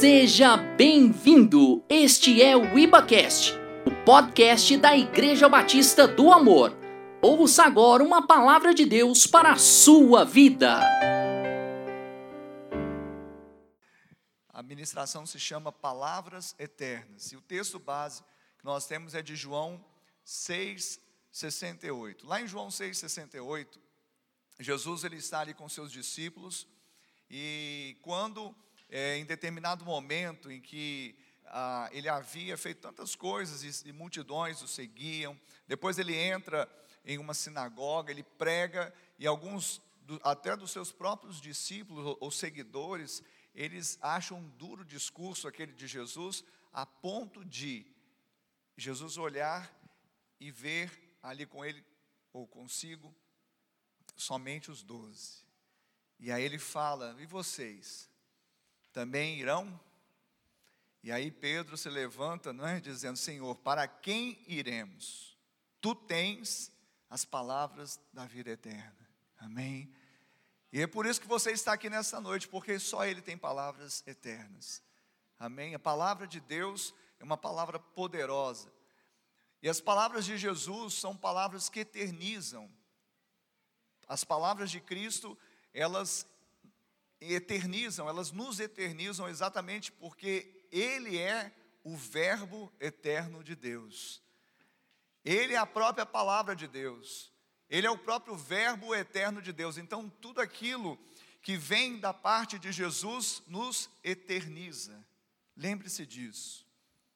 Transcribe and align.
Seja 0.00 0.56
bem-vindo! 0.56 1.84
Este 1.86 2.40
é 2.40 2.56
o 2.56 2.78
IbaCast, 2.78 3.52
o 3.84 3.90
podcast 4.02 4.78
da 4.78 4.96
Igreja 4.96 5.46
Batista 5.46 6.08
do 6.08 6.32
Amor. 6.32 6.74
Ouça 7.20 7.64
agora 7.64 8.02
uma 8.02 8.26
palavra 8.26 8.72
de 8.72 8.86
Deus 8.86 9.26
para 9.26 9.52
a 9.52 9.58
sua 9.58 10.24
vida. 10.24 10.80
A 14.48 14.62
ministração 14.62 15.26
se 15.26 15.38
chama 15.38 15.70
Palavras 15.70 16.54
Eternas. 16.58 17.30
E 17.30 17.36
o 17.36 17.42
texto 17.42 17.78
base 17.78 18.22
que 18.58 18.64
nós 18.64 18.86
temos 18.86 19.14
é 19.14 19.20
de 19.20 19.36
João 19.36 19.84
6:68. 20.24 22.26
Lá 22.26 22.40
em 22.40 22.48
João 22.48 22.70
6:68, 22.70 23.78
Jesus 24.58 25.04
ele 25.04 25.16
está 25.16 25.40
ali 25.40 25.52
com 25.52 25.68
seus 25.68 25.92
discípulos 25.92 26.66
e 27.30 27.98
quando 28.00 28.56
é, 28.90 29.16
em 29.16 29.24
determinado 29.24 29.84
momento 29.84 30.50
em 30.50 30.60
que 30.60 31.16
ah, 31.46 31.88
ele 31.92 32.08
havia 32.08 32.56
feito 32.56 32.80
tantas 32.80 33.14
coisas 33.14 33.84
e, 33.84 33.88
e 33.88 33.92
multidões 33.92 34.60
o 34.62 34.68
seguiam, 34.68 35.38
depois 35.66 35.98
ele 35.98 36.14
entra 36.14 36.68
em 37.04 37.18
uma 37.18 37.32
sinagoga, 37.32 38.10
ele 38.10 38.22
prega 38.22 38.92
e 39.18 39.26
alguns 39.26 39.80
do, 40.02 40.20
até 40.24 40.56
dos 40.56 40.70
seus 40.70 40.90
próprios 40.92 41.40
discípulos 41.40 42.04
ou, 42.04 42.16
ou 42.20 42.30
seguidores, 42.30 43.22
eles 43.54 43.98
acham 44.02 44.38
um 44.38 44.48
duro 44.50 44.84
discurso 44.84 45.46
aquele 45.46 45.72
de 45.72 45.86
Jesus, 45.86 46.44
a 46.72 46.84
ponto 46.84 47.44
de 47.44 47.86
Jesus 48.76 49.16
olhar 49.16 49.72
e 50.38 50.50
ver 50.50 51.16
ali 51.22 51.46
com 51.46 51.64
ele 51.64 51.84
ou 52.32 52.46
consigo 52.46 53.14
somente 54.16 54.70
os 54.70 54.82
doze. 54.82 55.44
E 56.18 56.30
aí 56.30 56.42
ele 56.42 56.58
fala: 56.58 57.16
e 57.20 57.26
vocês? 57.26 58.09
Também 58.92 59.38
irão? 59.38 59.80
E 61.02 61.10
aí 61.10 61.30
Pedro 61.30 61.76
se 61.76 61.88
levanta, 61.88 62.52
não 62.52 62.66
é? 62.66 62.80
Dizendo: 62.80 63.16
Senhor, 63.16 63.54
para 63.56 63.86
quem 63.88 64.42
iremos? 64.46 65.38
Tu 65.80 65.94
tens 65.94 66.72
as 67.08 67.24
palavras 67.24 67.98
da 68.12 68.26
vida 68.26 68.50
eterna. 68.50 69.08
Amém? 69.38 69.92
E 70.72 70.80
é 70.80 70.86
por 70.86 71.06
isso 71.06 71.20
que 71.20 71.26
você 71.26 71.50
está 71.50 71.72
aqui 71.72 71.90
nessa 71.90 72.20
noite, 72.20 72.46
porque 72.46 72.78
só 72.78 73.04
Ele 73.04 73.20
tem 73.20 73.36
palavras 73.36 74.04
eternas. 74.06 74.82
Amém? 75.38 75.74
A 75.74 75.78
palavra 75.78 76.26
de 76.26 76.38
Deus 76.38 76.94
é 77.18 77.24
uma 77.24 77.36
palavra 77.36 77.78
poderosa. 77.78 78.70
E 79.62 79.68
as 79.68 79.80
palavras 79.80 80.24
de 80.24 80.38
Jesus 80.38 80.94
são 80.94 81.16
palavras 81.16 81.68
que 81.68 81.80
eternizam. 81.80 82.70
As 84.06 84.22
palavras 84.22 84.70
de 84.70 84.80
Cristo, 84.80 85.36
elas 85.72 86.26
eternizam, 87.20 88.08
elas 88.08 88.32
nos 88.32 88.60
eternizam 88.60 89.28
exatamente 89.28 89.92
porque 89.92 90.66
Ele 90.70 91.18
é 91.18 91.52
o 91.84 91.96
Verbo 91.96 92.72
eterno 92.80 93.44
de 93.44 93.54
Deus. 93.54 94.22
Ele 95.24 95.54
é 95.54 95.58
a 95.58 95.66
própria 95.66 96.06
palavra 96.06 96.56
de 96.56 96.66
Deus. 96.66 97.32
Ele 97.68 97.86
é 97.86 97.90
o 97.90 97.98
próprio 97.98 98.36
Verbo 98.36 98.94
eterno 98.94 99.40
de 99.42 99.52
Deus. 99.52 99.78
Então, 99.78 100.08
tudo 100.08 100.40
aquilo 100.40 100.98
que 101.42 101.56
vem 101.56 101.98
da 101.98 102.12
parte 102.12 102.58
de 102.58 102.72
Jesus 102.72 103.42
nos 103.46 103.88
eterniza. 104.02 105.04
Lembre-se 105.56 106.06
disso. 106.06 106.66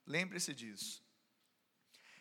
Lembre-se 0.06 0.54
disso. 0.54 1.02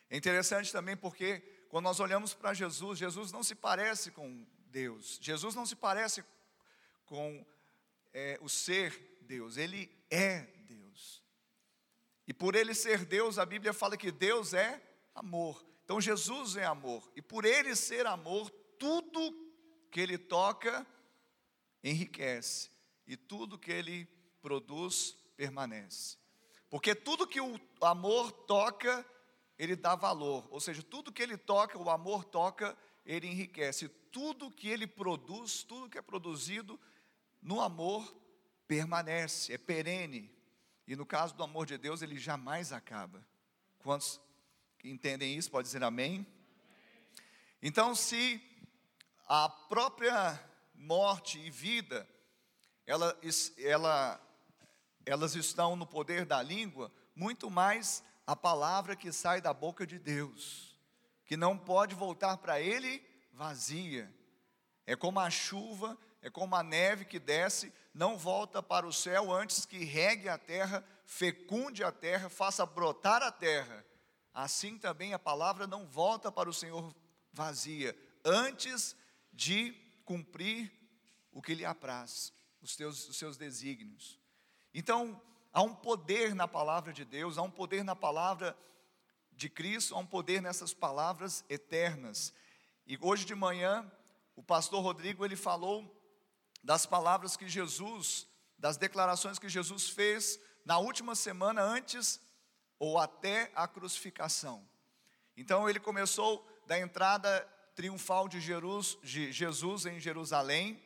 É 0.09 0.17
interessante 0.17 0.71
também 0.71 0.95
porque 0.95 1.39
quando 1.69 1.85
nós 1.85 1.99
olhamos 1.99 2.33
para 2.33 2.53
Jesus, 2.53 2.99
Jesus 2.99 3.31
não 3.31 3.43
se 3.43 3.55
parece 3.55 4.11
com 4.11 4.45
Deus. 4.67 5.17
Jesus 5.21 5.55
não 5.55 5.65
se 5.65 5.75
parece 5.75 6.23
com 7.05 7.45
é, 8.13 8.37
o 8.41 8.47
ser 8.47 9.17
Deus. 9.21 9.57
Ele 9.57 9.89
é 10.09 10.41
Deus. 10.67 11.23
E 12.27 12.33
por 12.33 12.55
ele 12.55 12.73
ser 12.73 13.05
Deus, 13.05 13.37
a 13.37 13.45
Bíblia 13.45 13.73
fala 13.73 13.97
que 13.97 14.11
Deus 14.11 14.53
é 14.53 14.81
amor. 15.13 15.65
Então 15.83 15.99
Jesus 15.99 16.55
é 16.55 16.65
amor. 16.65 17.11
E 17.15 17.21
por 17.21 17.43
ele 17.43 17.75
ser 17.75 18.05
amor, 18.05 18.49
tudo 18.79 19.33
que 19.91 19.99
ele 19.99 20.17
toca 20.17 20.85
enriquece. 21.83 22.69
E 23.05 23.17
tudo 23.17 23.59
que 23.59 23.71
ele 23.71 24.07
produz 24.41 25.17
permanece. 25.35 26.17
Porque 26.69 26.95
tudo 26.95 27.27
que 27.27 27.41
o 27.41 27.59
amor 27.81 28.31
toca, 28.31 29.05
ele 29.59 29.75
dá 29.75 29.95
valor. 29.95 30.47
Ou 30.49 30.59
seja, 30.59 30.81
tudo 30.81 31.11
que 31.11 31.21
ele 31.21 31.37
toca, 31.37 31.77
o 31.77 31.89
amor 31.89 32.23
toca, 32.23 32.77
ele 33.05 33.27
enriquece. 33.27 33.89
Tudo 34.11 34.49
que 34.49 34.69
ele 34.69 34.87
produz, 34.87 35.63
tudo 35.63 35.89
que 35.89 35.97
é 35.97 36.01
produzido 36.01 36.79
no 37.43 37.61
amor, 37.61 38.15
permanece, 38.67 39.53
é 39.53 39.57
perene. 39.57 40.31
E 40.87 40.95
no 40.95 41.05
caso 41.05 41.35
do 41.35 41.43
amor 41.43 41.65
de 41.65 41.77
Deus, 41.77 42.01
ele 42.01 42.17
jamais 42.17 42.71
acaba. 42.71 43.25
Quantos 43.79 44.19
entendem 44.83 45.37
isso? 45.37 45.51
Pode 45.51 45.67
dizer 45.67 45.83
amém? 45.83 46.25
Então, 47.61 47.93
se 47.93 48.41
a 49.27 49.47
própria 49.47 50.39
morte 50.73 51.39
e 51.39 51.49
vida, 51.49 52.07
ela, 52.85 53.17
ela, 53.57 54.21
elas 55.05 55.35
estão 55.35 55.75
no 55.75 55.85
poder 55.85 56.25
da 56.25 56.41
língua, 56.41 56.91
muito 57.15 57.49
mais 57.49 58.03
a 58.25 58.35
palavra 58.35 58.95
que 58.95 59.11
sai 59.11 59.41
da 59.41 59.53
boca 59.53 59.85
de 59.85 59.99
Deus, 59.99 60.77
que 61.25 61.37
não 61.37 61.57
pode 61.57 61.95
voltar 61.95 62.37
para 62.37 62.59
Ele 62.59 63.03
vazia. 63.31 64.13
É 64.85 64.95
como 64.95 65.19
a 65.19 65.29
chuva, 65.29 65.97
é 66.23 66.29
como 66.31 66.55
a 66.55 66.63
neve 66.63 67.05
que 67.05 67.19
desce, 67.19 67.71
não 67.93 68.17
volta 68.17 68.63
para 68.63 68.87
o 68.87 68.91
céu 68.91 69.31
antes 69.31 69.63
que 69.63 69.85
regue 69.85 70.27
a 70.27 70.39
terra, 70.39 70.83
fecunde 71.05 71.83
a 71.83 71.91
terra, 71.91 72.29
faça 72.29 72.65
brotar 72.65 73.21
a 73.21 73.31
terra 73.31 73.85
assim 74.33 74.77
também 74.77 75.13
a 75.13 75.19
palavra 75.19 75.67
não 75.67 75.85
volta 75.85 76.31
para 76.31 76.49
o 76.49 76.53
Senhor 76.53 76.93
vazia, 77.31 77.95
antes 78.25 78.95
de 79.31 79.73
cumprir 80.03 80.71
o 81.31 81.41
que 81.41 81.53
lhe 81.53 81.65
apraz, 81.65 82.33
os, 82.61 82.75
teus, 82.75 83.07
os 83.07 83.17
seus 83.17 83.37
desígnios. 83.37 84.19
Então, 84.73 85.21
há 85.51 85.61
um 85.61 85.75
poder 85.75 86.33
na 86.33 86.47
palavra 86.47 86.91
de 86.91 87.05
Deus, 87.05 87.37
há 87.37 87.43
um 87.43 87.51
poder 87.51 87.83
na 87.83 87.95
palavra 87.95 88.57
de 89.31 89.49
Cristo, 89.49 89.95
há 89.95 89.99
um 89.99 90.05
poder 90.05 90.41
nessas 90.41 90.73
palavras 90.73 91.45
eternas. 91.49 92.33
E 92.85 92.97
hoje 93.01 93.25
de 93.25 93.35
manhã, 93.35 93.89
o 94.35 94.43
pastor 94.43 94.81
Rodrigo, 94.81 95.23
ele 95.23 95.35
falou 95.35 95.92
das 96.63 96.85
palavras 96.85 97.35
que 97.35 97.47
Jesus, 97.47 98.25
das 98.57 98.77
declarações 98.77 99.37
que 99.37 99.49
Jesus 99.49 99.89
fez 99.89 100.39
na 100.65 100.77
última 100.77 101.13
semana 101.13 101.61
antes 101.61 102.21
ou 102.79 102.97
até 102.97 103.51
a 103.53 103.67
crucificação. 103.67 104.67
Então 105.35 105.69
ele 105.69 105.79
começou 105.79 106.47
da 106.65 106.79
entrada 106.79 107.41
triunfal 107.75 108.29
de 108.29 108.39
Jesus 108.39 109.85
em 109.85 109.99
Jerusalém. 109.99 110.81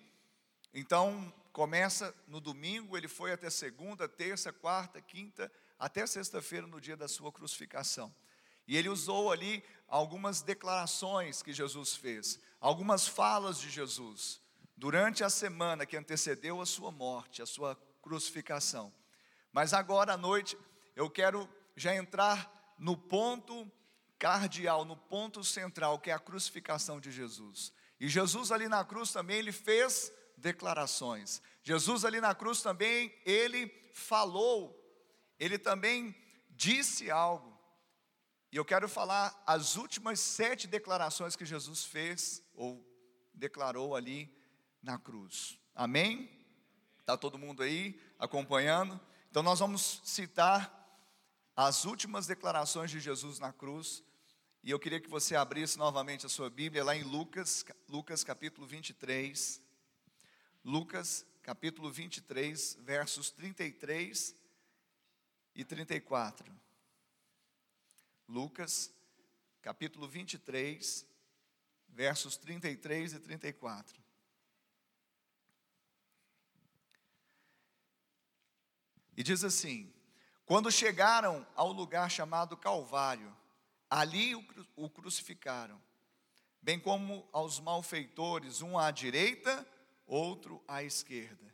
Então 0.74 1.32
começa 1.54 2.16
no 2.28 2.40
domingo, 2.40 2.98
ele 2.98 3.08
foi 3.08 3.32
até 3.32 3.50
segunda, 3.50 4.08
terça, 4.08 4.52
quarta, 4.52 5.02
quinta, 5.02 5.52
até 5.78 6.06
sexta-feira 6.08 6.66
no 6.66 6.82
dia 6.82 6.98
da 6.98 7.08
sua 7.08 7.32
crucificação. 7.32 8.14
E 8.68 8.76
ele 8.76 8.90
usou 8.90 9.32
ali 9.32 9.64
algumas 9.88 10.42
declarações 10.42 11.42
que 11.42 11.54
Jesus 11.54 11.96
fez, 11.96 12.40
algumas 12.60 13.08
falas 13.08 13.60
de 13.60 13.70
Jesus 13.70 14.42
durante 14.78 15.24
a 15.24 15.30
semana 15.30 15.86
que 15.86 15.98
antecedeu 15.98 16.62
a 16.62 16.66
sua 16.66 16.92
morte, 16.92 17.42
a 17.42 17.46
sua 17.46 17.76
crucificação. 18.02 18.94
Mas 19.52 19.74
agora 19.74 20.14
à 20.14 20.18
noite 20.18 20.56
eu 20.96 21.10
quero 21.10 21.50
já 21.76 21.96
entrar 21.96 22.76
no 22.78 22.96
ponto 22.96 23.70
cardial, 24.20 24.86
no 24.86 24.96
ponto 24.96 25.44
central, 25.44 26.00
que 26.00 26.12
é 26.12 26.14
a 26.14 26.20
crucificação 26.20 27.00
de 27.00 27.12
Jesus. 27.12 27.74
E 28.00 28.08
Jesus 28.08 28.52
ali 28.52 28.68
na 28.68 28.86
cruz 28.86 29.12
também, 29.12 29.38
ele 29.38 29.52
fez 29.52 30.12
declarações. 30.38 31.42
Jesus 31.64 32.06
ali 32.06 32.22
na 32.22 32.36
cruz 32.36 32.62
também, 32.62 33.14
ele 33.26 33.68
falou, 33.94 34.76
ele 35.40 35.58
também 35.58 36.16
disse 36.52 37.10
algo. 37.10 37.58
E 38.52 38.56
eu 38.56 38.64
quero 38.64 38.88
falar 38.88 39.44
as 39.46 39.76
últimas 39.76 40.20
sete 40.20 40.68
declarações 40.68 41.36
que 41.36 41.46
Jesus 41.46 41.84
fez, 41.84 42.44
ou 42.54 42.86
declarou 43.34 43.96
ali 43.96 44.37
na 44.88 44.98
cruz. 44.98 45.60
Amém? 45.76 46.30
Está 47.02 47.18
todo 47.18 47.38
mundo 47.38 47.62
aí 47.62 48.00
acompanhando? 48.18 49.00
Então 49.30 49.44
nós 49.44 49.60
vamos 49.60 50.02
citar 50.06 50.74
as 51.54 51.84
últimas 51.84 52.26
declarações 52.26 52.90
de 52.90 53.02
Jesus 53.02 53.38
na 53.38 53.52
cruz. 53.52 54.02
E 54.64 54.72
eu 54.72 54.80
queria 54.80 55.02
que 55.02 55.10
você 55.10 55.36
abrisse 55.36 55.78
novamente 55.78 56.26
a 56.26 56.30
sua 56.30 56.50
Bíblia 56.50 56.86
lá 56.86 56.96
em 56.96 57.04
Lucas, 57.04 57.66
Lucas 57.90 58.24
capítulo 58.24 58.66
23. 58.66 59.62
Lucas 60.64 61.26
capítulo 61.44 61.92
23, 61.92 62.78
versos 62.80 63.30
33 63.30 64.36
e 65.54 65.66
34. 65.66 66.50
Lucas 68.26 68.94
capítulo 69.62 70.08
23, 70.08 71.06
versos 71.90 72.38
33 72.38 73.14
e 73.14 73.20
34. 73.20 74.07
E 79.18 79.24
diz 79.24 79.44
assim: 79.44 79.92
Quando 80.46 80.72
chegaram 80.72 81.46
ao 81.56 81.72
lugar 81.72 82.10
chamado 82.10 82.56
Calvário, 82.56 83.36
ali 83.90 84.36
o 84.76 84.90
crucificaram, 84.90 85.82
bem 86.62 86.80
como 86.80 87.28
aos 87.34 87.60
malfeitores, 87.60 88.62
um 88.62 88.78
à 88.78 88.92
direita, 88.92 89.68
outro 90.06 90.64
à 90.68 90.84
esquerda. 90.84 91.52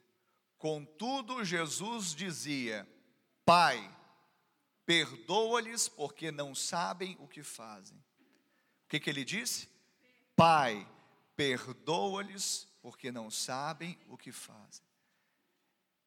Contudo, 0.58 1.46
Jesus 1.46 2.14
dizia: 2.14 2.86
Pai, 3.46 3.90
perdoa-lhes, 4.86 5.88
porque 5.88 6.32
não 6.32 6.54
sabem 6.54 7.16
o 7.22 7.28
que 7.30 7.44
fazem. 7.44 7.98
O 8.84 8.88
que, 8.90 9.00
que 9.00 9.10
ele 9.10 9.24
disse? 9.24 9.70
Pai, 10.36 10.86
perdoa-lhes, 11.36 12.68
porque 12.82 13.10
não 13.12 13.32
sabem 13.32 13.98
o 14.10 14.18
que 14.18 14.32
fazem. 14.32 14.93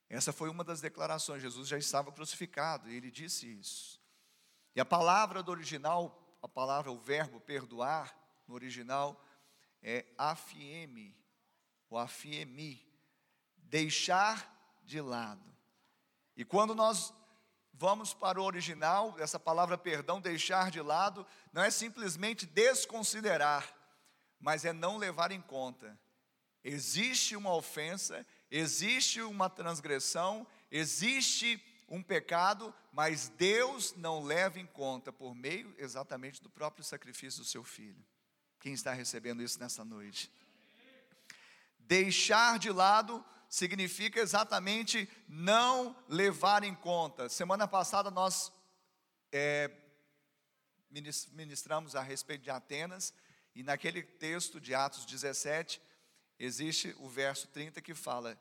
Essa 0.08 0.32
foi 0.32 0.48
uma 0.48 0.62
das 0.62 0.80
declarações. 0.80 1.42
Jesus 1.42 1.68
já 1.68 1.78
estava 1.78 2.12
crucificado 2.12 2.90
e 2.90 2.96
ele 2.96 3.10
disse 3.10 3.46
isso. 3.58 4.00
E 4.74 4.80
a 4.80 4.84
palavra 4.84 5.42
do 5.42 5.50
original, 5.50 6.38
a 6.42 6.48
palavra, 6.48 6.92
o 6.92 6.98
verbo 6.98 7.40
perdoar, 7.40 8.16
no 8.46 8.54
original, 8.54 9.20
é 9.82 10.04
afieme, 10.16 11.16
ou 11.88 11.98
afiemi, 11.98 12.84
deixar 13.56 14.80
de 14.84 15.00
lado. 15.00 15.44
E 16.36 16.44
quando 16.44 16.74
nós 16.74 17.12
vamos 17.72 18.14
para 18.14 18.40
o 18.40 18.44
original, 18.44 19.16
essa 19.18 19.38
palavra 19.38 19.76
perdão, 19.76 20.20
deixar 20.20 20.70
de 20.70 20.80
lado, 20.80 21.26
não 21.52 21.62
é 21.62 21.70
simplesmente 21.70 22.46
desconsiderar, 22.46 23.74
mas 24.38 24.64
é 24.64 24.72
não 24.72 24.96
levar 24.96 25.30
em 25.30 25.40
conta. 25.40 25.98
Existe 26.62 27.36
uma 27.36 27.54
ofensa, 27.54 28.26
existe 28.50 29.20
uma 29.22 29.48
transgressão, 29.48 30.46
existe 30.70 31.62
um 31.88 32.02
pecado, 32.02 32.74
mas 32.92 33.28
Deus 33.28 33.94
não 33.96 34.22
leva 34.22 34.58
em 34.58 34.66
conta 34.66 35.12
por 35.12 35.34
meio 35.34 35.74
exatamente 35.78 36.42
do 36.42 36.50
próprio 36.50 36.84
sacrifício 36.84 37.40
do 37.40 37.46
seu 37.46 37.62
filho. 37.62 38.04
Quem 38.60 38.72
está 38.72 38.92
recebendo 38.92 39.42
isso 39.42 39.60
nessa 39.60 39.84
noite? 39.84 40.30
Deixar 41.78 42.58
de 42.58 42.70
lado 42.70 43.24
significa 43.48 44.20
exatamente 44.20 45.08
não 45.28 45.96
levar 46.08 46.64
em 46.64 46.74
conta. 46.74 47.28
Semana 47.28 47.68
passada 47.68 48.10
nós 48.10 48.52
é, 49.30 49.70
ministramos 51.32 51.94
a 51.94 52.02
respeito 52.02 52.42
de 52.42 52.50
Atenas, 52.50 53.14
e 53.54 53.62
naquele 53.62 54.02
texto 54.02 54.60
de 54.60 54.74
Atos 54.74 55.06
17, 55.06 55.80
existe 56.38 56.94
o 56.98 57.08
verso 57.08 57.48
30 57.48 57.80
que 57.80 57.94
fala: 57.94 58.38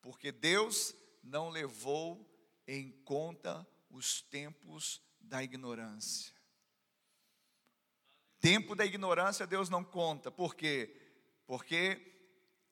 Porque 0.00 0.30
Deus 0.30 0.94
não 1.22 1.48
levou 1.48 2.30
em 2.66 2.90
conta 3.04 3.66
os 3.90 4.22
tempos 4.22 5.00
da 5.20 5.42
ignorância. 5.42 6.34
Tempo 8.40 8.74
da 8.74 8.84
ignorância 8.84 9.46
Deus 9.46 9.70
não 9.70 9.82
conta, 9.82 10.30
por 10.30 10.54
quê? 10.54 10.94
Porque 11.46 12.12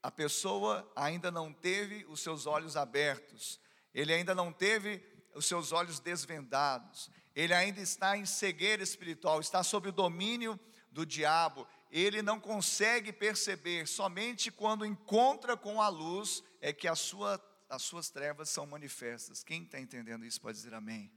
a 0.02 0.10
pessoa 0.10 0.90
ainda 0.94 1.30
não 1.30 1.52
teve 1.52 2.04
os 2.06 2.20
seus 2.20 2.44
olhos 2.44 2.76
abertos, 2.76 3.60
ele 3.94 4.12
ainda 4.12 4.34
não 4.34 4.52
teve 4.52 5.02
os 5.34 5.46
seus 5.46 5.72
olhos 5.72 5.98
desvendados, 5.98 7.08
ele 7.34 7.54
ainda 7.54 7.80
está 7.80 8.16
em 8.18 8.26
cegueira 8.26 8.82
espiritual, 8.82 9.40
está 9.40 9.62
sob 9.62 9.88
o 9.88 9.92
domínio 9.92 10.60
do 10.90 11.06
diabo, 11.06 11.66
ele 12.00 12.22
não 12.22 12.40
consegue 12.40 13.12
perceber, 13.12 13.86
somente 13.86 14.50
quando 14.50 14.86
encontra 14.86 15.56
com 15.56 15.82
a 15.82 15.88
luz 15.88 16.42
é 16.60 16.72
que 16.72 16.88
a 16.88 16.94
sua, 16.94 17.38
as 17.68 17.82
suas 17.82 18.08
trevas 18.08 18.48
são 18.48 18.66
manifestas. 18.66 19.44
Quem 19.44 19.62
está 19.62 19.78
entendendo 19.78 20.24
isso 20.24 20.40
pode 20.40 20.56
dizer 20.56 20.72
amém. 20.72 21.12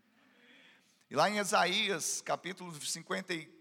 E 1.09 1.15
lá 1.15 1.29
em 1.29 1.37
Isaías, 1.37 2.21
capítulo 2.21 2.73
53, 2.73 3.55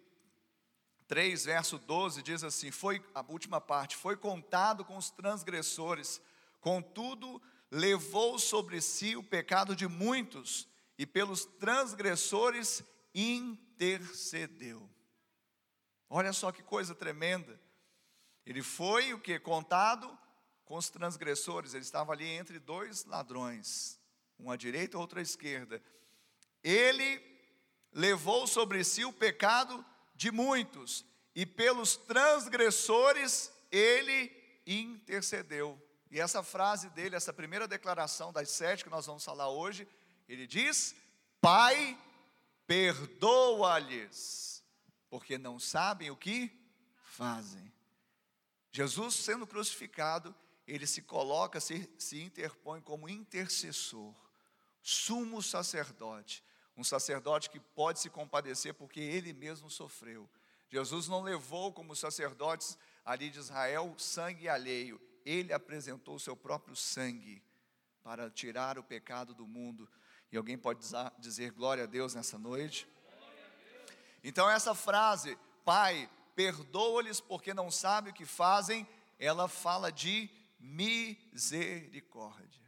3, 1.06 1.44
verso 1.44 1.78
12, 1.78 2.22
diz 2.22 2.42
assim: 2.42 2.70
Foi 2.70 3.00
a 3.14 3.24
última 3.28 3.60
parte, 3.60 3.96
foi 3.96 4.16
contado 4.16 4.84
com 4.84 4.96
os 4.96 5.10
transgressores, 5.10 6.20
contudo, 6.60 7.40
levou 7.70 8.38
sobre 8.38 8.80
si 8.80 9.14
o 9.14 9.22
pecado 9.22 9.76
de 9.76 9.86
muitos, 9.86 10.66
e 10.98 11.06
pelos 11.06 11.44
transgressores 11.44 12.82
intercedeu. 13.14 14.90
Olha 16.16 16.32
só 16.32 16.52
que 16.52 16.62
coisa 16.62 16.94
tremenda. 16.94 17.60
Ele 18.46 18.62
foi 18.62 19.12
o 19.12 19.18
que? 19.18 19.36
Contado 19.36 20.16
com 20.64 20.76
os 20.76 20.88
transgressores, 20.88 21.74
ele 21.74 21.82
estava 21.82 22.12
ali 22.12 22.28
entre 22.28 22.60
dois 22.60 23.04
ladrões, 23.04 23.98
um 24.38 24.48
à 24.48 24.54
direita 24.54 24.96
outro 24.96 25.18
à 25.18 25.22
esquerda. 25.22 25.82
Ele 26.62 27.20
levou 27.92 28.46
sobre 28.46 28.84
si 28.84 29.04
o 29.04 29.12
pecado 29.12 29.84
de 30.14 30.30
muitos, 30.30 31.04
e 31.34 31.44
pelos 31.44 31.96
transgressores 31.96 33.52
ele 33.72 34.30
intercedeu. 34.64 35.76
E 36.12 36.20
essa 36.20 36.44
frase 36.44 36.90
dele, 36.90 37.16
essa 37.16 37.32
primeira 37.32 37.66
declaração 37.66 38.32
das 38.32 38.50
sete 38.50 38.84
que 38.84 38.90
nós 38.90 39.04
vamos 39.04 39.24
falar 39.24 39.48
hoje, 39.48 39.84
ele 40.28 40.46
diz: 40.46 40.94
Pai, 41.40 41.98
perdoa-lhes, 42.68 44.53
porque 45.14 45.38
não 45.38 45.60
sabem 45.60 46.10
o 46.10 46.16
que 46.16 46.50
fazem. 47.04 47.72
Jesus 48.72 49.14
sendo 49.14 49.46
crucificado, 49.46 50.34
ele 50.66 50.88
se 50.88 51.02
coloca, 51.02 51.60
se, 51.60 51.88
se 51.96 52.20
interpõe 52.20 52.80
como 52.80 53.08
intercessor, 53.08 54.12
sumo 54.82 55.40
sacerdote 55.40 56.42
um 56.76 56.82
sacerdote 56.82 57.48
que 57.48 57.60
pode 57.60 58.00
se 58.00 58.10
compadecer 58.10 58.74
porque 58.74 58.98
ele 58.98 59.32
mesmo 59.32 59.70
sofreu. 59.70 60.28
Jesus 60.68 61.06
não 61.06 61.22
levou 61.22 61.72
como 61.72 61.94
sacerdotes 61.94 62.76
ali 63.04 63.30
de 63.30 63.38
Israel 63.38 63.94
sangue 63.96 64.48
alheio, 64.48 65.00
ele 65.24 65.52
apresentou 65.52 66.16
o 66.16 66.20
seu 66.20 66.36
próprio 66.36 66.74
sangue 66.74 67.40
para 68.02 68.28
tirar 68.28 68.80
o 68.80 68.82
pecado 68.82 69.32
do 69.32 69.46
mundo. 69.46 69.88
E 70.32 70.36
alguém 70.36 70.58
pode 70.58 70.80
dizer 71.20 71.52
glória 71.52 71.84
a 71.84 71.86
Deus 71.86 72.16
nessa 72.16 72.36
noite? 72.36 72.88
Então, 74.24 74.48
essa 74.48 74.74
frase, 74.74 75.38
Pai, 75.66 76.10
perdoa-lhes 76.34 77.20
porque 77.20 77.52
não 77.52 77.70
sabem 77.70 78.10
o 78.10 78.16
que 78.16 78.24
fazem, 78.24 78.88
ela 79.18 79.46
fala 79.46 79.92
de 79.92 80.30
misericórdia. 80.58 82.64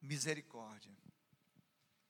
Misericórdia. 0.00 0.90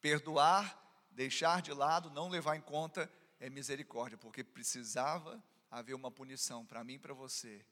Perdoar, 0.01 0.81
deixar 1.11 1.61
de 1.61 1.73
lado, 1.73 2.09
não 2.09 2.29
levar 2.29 2.57
em 2.57 2.61
conta 2.61 3.11
é 3.41 3.51
misericórdia, 3.51 4.17
porque 4.17 4.45
precisava 4.45 5.43
haver 5.69 5.95
uma 5.95 6.11
punição 6.11 6.65
para 6.65 6.85
mim 6.85 6.95
e 6.95 6.99
para 6.99 7.13
você. 7.13 7.67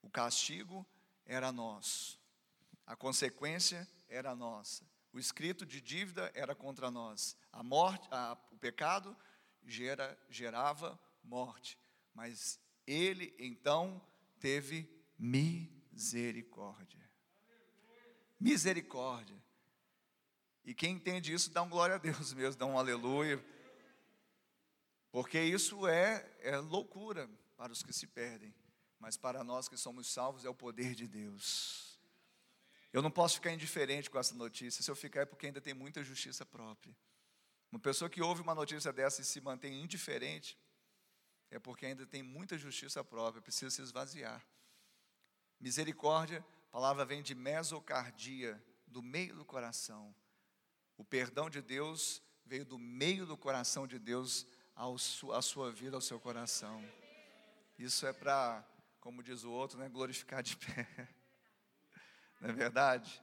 O 0.00 0.08
castigo 0.08 0.86
era 1.26 1.50
nosso, 1.50 2.18
a 2.86 2.96
consequência 2.96 3.86
era 4.08 4.34
nossa, 4.34 4.84
o 5.12 5.18
escrito 5.18 5.66
de 5.66 5.80
dívida 5.80 6.30
era 6.34 6.54
contra 6.54 6.90
nós, 6.90 7.36
a 7.52 7.62
morte, 7.62 8.08
a, 8.10 8.38
o 8.52 8.56
pecado 8.56 9.16
gera, 9.64 10.18
gerava 10.28 10.98
morte, 11.22 11.78
mas 12.14 12.60
ele 12.86 13.34
então 13.38 14.00
teve 14.38 14.88
misericórdia. 15.18 17.00
Misericórdia. 18.38 19.36
E 20.64 20.74
quem 20.74 20.94
entende 20.94 21.32
isso, 21.32 21.50
dá 21.50 21.62
um 21.62 21.68
glória 21.68 21.96
a 21.96 21.98
Deus 21.98 22.32
mesmo, 22.32 22.58
dá 22.58 22.66
um 22.66 22.78
aleluia. 22.78 23.44
Porque 25.10 25.40
isso 25.40 25.86
é, 25.86 26.30
é 26.40 26.56
loucura 26.56 27.28
para 27.56 27.72
os 27.72 27.82
que 27.82 27.92
se 27.92 28.06
perdem, 28.06 28.54
mas 28.98 29.16
para 29.16 29.42
nós 29.42 29.68
que 29.68 29.76
somos 29.76 30.06
salvos 30.06 30.44
é 30.44 30.48
o 30.48 30.54
poder 30.54 30.94
de 30.94 31.08
Deus. 31.08 31.89
Eu 32.92 33.02
não 33.02 33.10
posso 33.10 33.36
ficar 33.36 33.52
indiferente 33.52 34.10
com 34.10 34.18
essa 34.18 34.34
notícia, 34.34 34.82
se 34.82 34.90
eu 34.90 34.96
ficar 34.96 35.20
é 35.20 35.24
porque 35.24 35.46
ainda 35.46 35.60
tem 35.60 35.74
muita 35.74 36.02
justiça 36.02 36.44
própria. 36.44 36.96
Uma 37.70 37.78
pessoa 37.78 38.10
que 38.10 38.20
ouve 38.20 38.42
uma 38.42 38.54
notícia 38.54 38.92
dessa 38.92 39.20
e 39.20 39.24
se 39.24 39.40
mantém 39.40 39.80
indiferente, 39.80 40.58
é 41.50 41.58
porque 41.58 41.86
ainda 41.86 42.04
tem 42.04 42.22
muita 42.22 42.58
justiça 42.58 43.02
própria, 43.04 43.42
precisa 43.42 43.70
se 43.70 43.80
esvaziar. 43.80 44.44
Misericórdia, 45.60 46.44
a 46.68 46.70
palavra 46.72 47.04
vem 47.04 47.22
de 47.22 47.34
mesocardia, 47.34 48.60
do 48.86 49.02
meio 49.02 49.36
do 49.36 49.44
coração. 49.44 50.14
O 50.96 51.04
perdão 51.04 51.48
de 51.48 51.62
Deus 51.62 52.20
veio 52.44 52.64
do 52.64 52.78
meio 52.78 53.24
do 53.24 53.36
coração 53.36 53.86
de 53.86 53.98
Deus 53.98 54.46
ao 54.74 54.96
à 55.32 55.42
sua 55.42 55.70
vida, 55.70 55.96
ao 55.96 56.00
seu 56.00 56.18
coração. 56.18 56.82
Isso 57.78 58.06
é 58.06 58.12
para, 58.12 58.64
como 58.98 59.22
diz 59.22 59.44
o 59.44 59.50
outro, 59.50 59.78
né, 59.78 59.88
glorificar 59.88 60.42
de 60.42 60.56
pé. 60.58 61.19
Não 62.40 62.48
é 62.48 62.52
verdade? 62.54 63.22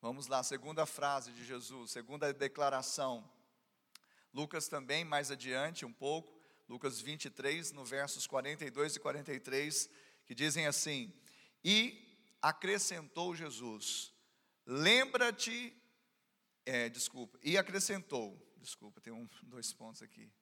Vamos 0.00 0.28
lá, 0.28 0.42
segunda 0.44 0.86
frase 0.86 1.32
de 1.32 1.44
Jesus, 1.44 1.90
segunda 1.90 2.32
declaração. 2.32 3.28
Lucas 4.32 4.68
também, 4.68 5.04
mais 5.04 5.32
adiante 5.32 5.84
um 5.84 5.92
pouco, 5.92 6.40
Lucas 6.68 7.00
23, 7.00 7.72
no 7.72 7.84
versos 7.84 8.26
42 8.26 8.96
e 8.96 9.00
43, 9.00 9.90
que 10.24 10.34
dizem 10.34 10.66
assim: 10.66 11.12
E 11.64 12.36
acrescentou 12.40 13.34
Jesus: 13.34 14.14
lembra-te, 14.64 15.76
é, 16.64 16.88
desculpa, 16.88 17.36
e 17.42 17.58
acrescentou, 17.58 18.40
desculpa, 18.58 19.00
tem 19.00 19.12
um, 19.12 19.28
dois 19.42 19.72
pontos 19.72 20.02
aqui. 20.02 20.32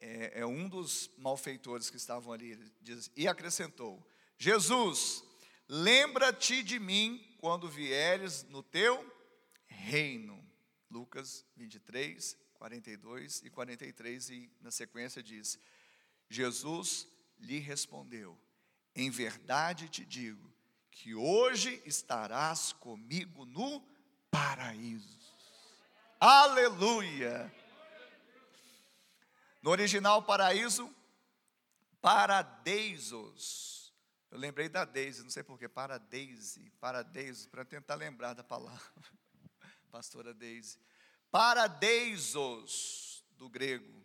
É, 0.00 0.40
é 0.40 0.46
um 0.46 0.68
dos 0.68 1.10
malfeitores 1.18 1.90
que 1.90 1.96
estavam 1.96 2.32
ali, 2.32 2.56
diz, 2.80 3.10
e 3.16 3.26
acrescentou: 3.26 4.04
Jesus, 4.38 5.24
lembra-te 5.72 6.62
de 6.62 6.78
mim 6.78 7.18
quando 7.38 7.66
vieres 7.66 8.42
no 8.50 8.62
teu 8.62 9.10
reino. 9.64 10.46
Lucas 10.90 11.46
23, 11.56 12.36
42 12.52 13.40
e 13.42 13.48
43, 13.48 14.28
e 14.28 14.52
na 14.60 14.70
sequência 14.70 15.22
diz: 15.22 15.58
Jesus 16.28 17.08
lhe 17.38 17.58
respondeu: 17.58 18.38
Em 18.94 19.08
verdade 19.08 19.88
te 19.88 20.04
digo 20.04 20.52
que 20.90 21.14
hoje 21.14 21.82
estarás 21.86 22.74
comigo 22.74 23.46
no 23.46 23.82
paraíso. 24.30 25.18
Aleluia! 26.20 27.50
No 29.62 29.70
original, 29.70 30.22
paraíso, 30.22 30.94
paradeisos. 32.02 33.81
Eu 34.32 34.38
lembrei 34.38 34.66
da 34.66 34.86
Deise, 34.86 35.22
não 35.22 35.28
sei 35.28 35.42
porquê, 35.42 35.68
paradeise, 35.68 36.72
paradeisos, 36.80 37.46
para 37.46 37.66
tentar 37.66 37.96
lembrar 37.96 38.32
da 38.32 38.42
palavra. 38.42 38.80
Pastora 39.92 40.32
Deise. 40.32 40.78
Paradeisos, 41.30 43.22
do 43.36 43.46
grego. 43.46 44.02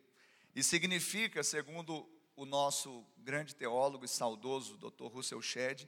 E 0.54 0.62
significa, 0.62 1.42
segundo 1.46 2.06
o 2.36 2.46
nosso 2.46 3.08
grande 3.20 3.56
teólogo 3.56 4.04
e 4.04 4.08
saudoso 4.10 4.78
Dr. 4.78 5.06
Russell 5.06 5.42
Shedd, 5.42 5.88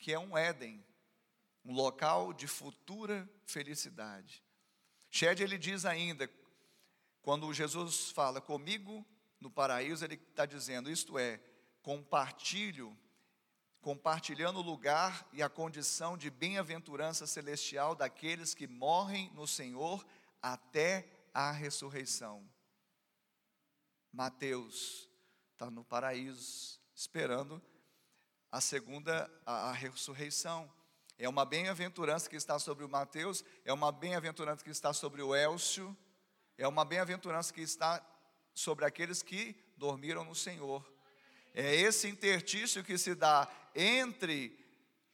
que 0.00 0.12
é 0.12 0.18
um 0.18 0.36
Éden, 0.36 0.84
um 1.64 1.72
local 1.72 2.32
de 2.32 2.48
futura 2.48 3.30
felicidade. 3.44 4.42
Shedd 5.12 5.40
ele 5.40 5.56
diz 5.56 5.84
ainda, 5.84 6.28
quando 7.22 7.54
Jesus 7.54 8.10
fala 8.10 8.40
comigo 8.40 9.06
no 9.40 9.48
paraíso, 9.48 10.04
ele 10.04 10.16
está 10.16 10.44
dizendo, 10.44 10.90
isto 10.90 11.16
é, 11.16 11.40
compartilho, 11.82 12.98
compartilhando 13.86 14.58
o 14.58 14.62
lugar 14.62 15.24
e 15.32 15.40
a 15.40 15.48
condição 15.48 16.18
de 16.18 16.28
bem-aventurança 16.28 17.24
celestial 17.24 17.94
daqueles 17.94 18.52
que 18.52 18.66
morrem 18.66 19.30
no 19.32 19.46
Senhor 19.46 20.04
até 20.42 21.08
a 21.32 21.52
ressurreição. 21.52 22.44
Mateus 24.12 25.08
está 25.52 25.70
no 25.70 25.84
paraíso, 25.84 26.80
esperando 26.96 27.62
a 28.50 28.60
segunda, 28.60 29.30
a, 29.46 29.70
a 29.70 29.72
ressurreição. 29.72 30.68
É 31.16 31.28
uma 31.28 31.44
bem-aventurança 31.44 32.28
que 32.28 32.34
está 32.34 32.58
sobre 32.58 32.84
o 32.84 32.88
Mateus, 32.88 33.44
é 33.64 33.72
uma 33.72 33.92
bem-aventurança 33.92 34.64
que 34.64 34.70
está 34.70 34.92
sobre 34.92 35.22
o 35.22 35.32
Elcio, 35.32 35.96
é 36.58 36.66
uma 36.66 36.84
bem-aventurança 36.84 37.54
que 37.54 37.62
está 37.62 38.04
sobre 38.52 38.84
aqueles 38.84 39.22
que 39.22 39.54
dormiram 39.76 40.24
no 40.24 40.34
Senhor. 40.34 40.84
É 41.54 41.74
esse 41.74 42.08
intertício 42.08 42.84
que 42.84 42.98
se 42.98 43.14
dá 43.14 43.48
entre 43.76 44.58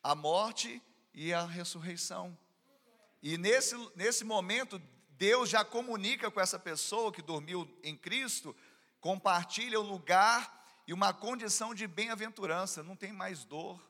a 0.03 0.15
morte 0.15 0.81
e 1.13 1.35
a 1.35 1.45
ressurreição. 1.45 2.39
E 3.21 3.37
nesse, 3.37 3.77
nesse 3.95 4.25
momento, 4.25 4.81
Deus 5.11 5.51
já 5.51 5.65
comunica 5.65 6.31
com 6.31 6.41
essa 6.41 6.59
pessoa 6.59 7.13
que 7.13 7.21
dormiu 7.21 7.69
em 7.83 7.97
Cristo 7.97 8.57
compartilha 9.03 9.81
o 9.81 9.83
lugar 9.83 10.65
e 10.87 10.93
uma 10.95 11.13
condição 11.13 11.75
de 11.75 11.89
bem-aventurança, 11.89 12.85
não 12.85 12.95
tem 12.95 13.13
mais 13.13 13.45
dor, 13.45 13.85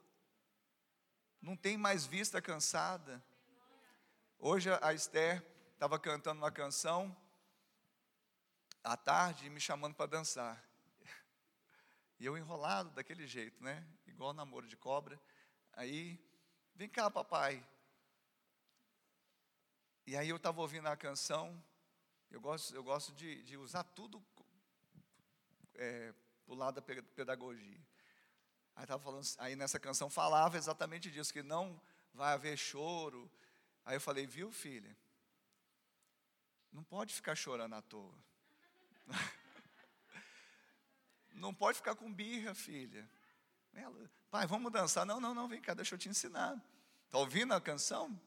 não 1.40 1.54
tem 1.54 1.76
mais 1.76 2.06
vista 2.06 2.40
cansada. 2.40 3.22
Hoje 4.38 4.70
a 4.80 4.94
Esther 4.94 5.46
estava 5.74 5.98
cantando 5.98 6.40
uma 6.40 6.50
canção 6.50 7.14
à 8.82 8.96
tarde 8.96 9.50
me 9.50 9.60
chamando 9.60 9.94
para 9.94 10.06
dançar. 10.06 10.64
E 12.18 12.24
eu 12.24 12.38
enrolado 12.38 12.90
daquele 12.90 13.26
jeito, 13.26 13.60
né? 13.64 13.84
Igual 14.12 14.32
namoro 14.32 14.66
de 14.66 14.76
cobra. 14.76 15.20
Aí, 15.72 16.18
vem 16.74 16.88
cá, 16.88 17.10
papai. 17.10 17.64
E 20.06 20.16
aí 20.16 20.28
eu 20.28 20.36
estava 20.36 20.60
ouvindo 20.60 20.86
a 20.86 20.96
canção. 20.96 21.62
Eu 22.30 22.40
gosto, 22.40 22.74
eu 22.74 22.82
gosto 22.82 23.12
de, 23.12 23.42
de 23.42 23.56
usar 23.56 23.84
tudo 23.84 24.22
é, 25.74 26.12
para 26.44 26.54
o 26.54 26.56
lado 26.56 26.74
da 26.80 26.82
pedagogia. 26.82 27.80
Aí, 28.76 28.86
tava 28.86 29.02
falando, 29.02 29.26
aí 29.38 29.56
nessa 29.56 29.78
canção 29.78 30.08
falava 30.08 30.56
exatamente 30.56 31.10
disso, 31.10 31.32
que 31.32 31.42
não 31.42 31.80
vai 32.14 32.34
haver 32.34 32.56
choro. 32.56 33.30
Aí 33.84 33.96
eu 33.96 34.00
falei, 34.00 34.26
viu 34.26 34.50
filha? 34.52 34.96
Não 36.70 36.84
pode 36.84 37.12
ficar 37.14 37.34
chorando 37.34 37.74
à 37.74 37.82
toa. 37.82 38.14
Não 41.34 41.52
pode 41.52 41.78
ficar 41.78 41.94
com 41.94 42.12
birra, 42.12 42.54
filha. 42.54 43.08
Ela, 43.72 44.10
pai, 44.30 44.46
vamos 44.46 44.72
dançar. 44.72 45.06
Não, 45.06 45.20
não, 45.20 45.34
não, 45.34 45.48
vem 45.48 45.60
cá, 45.60 45.74
deixa 45.74 45.94
eu 45.94 45.98
te 45.98 46.08
ensinar. 46.08 46.62
Está 47.06 47.18
ouvindo 47.18 47.52
a 47.54 47.60
canção? 47.60 48.20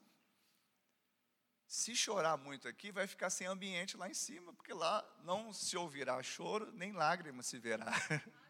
Se 1.66 1.96
chorar 1.96 2.36
muito 2.36 2.68
aqui, 2.68 2.92
vai 2.92 3.06
ficar 3.06 3.30
sem 3.30 3.46
ambiente 3.46 3.96
lá 3.96 4.08
em 4.08 4.14
cima, 4.14 4.52
porque 4.52 4.72
lá 4.72 5.04
não 5.24 5.52
se 5.52 5.76
ouvirá 5.76 6.22
choro, 6.22 6.70
nem 6.72 6.92
lágrima 6.92 7.42
se 7.42 7.58
verá. 7.58 7.92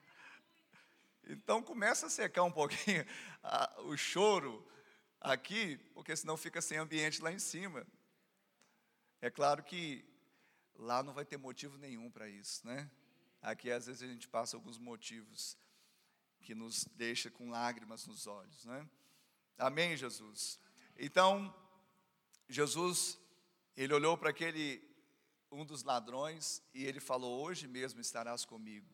Então 1.28 1.60
começa 1.60 2.06
a 2.06 2.08
secar 2.08 2.44
um 2.44 2.52
pouquinho 2.52 3.04
a, 3.42 3.80
o 3.82 3.96
choro 3.96 4.64
aqui, 5.20 5.76
porque 5.92 6.14
senão 6.14 6.36
fica 6.36 6.62
sem 6.62 6.78
ambiente 6.78 7.20
lá 7.20 7.32
em 7.32 7.38
cima. 7.40 7.84
É 9.20 9.28
claro 9.28 9.64
que 9.64 10.04
lá 10.76 11.02
não 11.02 11.12
vai 11.12 11.24
ter 11.24 11.36
motivo 11.36 11.76
nenhum 11.78 12.12
para 12.12 12.28
isso, 12.28 12.64
né? 12.64 12.88
Aqui 13.42 13.72
às 13.72 13.86
vezes 13.86 14.02
a 14.02 14.06
gente 14.06 14.28
passa 14.28 14.56
alguns 14.56 14.78
motivos 14.78 15.58
que 16.46 16.54
nos 16.54 16.84
deixa 16.94 17.28
com 17.28 17.50
lágrimas 17.50 18.06
nos 18.06 18.28
olhos, 18.28 18.64
né? 18.64 18.88
Amém, 19.58 19.96
Jesus. 19.96 20.60
Então, 20.96 21.52
Jesus, 22.48 23.18
ele 23.76 23.92
olhou 23.92 24.16
para 24.16 24.30
aquele, 24.30 24.80
um 25.50 25.64
dos 25.66 25.82
ladrões, 25.82 26.62
e 26.72 26.84
ele 26.84 27.00
falou: 27.00 27.42
Hoje 27.42 27.66
mesmo 27.66 28.00
estarás 28.00 28.44
comigo. 28.44 28.86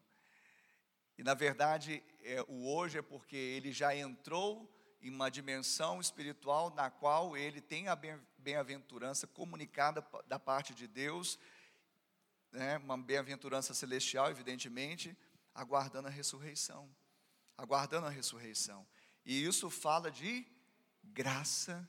E 1.18 1.22
na 1.22 1.34
verdade, 1.34 2.02
é, 2.22 2.40
o 2.48 2.66
hoje 2.66 2.96
é 2.96 3.02
porque 3.02 3.36
ele 3.36 3.70
já 3.70 3.94
entrou 3.94 4.66
em 5.02 5.10
uma 5.10 5.30
dimensão 5.30 6.00
espiritual 6.00 6.70
na 6.70 6.90
qual 6.90 7.36
ele 7.36 7.60
tem 7.60 7.86
a 7.86 7.98
bem-aventurança 8.38 9.26
comunicada 9.26 10.02
da 10.26 10.38
parte 10.38 10.72
de 10.74 10.86
Deus, 10.86 11.38
né, 12.50 12.78
uma 12.78 12.96
bem-aventurança 12.96 13.74
celestial, 13.74 14.30
evidentemente, 14.30 15.14
aguardando 15.54 16.08
a 16.08 16.10
ressurreição. 16.10 16.88
Aguardando 17.56 18.06
a 18.06 18.10
ressurreição. 18.10 18.86
E 19.24 19.44
isso 19.44 19.70
fala 19.70 20.10
de 20.10 20.46
graça 21.02 21.88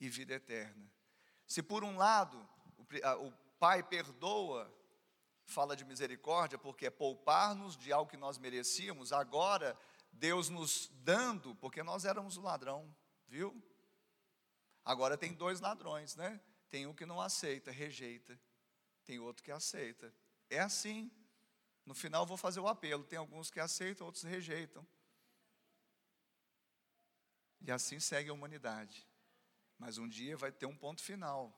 e 0.00 0.08
vida 0.08 0.34
eterna. 0.34 0.90
Se 1.46 1.62
por 1.62 1.82
um 1.82 1.96
lado 1.96 2.48
o 3.20 3.32
Pai 3.58 3.82
perdoa, 3.82 4.72
fala 5.44 5.74
de 5.74 5.84
misericórdia, 5.84 6.56
porque 6.56 6.86
é 6.86 6.90
poupar-nos 6.90 7.76
de 7.76 7.92
algo 7.92 8.10
que 8.10 8.16
nós 8.16 8.38
merecíamos, 8.38 9.12
agora 9.12 9.76
Deus 10.12 10.48
nos 10.48 10.88
dando, 11.02 11.54
porque 11.56 11.82
nós 11.82 12.04
éramos 12.04 12.36
o 12.36 12.40
ladrão, 12.40 12.94
viu? 13.26 13.60
Agora 14.84 15.18
tem 15.18 15.32
dois 15.32 15.60
ladrões, 15.60 16.14
né? 16.14 16.40
Tem 16.70 16.86
um 16.86 16.94
que 16.94 17.04
não 17.04 17.20
aceita, 17.20 17.70
rejeita, 17.70 18.38
tem 19.04 19.18
outro 19.18 19.42
que 19.42 19.50
aceita. 19.50 20.14
É 20.50 20.60
assim. 20.60 21.10
No 21.84 21.94
final 21.94 22.26
vou 22.26 22.36
fazer 22.36 22.60
o 22.60 22.68
apelo. 22.68 23.04
Tem 23.04 23.18
alguns 23.18 23.50
que 23.50 23.58
aceitam, 23.58 24.06
outros 24.06 24.24
rejeitam. 24.24 24.86
E 27.60 27.70
assim 27.70 27.98
segue 28.00 28.30
a 28.30 28.32
humanidade. 28.32 29.06
Mas 29.78 29.98
um 29.98 30.08
dia 30.08 30.36
vai 30.36 30.50
ter 30.50 30.66
um 30.66 30.76
ponto 30.76 31.02
final. 31.02 31.56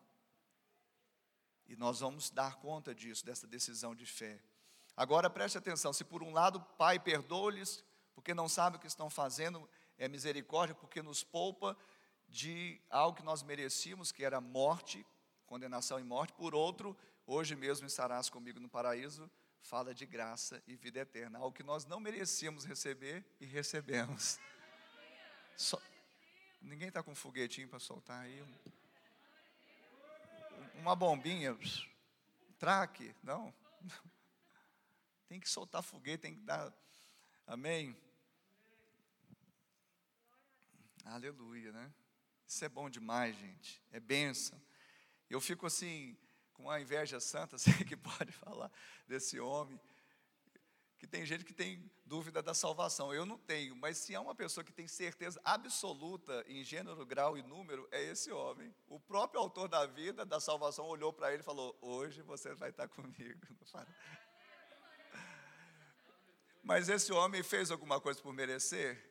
E 1.66 1.76
nós 1.76 2.00
vamos 2.00 2.30
dar 2.30 2.56
conta 2.56 2.94
disso, 2.94 3.24
dessa 3.24 3.46
decisão 3.46 3.94
de 3.94 4.04
fé. 4.04 4.42
Agora 4.96 5.30
preste 5.30 5.56
atenção: 5.56 5.92
se 5.92 6.04
por 6.04 6.22
um 6.22 6.32
lado, 6.32 6.60
Pai, 6.76 6.98
perdoa-lhes, 6.98 7.84
porque 8.14 8.34
não 8.34 8.48
sabe 8.48 8.76
o 8.76 8.80
que 8.80 8.86
estão 8.86 9.08
fazendo, 9.08 9.68
é 9.96 10.08
misericórdia, 10.08 10.74
porque 10.74 11.00
nos 11.00 11.22
poupa 11.22 11.76
de 12.28 12.80
algo 12.90 13.16
que 13.16 13.22
nós 13.22 13.42
merecíamos, 13.42 14.12
que 14.12 14.24
era 14.24 14.40
morte, 14.40 15.06
condenação 15.46 15.98
e 15.98 16.04
morte. 16.04 16.32
Por 16.32 16.54
outro, 16.54 16.96
hoje 17.26 17.56
mesmo 17.56 17.86
estarás 17.86 18.28
comigo 18.28 18.60
no 18.60 18.68
paraíso, 18.68 19.30
fala 19.60 19.94
de 19.94 20.06
graça 20.06 20.62
e 20.66 20.76
vida 20.76 21.00
eterna, 21.00 21.38
algo 21.38 21.52
que 21.52 21.62
nós 21.62 21.84
não 21.84 22.00
merecíamos 22.00 22.64
receber 22.64 23.24
e 23.40 23.46
recebemos. 23.46 24.38
Só, 25.56 25.80
Ninguém 26.60 26.88
está 26.88 27.02
com 27.02 27.12
um 27.12 27.14
foguetinho 27.14 27.68
para 27.68 27.78
soltar 27.78 28.20
aí? 28.20 28.44
Uma 30.74 30.94
bombinha, 30.94 31.56
traque, 32.58 33.14
não. 33.22 33.52
Tem 35.28 35.38
que 35.38 35.48
soltar 35.48 35.82
foguete, 35.82 36.22
tem 36.22 36.34
que 36.34 36.40
dar. 36.40 36.72
Amém? 37.46 37.96
Aleluia, 41.04 41.70
né? 41.70 41.92
Isso 42.44 42.64
é 42.64 42.68
bom 42.68 42.90
demais, 42.90 43.36
gente. 43.36 43.80
É 43.92 44.00
bênção. 44.00 44.60
Eu 45.28 45.40
fico 45.40 45.66
assim, 45.66 46.16
com 46.52 46.64
uma 46.64 46.80
inveja 46.80 47.20
santa, 47.20 47.56
sei 47.58 47.72
que 47.84 47.96
pode 47.96 48.32
falar 48.32 48.72
desse 49.06 49.38
homem, 49.38 49.80
que 51.00 51.06
tem 51.06 51.24
gente 51.24 51.46
que 51.46 51.54
tem 51.54 51.90
dúvida 52.04 52.42
da 52.42 52.52
salvação. 52.52 53.12
Eu 53.12 53.24
não 53.24 53.38
tenho, 53.38 53.74
mas 53.74 53.96
se 53.96 54.14
há 54.14 54.20
uma 54.20 54.34
pessoa 54.34 54.62
que 54.62 54.70
tem 54.70 54.86
certeza 54.86 55.40
absoluta 55.42 56.44
em 56.46 56.62
gênero, 56.62 57.06
grau 57.06 57.38
e 57.38 57.42
número, 57.42 57.88
é 57.90 58.04
esse 58.04 58.30
homem. 58.30 58.74
O 58.86 59.00
próprio 59.00 59.40
autor 59.40 59.66
da 59.66 59.86
vida, 59.86 60.26
da 60.26 60.38
salvação, 60.38 60.84
olhou 60.84 61.10
para 61.10 61.32
ele 61.32 61.40
e 61.40 61.44
falou: 61.44 61.74
Hoje 61.80 62.20
você 62.20 62.54
vai 62.54 62.68
estar 62.68 62.86
comigo. 62.86 63.40
Mas 66.62 66.90
esse 66.90 67.10
homem 67.14 67.42
fez 67.42 67.70
alguma 67.70 67.98
coisa 67.98 68.20
por 68.20 68.34
merecer? 68.34 69.02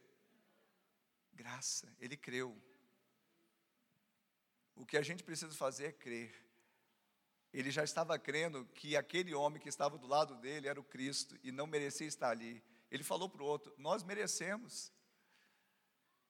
Graça, 1.33 1.91
ele 1.99 2.15
creu. 2.15 2.55
O 4.75 4.85
que 4.85 4.95
a 4.95 5.01
gente 5.01 5.23
precisa 5.23 5.55
fazer 5.55 5.87
é 5.87 5.91
crer. 5.91 6.48
Ele 7.51 7.71
já 7.71 7.83
estava 7.83 8.17
crendo 8.19 8.65
que 8.75 8.95
aquele 8.95 9.33
homem 9.33 9.61
que 9.61 9.69
estava 9.69 9.97
do 9.97 10.07
lado 10.07 10.35
dele 10.35 10.67
era 10.67 10.79
o 10.79 10.83
Cristo 10.83 11.37
e 11.43 11.51
não 11.51 11.65
merecia 11.65 12.07
estar 12.07 12.29
ali. 12.29 12.63
Ele 12.91 13.03
falou 13.03 13.27
para 13.27 13.41
o 13.41 13.45
outro: 13.45 13.73
Nós 13.77 14.03
merecemos. 14.03 14.91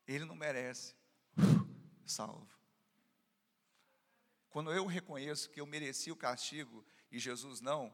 Ele 0.08 0.26
não 0.26 0.36
merece. 0.36 0.96
Salvo. 2.06 2.50
Quando 4.50 4.74
eu 4.74 4.86
reconheço 4.86 5.50
que 5.50 5.62
eu 5.62 5.66
mereci 5.66 6.12
o 6.12 6.16
castigo 6.16 6.84
e 7.12 7.20
Jesus 7.20 7.62
não, 7.62 7.94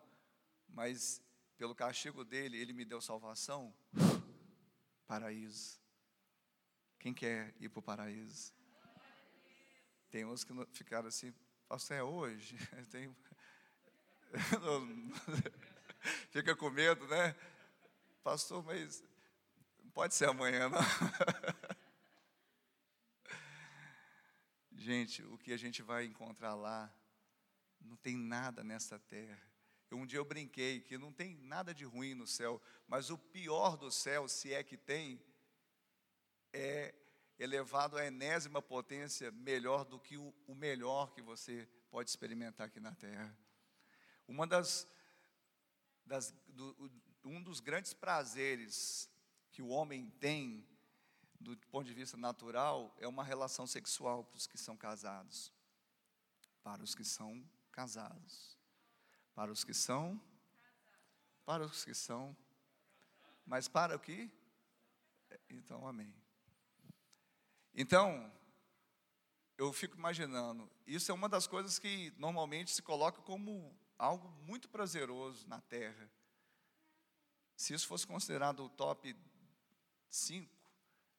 mas 0.70 1.22
pelo 1.58 1.76
castigo 1.76 2.24
dele, 2.24 2.58
ele 2.58 2.74
me 2.74 2.86
deu 2.86 3.02
salvação, 3.02 3.74
paraíso. 5.06 5.80
Quem 7.00 7.14
quer 7.14 7.54
ir 7.60 7.70
para 7.70 7.80
o 7.80 7.84
paraíso? 7.84 8.54
Tem 10.10 10.26
uns 10.26 10.44
que 10.44 10.54
ficaram 10.72 11.08
assim, 11.08 11.34
Pastor, 11.68 11.98
é 11.98 12.04
hoje? 12.04 12.56
Tem... 12.92 13.16
Fica 16.30 16.56
com 16.56 16.70
medo, 16.70 17.08
né? 17.08 17.36
Pastor, 18.24 18.64
mas 18.64 19.04
pode 19.94 20.14
ser 20.14 20.30
amanhã, 20.30 20.70
não? 20.70 20.80
gente, 24.78 25.24
o 25.24 25.38
que 25.40 25.52
a 25.52 25.58
gente 25.58 25.82
vai 25.82 26.06
encontrar 26.06 26.54
lá, 26.54 26.94
não 27.82 27.96
tem 27.96 28.16
nada 28.16 28.64
nessa 28.64 29.00
terra. 29.00 29.42
Um 29.92 30.06
dia 30.06 30.20
eu 30.20 30.26
brinquei 30.26 30.82
que 30.82 30.96
não 30.98 31.12
tem 31.12 31.34
nada 31.36 31.74
de 31.74 31.86
ruim 31.86 32.14
no 32.14 32.28
céu, 32.28 32.62
mas 32.88 33.10
o 33.10 33.18
pior 33.18 33.78
do 33.78 33.90
céu, 33.90 34.28
se 34.28 34.54
é 34.54 34.64
que 34.64 34.78
tem, 34.78 35.20
é 36.54 36.94
elevado 37.38 37.98
à 37.98 38.06
enésima 38.06 38.62
potência, 38.62 39.32
melhor 39.32 39.84
do 39.86 40.00
que 40.00 40.18
o, 40.18 40.34
melhor 40.56 41.12
que 41.12 41.22
você 41.22 41.68
pode 41.90 42.10
experimentar 42.10 42.68
aqui 42.68 42.80
na 42.80 42.94
terra. 42.96 43.38
Uma 44.28 44.48
das, 44.48 44.88
das 46.06 46.34
do, 46.48 46.92
um 47.24 47.42
dos 47.42 47.60
grandes 47.60 47.94
prazeres 47.94 49.10
que 49.52 49.62
o 49.62 49.68
homem 49.68 50.10
tem 50.20 50.68
do 51.40 51.56
ponto 51.70 51.86
de 51.86 51.94
vista 51.94 52.18
natural 52.18 52.96
é 53.00 53.08
uma 53.08 53.24
relação 53.24 53.68
sexual 53.68 54.24
para 54.24 54.38
os 54.38 54.48
que 54.48 54.58
são 54.58 54.76
casados. 54.76 55.52
Para 56.64 56.84
os 56.84 56.96
que 56.96 57.04
são 57.04 57.48
casados. 57.72 58.58
Para 59.34 59.52
os 59.52 59.64
que 59.64 59.74
são 59.74 60.22
para 61.46 61.64
os 61.64 61.86
que 61.86 61.94
são 61.94 62.36
mas 63.46 63.68
para 63.68 63.96
o 63.96 64.00
que? 64.00 64.32
Então, 65.50 65.88
amém. 65.88 66.14
Então, 67.78 68.32
eu 69.58 69.74
fico 69.74 69.98
imaginando, 69.98 70.72
isso 70.88 71.12
é 71.12 71.14
uma 71.14 71.28
das 71.28 71.46
coisas 71.46 71.78
que 71.78 72.14
normalmente 72.18 72.72
se 72.72 72.82
coloca 72.82 73.22
como 73.22 73.78
algo 73.98 74.30
muito 74.44 74.70
prazeroso 74.70 75.46
na 75.48 75.60
Terra. 75.60 76.10
Se 77.56 77.74
isso 77.74 77.86
fosse 77.86 78.08
considerado 78.08 78.64
o 78.64 78.70
top 78.70 79.14
5, 80.10 80.50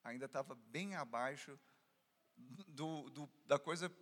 ainda 0.03 0.25
estava 0.25 0.55
bem 0.55 0.95
abaixo 0.95 1.59
do, 2.37 3.11
do, 3.11 3.29
da 3.45 3.59
coisa, 3.59 3.93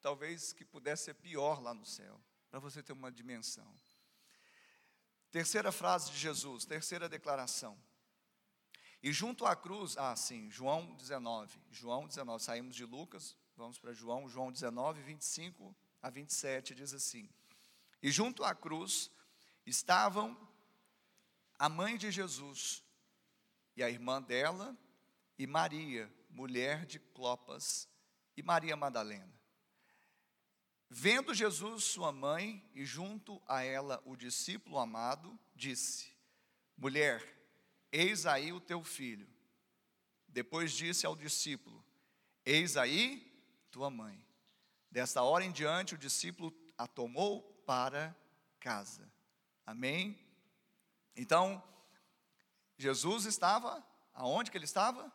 talvez, 0.00 0.52
que 0.52 0.64
pudesse 0.64 1.06
ser 1.06 1.14
pior 1.14 1.60
lá 1.60 1.74
no 1.74 1.84
céu, 1.84 2.20
para 2.48 2.60
você 2.60 2.80
ter 2.80 2.92
uma 2.92 3.10
dimensão. 3.10 3.74
Terceira 5.32 5.72
frase 5.72 6.12
de 6.12 6.18
Jesus, 6.18 6.64
terceira 6.64 7.08
declaração. 7.08 7.76
E 9.02 9.12
junto 9.12 9.44
à 9.44 9.56
cruz, 9.56 9.96
ah, 9.98 10.14
sim, 10.14 10.48
João 10.48 10.94
19. 10.94 11.58
João 11.70 12.06
19, 12.06 12.42
saímos 12.42 12.76
de 12.76 12.84
Lucas, 12.84 13.36
vamos 13.56 13.78
para 13.78 13.92
João, 13.92 14.28
João 14.28 14.52
19, 14.52 15.02
25 15.02 15.74
a 16.00 16.08
27, 16.08 16.74
diz 16.74 16.94
assim: 16.94 17.28
E 18.00 18.12
junto 18.12 18.44
à 18.44 18.54
cruz 18.54 19.10
estavam 19.66 20.36
a 21.58 21.68
mãe 21.68 21.96
de 21.96 22.10
Jesus 22.12 22.82
e 23.76 23.82
a 23.82 23.90
irmã 23.90 24.22
dela 24.22 24.76
e 25.36 25.46
Maria, 25.46 26.12
mulher 26.30 26.86
de 26.86 27.00
Clopas, 27.00 27.88
e 28.36 28.42
Maria 28.42 28.76
Madalena. 28.76 29.32
Vendo 30.88 31.34
Jesus 31.34 31.84
sua 31.84 32.12
mãe 32.12 32.64
e 32.74 32.84
junto 32.84 33.42
a 33.48 33.62
ela 33.62 34.00
o 34.04 34.14
discípulo 34.14 34.78
amado, 34.78 35.36
disse: 35.56 36.12
Mulher, 36.76 37.41
Eis 37.92 38.24
aí 38.24 38.52
o 38.52 38.60
teu 38.60 38.82
filho. 38.82 39.28
Depois 40.26 40.72
disse 40.72 41.04
ao 41.04 41.14
discípulo: 41.14 41.84
Eis 42.44 42.76
aí 42.76 43.30
tua 43.70 43.90
mãe. 43.90 44.26
Desta 44.90 45.22
hora 45.22 45.44
em 45.44 45.52
diante, 45.52 45.94
o 45.94 45.98
discípulo 45.98 46.52
a 46.76 46.86
tomou 46.86 47.42
para 47.66 48.16
casa. 48.58 49.10
Amém? 49.64 50.18
Então, 51.14 51.62
Jesus 52.78 53.26
estava, 53.26 53.84
aonde 54.14 54.50
que 54.50 54.56
ele 54.56 54.64
estava? 54.64 55.12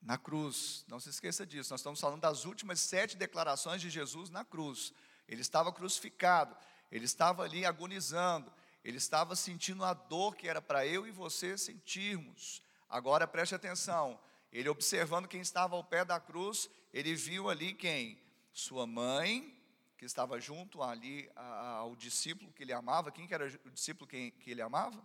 Na 0.00 0.18
cruz. 0.18 0.84
Não 0.88 1.00
se 1.00 1.08
esqueça 1.08 1.46
disso. 1.46 1.72
Nós 1.72 1.80
estamos 1.80 2.00
falando 2.00 2.20
das 2.20 2.44
últimas 2.44 2.80
sete 2.80 3.16
declarações 3.16 3.80
de 3.80 3.88
Jesus 3.88 4.30
na 4.30 4.44
cruz. 4.44 4.92
Ele 5.28 5.40
estava 5.40 5.72
crucificado, 5.72 6.56
ele 6.90 7.04
estava 7.04 7.42
ali 7.44 7.64
agonizando, 7.64 8.52
ele 8.84 8.96
estava 8.96 9.36
sentindo 9.36 9.84
a 9.84 9.94
dor 9.94 10.34
que 10.34 10.48
era 10.48 10.60
para 10.60 10.86
eu 10.86 11.06
e 11.06 11.10
você 11.10 11.56
sentirmos. 11.56 12.62
Agora 12.88 13.26
preste 13.26 13.54
atenção. 13.54 14.18
Ele 14.52 14.68
observando 14.68 15.28
quem 15.28 15.40
estava 15.40 15.76
ao 15.76 15.84
pé 15.84 16.04
da 16.04 16.20
cruz, 16.20 16.68
ele 16.92 17.14
viu 17.14 17.48
ali 17.48 17.72
quem? 17.72 18.20
Sua 18.52 18.86
mãe, 18.86 19.58
que 19.96 20.04
estava 20.04 20.40
junto 20.40 20.82
ali 20.82 21.30
ao 21.36 21.94
discípulo 21.94 22.52
que 22.52 22.64
ele 22.64 22.72
amava. 22.72 23.12
Quem 23.12 23.26
que 23.26 23.32
era 23.32 23.46
o 23.64 23.70
discípulo 23.70 24.06
que, 24.08 24.34
ele 24.46 24.60
amava? 24.60 25.00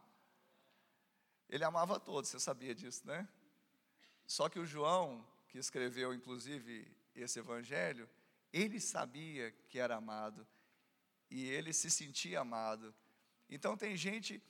Ele 1.47 1.63
amava 1.63 1.99
todos, 1.99 2.29
você 2.29 2.39
sabia 2.39 2.73
disso, 2.73 3.05
né? 3.05 3.27
Só 4.25 4.49
que 4.49 4.59
o 4.59 4.65
João, 4.65 5.25
que 5.47 5.59
escreveu 5.59 6.13
inclusive 6.13 6.91
esse 7.15 7.39
evangelho, 7.39 8.09
ele 8.51 8.81
sabia 8.81 9.51
que 9.69 9.79
era 9.79 9.95
amado 9.95 10.45
e 11.29 11.47
ele 11.47 11.71
se 11.73 11.91
sentia 11.91 12.41
amado. 12.41 12.93
Então 13.49 13.77
tem 13.77 13.95
gente 13.95 14.41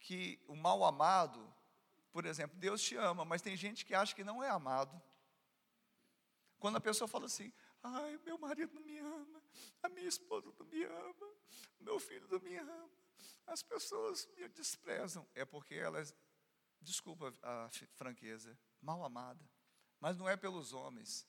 que 0.00 0.40
o 0.48 0.56
mal 0.56 0.84
amado, 0.84 1.54
por 2.10 2.26
exemplo, 2.26 2.58
Deus 2.58 2.82
te 2.82 2.96
ama, 2.96 3.24
mas 3.24 3.42
tem 3.42 3.56
gente 3.56 3.84
que 3.84 3.94
acha 3.94 4.14
que 4.14 4.24
não 4.24 4.42
é 4.42 4.48
amado. 4.48 5.00
Quando 6.58 6.76
a 6.76 6.80
pessoa 6.80 7.08
fala 7.08 7.26
assim, 7.26 7.52
ai, 7.82 8.18
meu 8.24 8.38
marido 8.38 8.74
não 8.74 8.82
me 8.82 8.98
ama, 8.98 9.42
a 9.82 9.88
minha 9.88 10.08
esposa 10.08 10.52
não 10.58 10.66
me 10.66 10.84
ama, 10.84 11.34
meu 11.80 11.98
filho 11.98 12.26
não 12.28 12.38
me 12.40 12.56
ama, 12.56 12.90
as 13.46 13.62
pessoas 13.62 14.28
me 14.36 14.48
desprezam, 14.48 15.26
é 15.34 15.44
porque 15.44 15.74
elas, 15.74 16.14
desculpa 16.80 17.32
a 17.42 17.68
franqueza, 17.94 18.56
mal 18.80 19.04
amada, 19.04 19.44
mas 19.98 20.16
não 20.16 20.28
é 20.28 20.36
pelos 20.36 20.72
homens, 20.72 21.26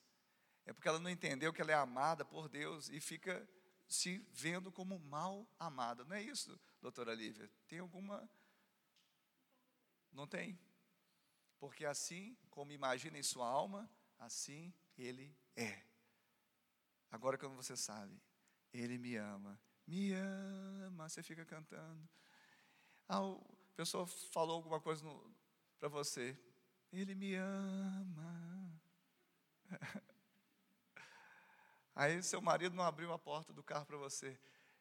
é 0.64 0.72
porque 0.72 0.88
ela 0.88 0.98
não 0.98 1.10
entendeu 1.10 1.52
que 1.52 1.60
ela 1.60 1.72
é 1.72 1.74
amada 1.74 2.24
por 2.24 2.48
Deus 2.48 2.88
e 2.88 3.00
fica 3.00 3.48
se 3.86 4.18
vendo 4.32 4.72
como 4.72 4.98
mal 4.98 5.46
amada. 5.58 6.04
Não 6.04 6.16
é 6.16 6.22
isso, 6.22 6.58
doutora 6.84 7.14
Lívia? 7.14 7.50
Tem 7.66 7.78
alguma. 7.78 8.28
Não 10.12 10.26
tem? 10.26 10.58
Porque 11.58 11.86
assim 11.86 12.36
como 12.50 12.72
imagina 12.72 13.18
em 13.18 13.22
sua 13.22 13.48
alma, 13.48 13.90
assim 14.18 14.70
ele 14.98 15.34
é. 15.56 15.82
Agora 17.10 17.38
como 17.38 17.56
você 17.56 17.74
sabe, 17.74 18.20
ele 18.70 18.98
me 18.98 19.16
ama. 19.16 19.58
Me 19.86 20.12
ama, 20.12 21.08
você 21.08 21.22
fica 21.22 21.42
cantando. 21.46 22.06
Ah, 23.08 23.20
a 23.20 23.74
pessoa 23.74 24.06
falou 24.06 24.56
alguma 24.56 24.78
coisa 24.78 25.02
para 25.78 25.88
você. 25.88 26.38
Ele 26.92 27.14
me 27.14 27.34
ama. 27.34 28.80
Aí 31.96 32.22
seu 32.22 32.42
marido 32.42 32.76
não 32.76 32.84
abriu 32.84 33.10
a 33.10 33.18
porta 33.18 33.54
do 33.54 33.62
carro 33.62 33.86
para 33.86 33.96
você. 33.96 34.38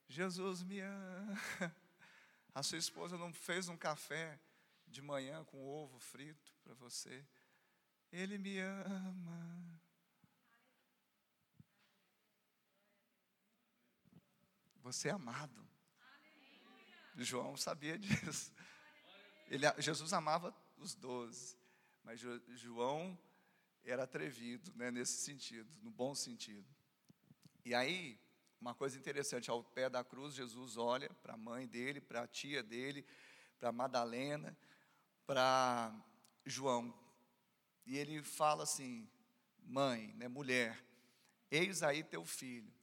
Jesus 0.10 0.64
me 0.64 0.82
ama. 0.82 1.83
A 2.54 2.62
sua 2.62 2.78
esposa 2.78 3.18
não 3.18 3.34
fez 3.34 3.68
um 3.68 3.78
café 3.78 4.40
de 4.88 5.02
manhã 5.02 5.44
com 5.46 5.66
ovo 5.66 6.00
frito 6.00 6.54
para 6.64 6.74
você. 6.76 7.26
Ele 8.12 8.38
me 8.38 8.60
ama. 8.60 9.82
Você 14.82 15.10
é 15.10 15.12
amado. 15.12 15.68
João 17.16 17.56
sabia 17.58 17.98
disso. 17.98 18.54
Ele, 19.48 19.66
Jesus 19.80 20.14
amava 20.14 20.56
os 20.78 20.96
doze, 20.96 21.58
mas 22.04 22.20
João 22.20 23.18
era 23.84 24.04
atrevido 24.04 24.74
né, 24.76 24.90
nesse 24.92 25.18
sentido, 25.20 25.70
no 25.82 25.92
bom 25.92 26.16
sentido. 26.16 26.68
E 27.66 27.74
aí, 27.74 28.20
uma 28.64 28.74
coisa 28.74 28.98
interessante, 28.98 29.52
ao 29.52 29.62
pé 29.62 29.90
da 29.90 30.06
cruz, 30.06 30.36
Jesus 30.36 30.78
olha 30.78 31.10
para 31.22 31.34
a 31.34 31.38
mãe 31.38 31.68
dele, 31.68 32.00
para 32.00 32.22
a 32.22 32.28
tia 32.28 32.64
dele, 32.64 33.06
para 33.60 33.74
Madalena, 33.74 34.58
para 35.28 35.94
João, 36.46 36.98
e 37.86 37.98
ele 37.98 38.24
fala 38.24 38.64
assim: 38.64 39.06
mãe, 39.66 40.14
né, 40.14 40.30
mulher, 40.30 40.82
eis 41.52 41.84
aí 41.84 42.06
teu 42.06 42.24
filho. 42.24 42.74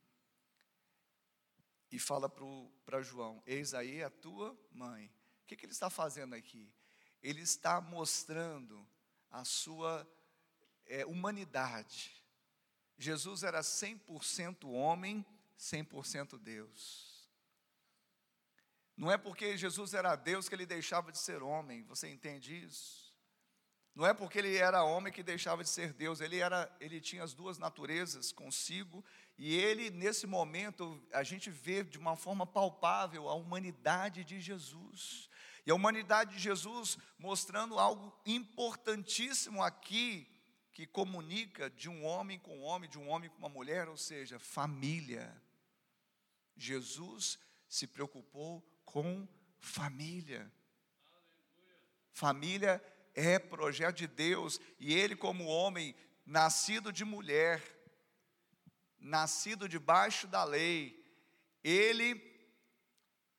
E 1.91 1.99
fala 1.99 2.29
para 2.29 3.01
João: 3.01 3.43
eis 3.47 3.73
aí 3.73 4.03
a 4.03 4.11
tua 4.11 4.55
mãe. 4.71 5.07
O 5.45 5.47
que, 5.47 5.57
que 5.57 5.65
ele 5.65 5.73
está 5.73 5.89
fazendo 5.89 6.35
aqui? 6.35 6.71
Ele 7.23 7.41
está 7.41 7.81
mostrando 7.81 8.87
a 9.31 9.47
sua 9.47 10.07
é, 10.85 11.07
humanidade. 11.07 12.23
Jesus 12.99 13.43
era 13.45 13.63
100% 13.63 14.69
homem, 14.69 15.25
100% 15.61 16.39
Deus. 16.39 17.29
Não 18.97 19.11
é 19.11 19.19
porque 19.19 19.57
Jesus 19.57 19.95
era 19.95 20.17
Deus 20.17 20.49
que 20.49 20.55
ele 20.55 20.67
deixava 20.67 21.13
de 21.13 21.19
ser 21.19 21.43
homem, 21.43 21.85
você 21.85 22.09
entende 22.09 22.65
isso? 22.65 23.15
Não 23.95 24.07
é 24.07 24.15
porque 24.15 24.39
ele 24.39 24.57
era 24.57 24.85
homem 24.85 25.13
que 25.13 25.23
deixava 25.23 25.63
de 25.63 25.69
ser 25.69 25.93
Deus, 25.93 26.21
ele 26.21 26.39
era, 26.39 26.75
ele 26.81 27.01
tinha 27.01 27.23
as 27.23 27.35
duas 27.35 27.59
naturezas 27.59 28.33
consigo, 28.33 29.05
e 29.37 29.57
ele 29.57 29.91
nesse 29.91 30.27
momento 30.27 31.03
a 31.13 31.23
gente 31.23 31.51
vê 31.51 31.83
de 31.83 31.99
uma 31.99 32.17
forma 32.17 32.47
palpável 32.47 33.29
a 33.29 33.35
humanidade 33.35 34.25
de 34.25 34.41
Jesus. 34.41 35.29
E 35.67 35.71
a 35.71 35.75
humanidade 35.75 36.35
de 36.35 36.39
Jesus 36.39 36.97
mostrando 37.19 37.79
algo 37.79 38.19
importantíssimo 38.25 39.63
aqui 39.63 40.27
que 40.73 40.87
comunica 40.87 41.69
de 41.69 41.89
um 41.89 42.05
homem 42.05 42.39
com 42.39 42.59
um 42.59 42.63
homem, 42.63 42.89
de 42.89 42.99
um 42.99 43.09
homem 43.09 43.29
com 43.29 43.39
uma 43.39 43.49
mulher, 43.49 43.89
ou 43.89 43.97
seja, 43.97 44.39
família. 44.39 45.31
Jesus 46.61 47.39
se 47.69 47.87
preocupou 47.87 48.63
com 48.85 49.27
família. 49.59 50.51
Família 52.13 52.83
é 53.15 53.39
projeto 53.39 53.97
de 53.97 54.07
Deus, 54.07 54.61
e 54.79 54.93
ele, 54.93 55.17
como 55.17 55.47
homem, 55.47 55.95
nascido 56.27 56.93
de 56.93 57.05
mulher, 57.05 57.63
nascido 58.99 59.69
debaixo 59.69 60.27
da 60.27 60.45
lei, 60.45 61.03
ele 61.65 62.21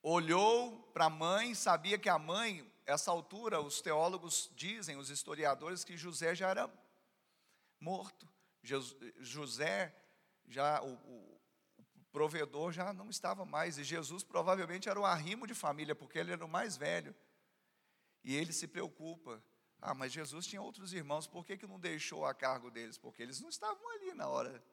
olhou 0.02 0.82
para 0.94 1.06
a 1.06 1.10
mãe, 1.10 1.54
sabia 1.54 2.00
que 2.00 2.10
a 2.10 2.18
mãe, 2.18 2.70
essa 2.86 3.12
altura, 3.12 3.62
os 3.62 3.82
teólogos 3.82 4.50
dizem, 4.56 4.98
os 4.98 5.10
historiadores, 5.10 5.84
que 5.84 5.96
José 5.96 6.34
já 6.34 6.50
era 6.50 6.72
morto. 7.80 8.28
José, 9.20 9.96
já 10.48 10.82
o, 10.84 11.31
provedor 12.12 12.72
já 12.72 12.94
não 12.94 13.10
estava 13.10 13.46
mais, 13.46 13.78
e 13.78 13.84
Jesus 13.84 14.24
provavelmente 14.24 14.90
era 14.90 15.00
o 15.00 15.06
arrimo 15.06 15.48
de 15.48 15.54
família, 15.54 15.96
porque 15.96 16.20
ele 16.20 16.32
era 16.32 16.46
o 16.46 16.50
mais 16.50 16.78
velho. 16.78 17.16
E 18.24 18.36
ele 18.36 18.54
se 18.54 18.68
preocupa. 18.68 19.44
Ah, 19.80 19.96
mas 19.96 20.12
Jesus 20.12 20.46
tinha 20.46 20.62
outros 20.62 20.94
irmãos, 20.94 21.26
por 21.26 21.46
que, 21.46 21.58
que 21.58 21.66
não 21.66 21.80
deixou 21.80 22.26
a 22.26 22.34
cargo 22.34 22.70
deles? 22.70 22.98
Porque 22.98 23.24
eles 23.24 23.40
não 23.40 23.50
estavam 23.50 23.90
ali 23.90 24.14
na 24.14 24.28
hora. 24.28 24.64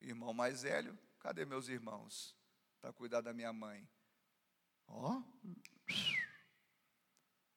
Irmão 0.00 0.32
mais 0.32 0.62
velho, 0.62 0.98
cadê 1.18 1.44
meus 1.44 1.68
irmãos? 1.68 2.34
Para 2.80 2.92
cuidar 2.92 3.20
da 3.20 3.34
minha 3.34 3.52
mãe. 3.52 3.86
Ó. 4.86 5.18
Oh. 5.18 5.22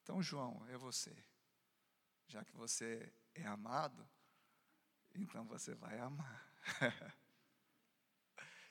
Então, 0.04 0.22
João, 0.22 0.68
é 0.68 0.78
você. 0.78 1.16
Já 2.28 2.44
que 2.44 2.54
você 2.54 3.14
é 3.36 3.46
amado, 3.46 4.10
então 5.16 5.46
você 5.46 5.76
vai 5.76 5.98
amar. 6.00 6.51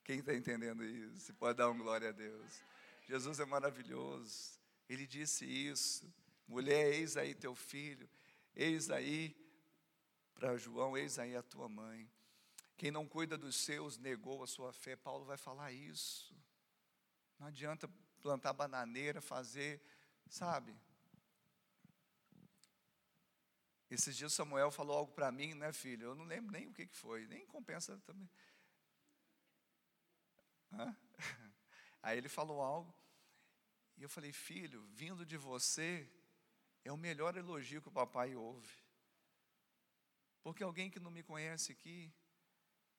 Quem 0.04 0.18
está 0.18 0.34
entendendo 0.34 0.84
isso? 0.84 1.32
Pode 1.34 1.58
dar 1.58 1.70
um 1.70 1.78
glória 1.78 2.08
a 2.08 2.12
Deus. 2.12 2.62
Jesus 3.04 3.40
é 3.40 3.44
maravilhoso. 3.44 4.58
Ele 4.88 5.06
disse 5.06 5.44
isso. 5.44 6.12
Mulher, 6.46 6.92
eis 6.94 7.16
aí 7.16 7.34
teu 7.34 7.54
filho. 7.54 8.08
Eis 8.54 8.90
aí 8.90 9.36
para 10.34 10.56
João, 10.56 10.96
eis 10.96 11.18
aí 11.18 11.36
a 11.36 11.42
tua 11.42 11.68
mãe. 11.68 12.10
Quem 12.76 12.90
não 12.90 13.06
cuida 13.06 13.36
dos 13.36 13.56
seus 13.56 13.98
negou 13.98 14.42
a 14.42 14.46
sua 14.46 14.72
fé. 14.72 14.96
Paulo 14.96 15.24
vai 15.24 15.36
falar 15.36 15.70
isso. 15.70 16.34
Não 17.38 17.46
adianta 17.46 17.88
plantar 18.22 18.52
bananeira, 18.52 19.20
fazer, 19.20 19.82
sabe? 20.28 20.74
Esses 23.90 24.16
dias 24.16 24.32
Samuel 24.32 24.70
falou 24.70 24.96
algo 24.96 25.12
para 25.12 25.32
mim, 25.32 25.54
né, 25.54 25.72
filho? 25.72 26.08
Eu 26.08 26.14
não 26.14 26.24
lembro 26.24 26.52
nem 26.52 26.68
o 26.68 26.72
que, 26.72 26.86
que 26.86 26.96
foi, 26.96 27.26
nem 27.26 27.44
compensa 27.46 27.98
também. 28.06 28.30
Hã? 30.72 30.96
Aí 32.02 32.16
ele 32.16 32.28
falou 32.28 32.62
algo, 32.62 32.94
e 33.98 34.02
eu 34.02 34.08
falei, 34.08 34.32
filho, 34.32 34.86
vindo 34.94 35.26
de 35.26 35.36
você, 35.36 36.08
é 36.84 36.90
o 36.90 36.96
melhor 36.96 37.36
elogio 37.36 37.82
que 37.82 37.88
o 37.88 37.92
papai 37.92 38.34
ouve. 38.34 38.72
Porque 40.42 40.62
alguém 40.62 40.90
que 40.90 40.98
não 40.98 41.10
me 41.10 41.22
conhece 41.22 41.72
aqui, 41.72 42.10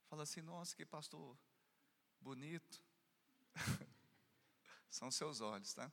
fala 0.07 0.23
assim, 0.23 0.41
nossa, 0.41 0.75
que 0.75 0.85
pastor 0.85 1.35
bonito. 2.19 2.83
São 4.91 5.09
seus 5.09 5.41
olhos, 5.41 5.73
tá? 5.73 5.91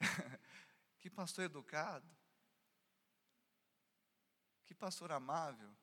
que 0.98 1.10
pastor 1.10 1.44
educado. 1.44 2.08
Que 4.66 4.74
pastor 4.74 5.10
amável. 5.12 5.74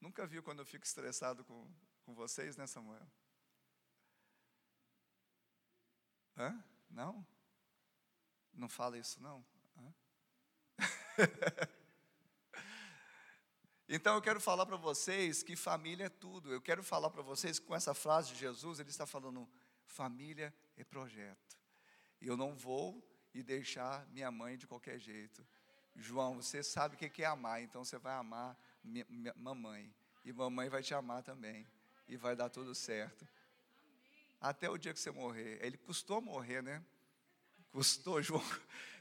Nunca 0.00 0.26
viu 0.26 0.42
quando 0.42 0.60
eu 0.60 0.66
fico 0.66 0.84
estressado 0.84 1.44
com, 1.44 1.68
com 2.04 2.14
vocês, 2.14 2.56
né, 2.56 2.66
Samuel? 2.66 3.10
Hã? 6.36 6.64
Não? 6.90 7.26
Não 8.52 8.68
fala 8.68 8.98
isso, 8.98 9.20
não? 9.20 9.44
então 13.88 14.14
eu 14.14 14.22
quero 14.22 14.40
falar 14.40 14.66
para 14.66 14.76
vocês 14.76 15.42
que 15.42 15.56
família 15.56 16.04
é 16.06 16.10
tudo. 16.10 16.52
Eu 16.52 16.60
quero 16.60 16.82
falar 16.82 17.10
para 17.10 17.22
vocês 17.22 17.58
com 17.58 17.74
essa 17.74 17.94
frase 17.94 18.28
de 18.32 18.38
Jesus, 18.38 18.78
ele 18.78 18.90
está 18.90 19.06
falando: 19.06 19.48
família 19.86 20.54
é 20.76 20.84
projeto. 20.84 21.56
Eu 22.20 22.36
não 22.36 22.54
vou 22.54 23.02
e 23.34 23.42
deixar 23.42 24.06
minha 24.08 24.30
mãe 24.30 24.56
de 24.56 24.66
qualquer 24.66 24.98
jeito. 24.98 25.46
João, 25.96 26.36
você 26.36 26.62
sabe 26.62 26.94
o 26.94 26.98
que 26.98 27.22
é 27.22 27.26
amar, 27.26 27.62
então 27.62 27.84
você 27.84 27.98
vai 27.98 28.14
amar 28.14 28.56
mamãe. 29.36 29.92
E 30.24 30.32
mamãe 30.32 30.68
vai 30.68 30.82
te 30.82 30.94
amar 30.94 31.22
também. 31.22 31.66
E 32.08 32.16
vai 32.16 32.36
dar 32.36 32.48
tudo 32.48 32.74
certo. 32.74 33.26
Até 34.40 34.68
o 34.68 34.76
dia 34.76 34.92
que 34.92 35.00
você 35.00 35.10
morrer. 35.10 35.58
Ele 35.64 35.76
custou 35.76 36.20
morrer, 36.20 36.62
né? 36.62 36.84
Custou, 37.70 38.22
João. 38.22 38.42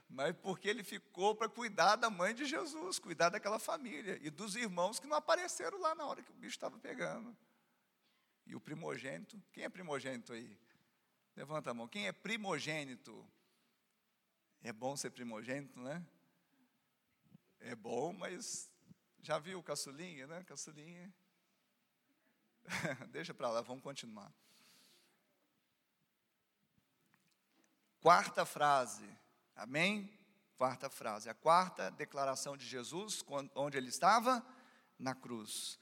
Mas 0.08 0.36
porque 0.38 0.68
ele 0.68 0.84
ficou 0.84 1.36
para 1.36 1.50
cuidar 1.50 1.96
da 1.96 2.10
mãe 2.10 2.34
de 2.34 2.46
Jesus, 2.46 3.00
cuidar 3.00 3.30
daquela 3.30 3.60
família 3.60 4.20
e 4.22 4.30
dos 4.30 4.56
irmãos 4.56 5.00
que 5.00 5.08
não 5.08 5.18
apareceram 5.18 5.80
lá 5.80 5.96
na 5.96 6.06
hora 6.06 6.22
que 6.22 6.32
o 6.32 6.36
bicho 6.36 6.56
estava 6.56 6.78
pegando. 6.78 7.36
E 8.46 8.56
o 8.56 8.60
primogênito, 8.60 9.42
quem 9.52 9.64
é 9.64 9.70
primogênito 9.70 10.32
aí? 10.32 10.58
Levanta 11.36 11.72
a 11.72 11.74
mão. 11.74 11.88
Quem 11.88 12.08
é 12.08 12.12
primogênito? 12.12 13.28
É 14.62 14.72
bom 14.72 14.96
ser 14.96 15.10
primogênito, 15.10 15.80
né? 15.80 16.06
É 17.60 17.76
bom, 17.76 18.14
mas 18.14 18.72
já 19.22 19.40
viu 19.40 19.62
caçulinha, 19.64 20.28
né? 20.28 20.44
Caçulinha. 20.44 21.14
Deixa 23.10 23.34
para 23.34 23.50
lá, 23.50 23.62
vamos 23.62 23.84
continuar. 23.84 24.34
Quarta 28.00 28.46
frase, 28.46 29.10
amém? 29.56 30.12
Quarta 30.58 30.90
frase, 30.90 31.30
a 31.30 31.34
quarta 31.34 31.90
declaração 31.90 32.56
de 32.56 32.66
Jesus, 32.66 33.24
onde 33.56 33.78
ele 33.78 33.90
estava? 33.90 34.46
Na 34.98 35.14
cruz. 35.14 35.80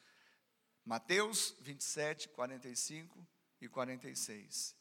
Mateus 0.86 1.56
27, 1.60 2.30
45 2.30 3.28
e 3.62 3.68
46. 3.68 4.76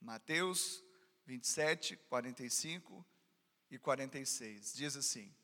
Mateus 0.00 0.84
27, 1.26 1.96
45 1.96 3.04
e 3.72 3.78
46. 3.78 4.74
Diz 4.74 4.96
assim: 4.96 5.34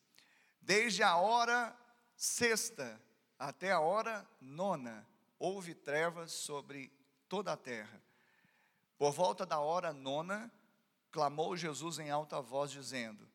Desde 0.60 1.02
a 1.02 1.16
hora 1.16 1.74
sexta 2.14 3.00
até 3.38 3.72
a 3.72 3.80
hora 3.80 4.28
nona, 4.40 5.08
houve 5.38 5.74
trevas 5.74 6.32
sobre 6.32 6.92
toda 7.28 7.52
a 7.52 7.56
terra. 7.56 8.02
Por 8.98 9.12
volta 9.12 9.46
da 9.46 9.58
hora 9.60 9.92
nona, 9.92 10.52
clamou 11.10 11.56
Jesus 11.56 11.98
em 11.98 12.10
alta 12.10 12.40
voz, 12.40 12.70
dizendo: 12.70 13.26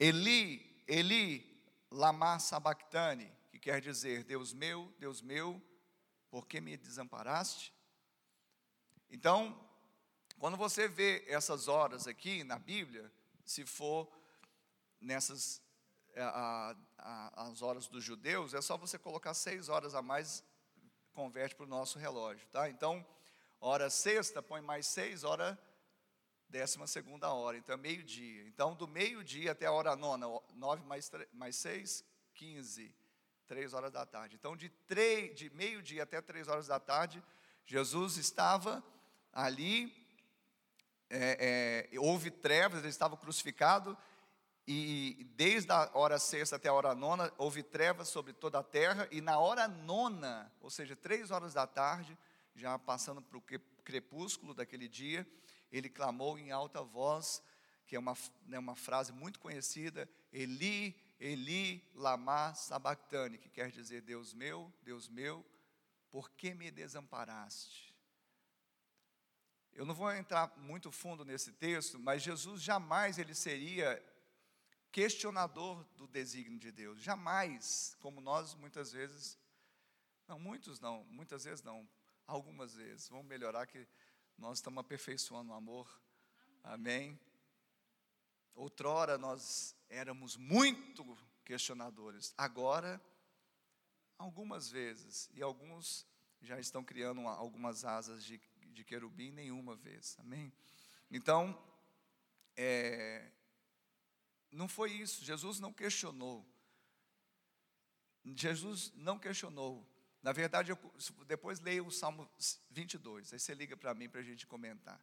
Eli, 0.00 0.82
Eli, 0.86 1.62
lama 1.90 2.38
sabachthani, 2.38 3.30
que 3.50 3.58
quer 3.58 3.82
dizer: 3.82 4.24
Deus 4.24 4.54
meu, 4.54 4.90
Deus 4.98 5.20
meu, 5.20 5.62
por 6.30 6.46
que 6.46 6.60
me 6.60 6.76
desamparaste? 6.76 7.74
Então, 9.10 9.58
quando 10.38 10.56
você 10.56 10.88
vê 10.88 11.24
essas 11.26 11.68
horas 11.68 12.06
aqui 12.06 12.44
na 12.44 12.58
Bíblia, 12.58 13.12
se 13.44 13.66
for 13.66 14.17
nessas 15.00 15.62
é, 16.14 16.22
a, 16.22 16.76
a, 16.98 17.42
as 17.48 17.62
horas 17.62 17.86
dos 17.86 18.02
judeus, 18.02 18.54
é 18.54 18.60
só 18.60 18.76
você 18.76 18.98
colocar 18.98 19.34
seis 19.34 19.68
horas 19.68 19.94
a 19.94 20.02
mais, 20.02 20.44
converte 21.12 21.54
para 21.54 21.64
o 21.64 21.68
nosso 21.68 21.98
relógio, 21.98 22.46
tá? 22.48 22.68
Então, 22.68 23.06
hora 23.60 23.88
sexta, 23.88 24.42
põe 24.42 24.60
mais 24.60 24.86
seis, 24.86 25.22
hora 25.24 25.58
décima 26.48 26.86
segunda 26.86 27.32
hora, 27.32 27.56
então 27.58 27.74
é 27.74 27.78
meio-dia. 27.78 28.46
Então, 28.48 28.74
do 28.74 28.88
meio-dia 28.88 29.52
até 29.52 29.66
a 29.66 29.72
hora 29.72 29.94
nona, 29.94 30.26
nove 30.54 30.82
mais, 30.86 31.10
mais 31.32 31.56
seis, 31.56 32.04
quinze, 32.34 32.94
três 33.46 33.74
horas 33.74 33.92
da 33.92 34.06
tarde. 34.06 34.34
Então, 34.34 34.56
de, 34.56 34.72
de 35.34 35.50
meio-dia 35.50 36.02
até 36.02 36.20
três 36.20 36.48
horas 36.48 36.66
da 36.66 36.80
tarde, 36.80 37.22
Jesus 37.64 38.16
estava 38.16 38.82
ali, 39.32 39.94
é, 41.10 41.86
é, 41.92 41.98
houve 41.98 42.30
trevas, 42.30 42.80
ele 42.80 42.88
estava 42.88 43.16
crucificado, 43.16 43.96
e 44.70 45.24
desde 45.34 45.72
a 45.72 45.90
hora 45.94 46.18
sexta 46.18 46.56
até 46.56 46.68
a 46.68 46.74
hora 46.74 46.94
nona, 46.94 47.32
houve 47.38 47.62
trevas 47.62 48.08
sobre 48.08 48.34
toda 48.34 48.58
a 48.58 48.62
terra, 48.62 49.08
e 49.10 49.22
na 49.22 49.38
hora 49.38 49.66
nona, 49.66 50.52
ou 50.60 50.68
seja, 50.68 50.94
três 50.94 51.30
horas 51.30 51.54
da 51.54 51.66
tarde, 51.66 52.18
já 52.54 52.78
passando 52.78 53.22
para 53.22 53.38
o 53.38 53.42
crepúsculo 53.82 54.52
daquele 54.52 54.86
dia, 54.86 55.26
ele 55.72 55.88
clamou 55.88 56.38
em 56.38 56.52
alta 56.52 56.82
voz, 56.82 57.42
que 57.86 57.96
é 57.96 57.98
uma, 57.98 58.14
né, 58.44 58.58
uma 58.58 58.76
frase 58.76 59.10
muito 59.10 59.40
conhecida, 59.40 60.06
Eli, 60.30 60.94
Eli, 61.18 61.82
lama 61.94 62.52
sabachthani, 62.52 63.38
que 63.38 63.48
quer 63.48 63.70
dizer, 63.70 64.02
Deus 64.02 64.34
meu, 64.34 64.70
Deus 64.82 65.08
meu, 65.08 65.46
por 66.10 66.28
que 66.32 66.52
me 66.52 66.70
desamparaste? 66.70 67.96
Eu 69.72 69.86
não 69.86 69.94
vou 69.94 70.12
entrar 70.12 70.52
muito 70.58 70.92
fundo 70.92 71.24
nesse 71.24 71.52
texto, 71.52 71.98
mas 71.98 72.22
Jesus 72.22 72.60
jamais 72.60 73.18
ele 73.18 73.34
seria 73.34 74.04
questionador 74.90 75.84
do 75.96 76.06
desígnio 76.06 76.58
de 76.58 76.72
Deus. 76.72 77.00
Jamais, 77.00 77.96
como 78.00 78.20
nós 78.20 78.54
muitas 78.54 78.92
vezes, 78.92 79.38
não, 80.26 80.38
muitos 80.38 80.80
não, 80.80 81.04
muitas 81.04 81.44
vezes 81.44 81.62
não, 81.62 81.88
algumas 82.26 82.74
vezes. 82.74 83.08
Vamos 83.08 83.26
melhorar 83.26 83.66
que 83.66 83.86
nós 84.36 84.58
estamos 84.58 84.80
aperfeiçoando 84.80 85.52
o 85.52 85.54
amor. 85.54 85.88
Amém. 86.62 87.18
Outrora 88.54 89.16
nós 89.16 89.76
éramos 89.88 90.36
muito 90.36 91.16
questionadores. 91.44 92.34
Agora, 92.36 93.00
algumas 94.18 94.70
vezes, 94.70 95.30
e 95.32 95.42
alguns 95.42 96.06
já 96.40 96.58
estão 96.58 96.84
criando 96.84 97.20
uma, 97.20 97.34
algumas 97.34 97.84
asas 97.84 98.24
de 98.24 98.38
de 98.78 98.84
querubim 98.84 99.32
nenhuma 99.32 99.74
vez. 99.74 100.16
Amém? 100.20 100.52
Então, 101.10 101.60
é, 102.56 103.28
não 104.50 104.68
foi 104.68 104.92
isso. 104.92 105.24
Jesus 105.24 105.60
não 105.60 105.72
questionou. 105.72 106.46
Jesus 108.24 108.92
não 108.94 109.18
questionou. 109.18 109.86
Na 110.22 110.32
verdade, 110.32 110.72
eu, 110.72 110.78
depois 111.26 111.60
leia 111.60 111.82
o 111.82 111.90
Salmo 111.90 112.28
22. 112.70 113.32
Aí 113.32 113.38
você 113.38 113.54
liga 113.54 113.76
para 113.76 113.94
mim 113.94 114.08
para 114.08 114.20
a 114.20 114.24
gente 114.24 114.46
comentar. 114.46 115.00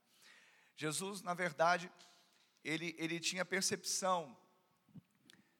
Jesus, 0.76 1.22
na 1.22 1.34
verdade, 1.34 1.92
ele, 2.64 2.96
ele 2.98 3.20
tinha 3.20 3.46
percepção 3.46 4.38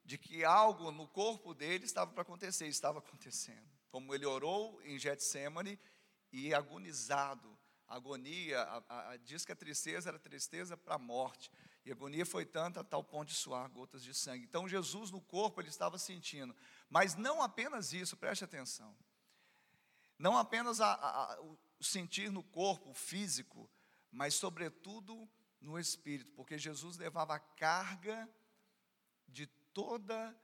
de 0.04 0.18
que 0.18 0.44
algo 0.44 0.92
no 0.92 1.08
corpo 1.08 1.54
dele 1.54 1.86
estava 1.86 2.12
para 2.12 2.22
acontecer, 2.22 2.68
estava 2.68 3.00
acontecendo. 3.00 3.68
Como 3.90 4.14
ele 4.14 4.26
orou 4.26 4.80
em 4.84 5.00
Getsemane 5.00 5.80
e 6.32 6.54
agonizado, 6.54 7.58
agonia, 7.88 8.62
a, 8.62 9.12
a, 9.12 9.18
diz 9.18 9.46
que 9.46 9.52
a 9.52 9.56
tristeza 9.56 10.10
era 10.10 10.20
tristeza 10.20 10.76
para 10.76 10.96
a 10.96 11.00
morte. 11.00 11.52
E 11.86 11.92
a 11.92 11.94
agonia 11.94 12.26
foi 12.26 12.46
tanta 12.46 12.80
a 12.80 12.84
tal 12.84 13.04
ponto 13.04 13.28
de 13.28 13.36
suar 13.36 13.70
gotas 13.70 14.04
de 14.04 14.14
sangue. 14.14 14.44
Então 14.44 14.68
Jesus 14.68 15.12
no 15.12 15.22
corpo 15.22 15.62
ele 15.62 15.70
estava 15.70 16.00
sentindo. 16.00 16.56
Mas 16.90 17.16
não 17.16 17.42
apenas 17.44 17.94
isso, 17.94 18.18
preste 18.18 18.44
atenção. 18.44 18.98
Não 20.18 20.36
apenas 20.36 20.82
a, 20.82 20.94
a, 20.94 21.42
o 21.42 21.58
sentir 21.80 22.32
no 22.32 22.42
corpo 22.42 22.94
físico, 22.94 23.70
mas 24.12 24.34
sobretudo 24.34 25.30
no 25.62 25.78
espírito, 25.78 26.32
porque 26.32 26.58
Jesus 26.58 26.98
levava 26.98 27.36
a 27.36 27.40
carga 27.40 28.28
de 29.28 29.46
toda 29.74 30.36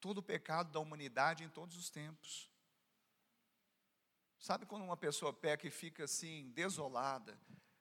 todo 0.00 0.18
o 0.18 0.22
pecado 0.22 0.70
da 0.70 0.78
humanidade 0.78 1.42
em 1.42 1.48
todos 1.48 1.76
os 1.76 1.90
tempos. 1.90 2.48
Sabe 4.38 4.64
quando 4.64 4.84
uma 4.84 4.96
pessoa 4.96 5.32
peca 5.32 5.66
e 5.66 5.70
fica 5.70 6.04
assim, 6.04 6.50
desolada? 6.50 7.36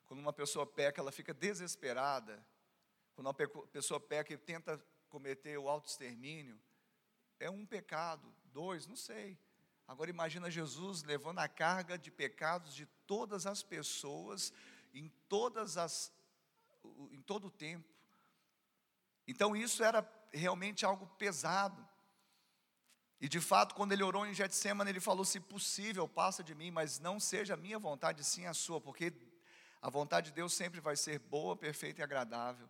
Quando 0.05 0.19
uma 0.19 0.33
pessoa 0.33 0.65
peca, 0.65 0.99
ela 0.99 1.11
fica 1.11 1.31
desesperada? 1.31 2.43
Quando 3.17 3.29
uma 3.29 3.33
pessoa 3.33 3.99
peca 3.99 4.31
e 4.31 4.37
tenta 4.37 4.79
cometer 5.09 5.57
o 5.57 5.67
auto-extermínio? 5.67 6.55
É 7.39 7.49
um 7.49 7.65
pecado, 7.65 8.31
dois, 8.53 8.85
não 8.85 8.95
sei. 8.95 9.39
Agora 9.87 10.11
imagina 10.11 10.51
Jesus 10.51 11.01
levando 11.01 11.39
a 11.39 11.47
carga 11.47 11.97
de 11.97 12.11
pecados 12.11 12.75
de 12.75 12.85
todas 13.07 13.47
as 13.47 13.63
pessoas 13.63 14.53
em 14.93 15.11
todas 15.27 15.77
as 15.79 16.13
em 17.11 17.19
todo 17.23 17.47
o 17.47 17.49
tempo. 17.49 17.91
Então 19.27 19.55
isso 19.55 19.83
era 19.83 20.07
realmente 20.31 20.85
algo 20.85 21.07
pesado. 21.17 21.89
E 23.19 23.27
de 23.27 23.41
fato, 23.41 23.73
quando 23.73 23.93
ele 23.93 24.03
orou 24.03 24.27
em 24.27 24.33
Getsemane, 24.35 24.91
ele 24.91 24.99
falou: 24.99 25.25
Se 25.25 25.39
possível, 25.39 26.07
passa 26.07 26.43
de 26.43 26.53
mim, 26.53 26.69
mas 26.69 26.99
não 26.99 27.19
seja 27.19 27.55
a 27.55 27.57
minha 27.57 27.79
vontade, 27.79 28.23
sim 28.23 28.45
a 28.45 28.53
sua, 28.53 28.79
porque 28.79 29.11
a 29.81 29.89
vontade 29.89 30.27
de 30.27 30.33
Deus 30.33 30.53
sempre 30.53 30.79
vai 30.79 30.95
ser 30.95 31.17
boa, 31.17 31.57
perfeita 31.57 32.01
e 32.01 32.03
agradável. 32.03 32.69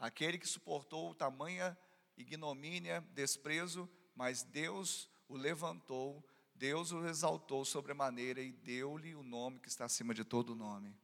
Aquele 0.00 0.38
que 0.38 0.48
suportou 0.48 1.14
tamanha 1.14 1.76
ignomínia, 2.16 3.04
desprezo, 3.12 3.88
mas 4.14 4.42
Deus 4.42 5.10
o 5.28 5.36
levantou, 5.36 6.26
Deus 6.54 6.90
o 6.90 7.06
exaltou 7.06 7.66
sobremaneira 7.66 8.40
e 8.40 8.50
deu-lhe 8.50 9.14
o 9.14 9.22
nome 9.22 9.60
que 9.60 9.68
está 9.68 9.84
acima 9.84 10.14
de 10.14 10.24
todo 10.24 10.56
nome. 10.56 10.96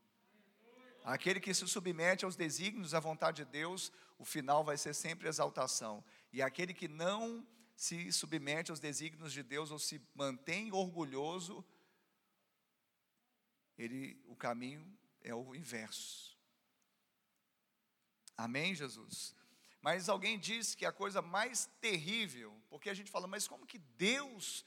Aquele 1.05 1.39
que 1.39 1.53
se 1.53 1.69
submete 1.69 2.25
aos 2.25 2.37
desígnios, 2.37 2.95
à 2.95 2.99
vontade 2.99 3.45
de 3.45 3.51
Deus, 3.51 3.93
o 4.19 4.25
final 4.25 4.65
vai 4.65 4.79
ser 4.79 4.95
sempre 4.95 5.29
exaltação. 5.29 6.03
E 6.33 6.41
aquele 6.41 6.73
que 6.73 6.89
não 6.89 7.47
se 7.77 8.11
submete 8.11 8.71
aos 8.71 8.81
desígnios 8.81 9.33
de 9.33 9.43
Deus 9.43 9.71
ou 9.71 9.79
se 9.79 10.01
mantém 10.15 10.73
orgulhoso, 10.73 11.63
ele, 13.77 14.19
o 14.27 14.35
caminho 14.35 14.91
é 15.21 15.35
o 15.35 15.55
inverso. 15.55 16.36
Amém, 18.37 18.75
Jesus? 18.75 19.35
Mas 19.81 20.09
alguém 20.09 20.39
disse 20.39 20.77
que 20.77 20.85
a 20.85 20.93
coisa 20.93 21.23
mais 21.23 21.67
terrível, 21.81 22.53
porque 22.69 22.91
a 22.91 22.95
gente 22.95 23.11
fala, 23.11 23.27
mas 23.27 23.47
como 23.47 23.67
que 23.67 23.79
Deus 23.79 24.65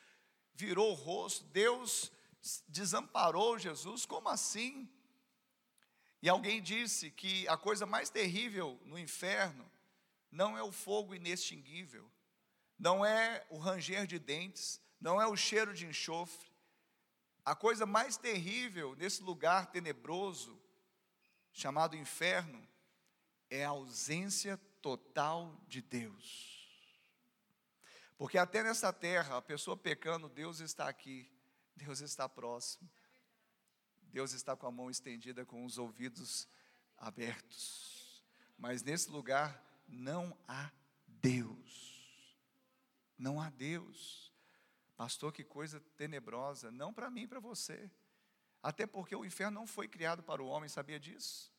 virou 0.54 0.92
o 0.92 0.96
rosto, 0.96 1.46
Deus 1.46 2.12
desamparou 2.68 3.60
Jesus, 3.60 4.06
como 4.06 4.30
assim? 4.30 4.90
E 6.22 6.30
alguém 6.30 6.62
disse 6.62 7.12
que 7.12 7.48
a 7.48 7.58
coisa 7.58 7.86
mais 7.86 8.10
terrível 8.10 8.80
no 8.86 8.98
inferno 8.98 9.70
não 10.32 10.58
é 10.58 10.64
o 10.64 10.72
fogo 10.72 11.16
inextinguível, 11.16 12.10
não 12.78 13.06
é 13.06 13.46
o 13.50 13.58
ranger 13.58 14.06
de 14.06 14.20
dentes, 14.20 14.82
não 15.00 15.22
é 15.22 15.28
o 15.28 15.36
cheiro 15.36 15.74
de 15.74 15.86
enxofre. 15.86 16.50
A 17.44 17.56
coisa 17.56 17.86
mais 17.86 18.16
terrível 18.16 18.96
nesse 18.96 19.24
lugar 19.24 19.68
tenebroso, 19.68 20.62
chamado 21.52 21.96
inferno, 21.96 22.69
é 23.50 23.66
a 23.66 23.70
ausência 23.70 24.58
total 24.82 25.60
de 25.68 25.82
Deus. 25.82 26.60
Porque 28.18 28.38
até 28.38 28.62
nessa 28.62 28.92
terra, 28.92 29.38
a 29.38 29.42
pessoa 29.42 29.78
pecando, 29.78 30.28
Deus 30.28 30.60
está 30.60 30.90
aqui, 30.90 31.32
Deus 31.76 32.02
está 32.02 32.28
próximo, 32.28 32.90
Deus 34.02 34.34
está 34.34 34.56
com 34.56 34.68
a 34.68 34.72
mão 34.72 34.90
estendida, 34.90 35.46
com 35.46 35.64
os 35.64 35.78
ouvidos 35.78 36.48
abertos. 36.98 38.24
Mas 38.58 38.84
nesse 38.84 39.10
lugar 39.10 39.64
não 39.88 40.38
há 40.48 40.70
Deus. 41.08 42.38
Não 43.18 43.42
há 43.42 43.50
Deus. 43.50 44.34
Pastor, 44.98 45.32
que 45.32 45.44
coisa 45.44 45.80
tenebrosa. 45.96 46.70
Não 46.72 46.94
para 46.94 47.10
mim, 47.10 47.28
para 47.28 47.40
você. 47.40 47.90
Até 48.62 48.86
porque 48.86 49.16
o 49.16 49.24
inferno 49.24 49.62
não 49.62 49.68
foi 49.68 49.88
criado 49.88 50.22
para 50.22 50.44
o 50.44 50.48
homem, 50.48 50.68
sabia 50.68 51.00
disso? 51.00 51.54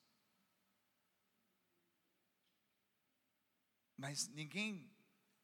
Mas 4.01 4.29
ninguém 4.29 4.91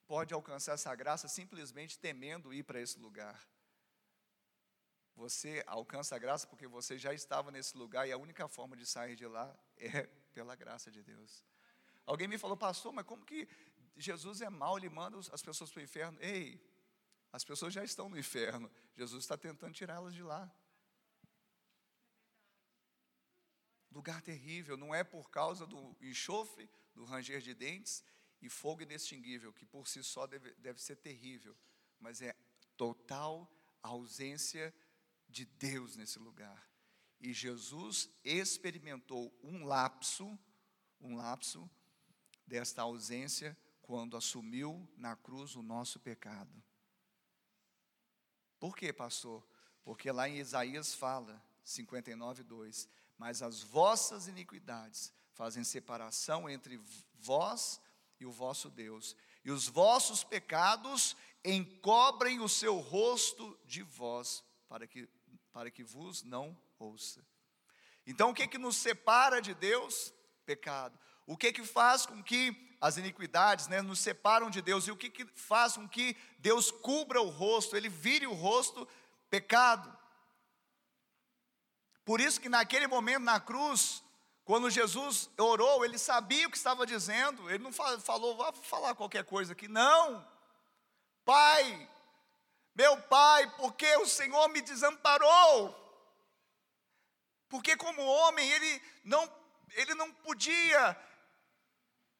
pode 0.06 0.32
alcançar 0.32 0.72
essa 0.72 0.94
graça 0.94 1.28
simplesmente 1.28 1.98
temendo 1.98 2.54
ir 2.54 2.62
para 2.62 2.80
esse 2.80 2.98
lugar. 2.98 3.38
Você 5.14 5.62
alcança 5.66 6.16
a 6.16 6.18
graça 6.18 6.46
porque 6.46 6.66
você 6.66 6.96
já 6.96 7.12
estava 7.12 7.50
nesse 7.50 7.76
lugar 7.76 8.08
e 8.08 8.12
a 8.12 8.16
única 8.16 8.48
forma 8.48 8.74
de 8.74 8.86
sair 8.86 9.14
de 9.14 9.26
lá 9.26 9.54
é 9.76 10.06
pela 10.32 10.56
graça 10.56 10.90
de 10.90 11.02
Deus. 11.02 11.44
Alguém 12.06 12.26
me 12.26 12.38
falou, 12.38 12.56
pastor, 12.56 12.94
mas 12.94 13.04
como 13.04 13.26
que 13.26 13.46
Jesus 13.94 14.40
é 14.40 14.48
mau, 14.48 14.78
ele 14.78 14.88
manda 14.88 15.18
as 15.18 15.42
pessoas 15.42 15.70
para 15.70 15.80
o 15.80 15.84
inferno. 15.84 16.18
Ei, 16.22 16.58
As 17.30 17.44
pessoas 17.44 17.74
já 17.74 17.84
estão 17.84 18.08
no 18.08 18.18
inferno. 18.18 18.70
Jesus 18.94 19.24
está 19.24 19.36
tentando 19.36 19.74
tirá-las 19.74 20.14
de 20.14 20.22
lá. 20.22 20.50
Lugar 23.90 24.22
terrível, 24.22 24.78
não 24.78 24.94
é 24.94 25.04
por 25.04 25.28
causa 25.28 25.66
do 25.66 25.94
enxofre, 26.00 26.70
do 26.94 27.04
ranger 27.04 27.42
de 27.42 27.52
dentes 27.52 28.02
e 28.46 28.48
fogo 28.48 28.82
inextinguível, 28.82 29.52
que 29.52 29.66
por 29.66 29.88
si 29.88 30.04
só 30.04 30.24
deve, 30.24 30.52
deve 30.54 30.80
ser 30.80 30.94
terrível, 30.96 31.56
mas 31.98 32.22
é 32.22 32.32
total 32.76 33.50
ausência 33.82 34.72
de 35.28 35.44
Deus 35.44 35.96
nesse 35.96 36.20
lugar. 36.20 36.70
E 37.20 37.32
Jesus 37.32 38.08
experimentou 38.24 39.36
um 39.42 39.64
lapso, 39.64 40.38
um 41.00 41.16
lapso 41.16 41.68
desta 42.46 42.82
ausência 42.82 43.56
quando 43.82 44.16
assumiu 44.16 44.88
na 44.96 45.16
cruz 45.16 45.56
o 45.56 45.62
nosso 45.62 45.98
pecado. 45.98 46.62
Por 48.60 48.76
quê, 48.76 48.92
pastor? 48.92 49.44
Porque 49.82 50.10
lá 50.12 50.28
em 50.28 50.38
Isaías 50.38 50.94
fala, 50.94 51.42
59, 51.64 52.44
2: 52.44 52.88
Mas 53.18 53.42
as 53.42 53.60
vossas 53.62 54.28
iniquidades 54.28 55.12
fazem 55.32 55.64
separação 55.64 56.48
entre 56.48 56.80
vós 57.14 57.80
e 58.18 58.26
o 58.26 58.32
vosso 58.32 58.70
Deus, 58.70 59.16
e 59.44 59.50
os 59.50 59.68
vossos 59.68 60.24
pecados 60.24 61.16
encobrem 61.44 62.40
o 62.40 62.48
seu 62.48 62.78
rosto 62.78 63.58
de 63.64 63.82
vós, 63.82 64.42
para 64.68 64.86
que, 64.86 65.08
para 65.52 65.70
que 65.70 65.84
vos 65.84 66.22
não 66.22 66.56
ouça. 66.78 67.24
Então, 68.06 68.30
o 68.30 68.34
que 68.34 68.46
que 68.46 68.58
nos 68.58 68.76
separa 68.76 69.40
de 69.40 69.54
Deus? 69.54 70.12
Pecado. 70.44 70.98
O 71.26 71.36
que 71.36 71.52
que 71.52 71.64
faz 71.64 72.06
com 72.06 72.22
que 72.22 72.76
as 72.80 72.96
iniquidades 72.96 73.66
né, 73.66 73.82
nos 73.82 73.98
separam 73.98 74.48
de 74.48 74.62
Deus? 74.62 74.86
E 74.86 74.92
o 74.92 74.96
que 74.96 75.10
que 75.10 75.24
faz 75.34 75.74
com 75.74 75.88
que 75.88 76.16
Deus 76.38 76.70
cubra 76.70 77.20
o 77.20 77.28
rosto, 77.28 77.76
Ele 77.76 77.88
vire 77.88 78.26
o 78.26 78.32
rosto? 78.32 78.86
Pecado. 79.28 79.96
Por 82.04 82.20
isso 82.20 82.40
que 82.40 82.48
naquele 82.48 82.86
momento 82.86 83.24
na 83.24 83.40
cruz, 83.40 84.04
quando 84.46 84.70
Jesus 84.70 85.28
orou, 85.36 85.84
ele 85.84 85.98
sabia 85.98 86.46
o 86.46 86.50
que 86.50 86.56
estava 86.56 86.86
dizendo, 86.86 87.50
ele 87.50 87.64
não 87.64 87.72
falou, 87.72 88.36
vá 88.36 88.52
falar 88.52 88.94
qualquer 88.94 89.24
coisa 89.24 89.52
aqui, 89.52 89.66
não. 89.66 90.24
Pai, 91.24 91.90
meu 92.72 92.96
pai, 93.02 93.52
porque 93.56 93.96
o 93.96 94.06
Senhor 94.06 94.48
me 94.50 94.60
desamparou? 94.60 95.74
Porque 97.48 97.76
como 97.76 98.00
homem, 98.00 98.48
ele 98.48 98.82
não, 99.02 99.28
ele 99.72 99.94
não 99.96 100.12
podia 100.12 100.96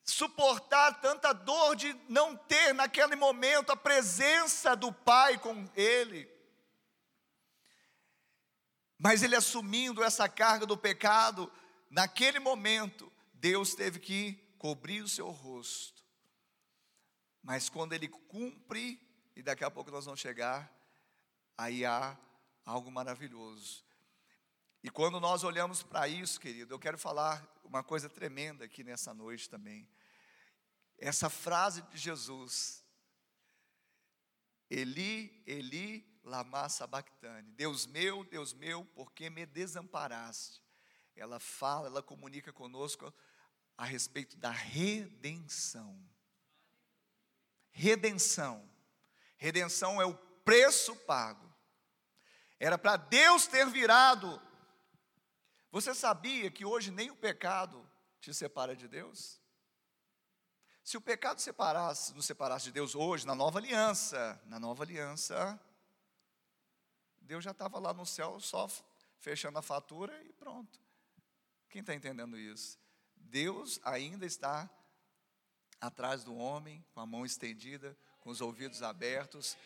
suportar 0.02 1.00
tanta 1.00 1.32
dor 1.32 1.76
de 1.76 1.94
não 2.08 2.36
ter 2.36 2.74
naquele 2.74 3.14
momento 3.14 3.70
a 3.70 3.76
presença 3.76 4.74
do 4.74 4.92
Pai 4.92 5.38
com 5.38 5.64
ele. 5.76 6.28
Mas 8.98 9.22
ele 9.22 9.36
assumindo 9.36 10.02
essa 10.02 10.28
carga 10.28 10.66
do 10.66 10.76
pecado, 10.76 11.52
naquele 11.96 12.38
momento, 12.38 13.10
Deus 13.32 13.74
teve 13.74 13.98
que 13.98 14.34
cobrir 14.58 15.00
o 15.00 15.08
seu 15.08 15.30
rosto. 15.30 16.04
Mas 17.42 17.70
quando 17.70 17.94
ele 17.94 18.06
cumpre, 18.06 19.00
e 19.34 19.42
daqui 19.42 19.64
a 19.64 19.70
pouco 19.70 19.90
nós 19.90 20.04
vamos 20.04 20.20
chegar, 20.20 20.70
aí 21.56 21.86
há 21.86 22.14
algo 22.66 22.90
maravilhoso. 22.90 23.82
E 24.82 24.90
quando 24.90 25.18
nós 25.18 25.42
olhamos 25.42 25.82
para 25.82 26.06
isso, 26.06 26.38
querido, 26.38 26.74
eu 26.74 26.78
quero 26.78 26.98
falar 26.98 27.42
uma 27.64 27.82
coisa 27.82 28.10
tremenda 28.10 28.66
aqui 28.66 28.84
nessa 28.84 29.14
noite 29.14 29.48
também. 29.48 29.88
Essa 30.98 31.30
frase 31.30 31.80
de 31.80 31.96
Jesus, 31.96 32.84
Eli, 34.68 35.42
Eli, 35.46 36.20
lama 36.22 36.68
sabachthani. 36.68 37.52
Deus 37.52 37.86
meu, 37.86 38.22
Deus 38.22 38.52
meu, 38.52 38.84
por 38.84 39.12
que 39.12 39.30
me 39.30 39.46
desamparaste? 39.46 40.65
Ela 41.16 41.40
fala, 41.40 41.88
ela 41.88 42.02
comunica 42.02 42.52
conosco 42.52 43.12
a 43.76 43.84
respeito 43.84 44.36
da 44.36 44.50
redenção. 44.50 45.98
Redenção. 47.70 48.68
Redenção 49.36 50.00
é 50.00 50.06
o 50.06 50.14
preço 50.44 50.94
pago. 50.96 51.46
Era 52.58 52.78
para 52.78 52.96
Deus 52.96 53.46
ter 53.46 53.66
virado 53.66 54.40
você 55.76 55.94
sabia 55.94 56.50
que 56.50 56.64
hoje 56.64 56.90
nem 56.90 57.10
o 57.10 57.16
pecado 57.16 57.86
te 58.18 58.32
separa 58.32 58.74
de 58.74 58.88
Deus? 58.88 59.38
Se 60.82 60.96
o 60.96 61.02
pecado 61.02 61.38
separasse, 61.38 62.14
nos 62.14 62.24
separasse 62.24 62.64
de 62.64 62.72
Deus 62.72 62.94
hoje, 62.94 63.26
na 63.26 63.34
nova 63.34 63.58
aliança, 63.58 64.40
na 64.46 64.58
nova 64.58 64.84
aliança, 64.84 65.60
Deus 67.20 67.44
já 67.44 67.50
estava 67.50 67.78
lá 67.78 67.92
no 67.92 68.06
céu 68.06 68.40
só 68.40 68.66
fechando 69.18 69.58
a 69.58 69.62
fatura 69.62 70.18
e 70.22 70.32
pronto. 70.32 70.80
Quem 71.68 71.80
está 71.80 71.94
entendendo 71.94 72.38
isso? 72.38 72.78
Deus 73.16 73.80
ainda 73.82 74.24
está 74.24 74.70
atrás 75.80 76.24
do 76.24 76.34
homem, 76.34 76.84
com 76.92 77.00
a 77.00 77.06
mão 77.06 77.24
estendida, 77.24 77.96
com 78.20 78.30
os 78.30 78.40
ouvidos 78.40 78.82
abertos, 78.82 79.56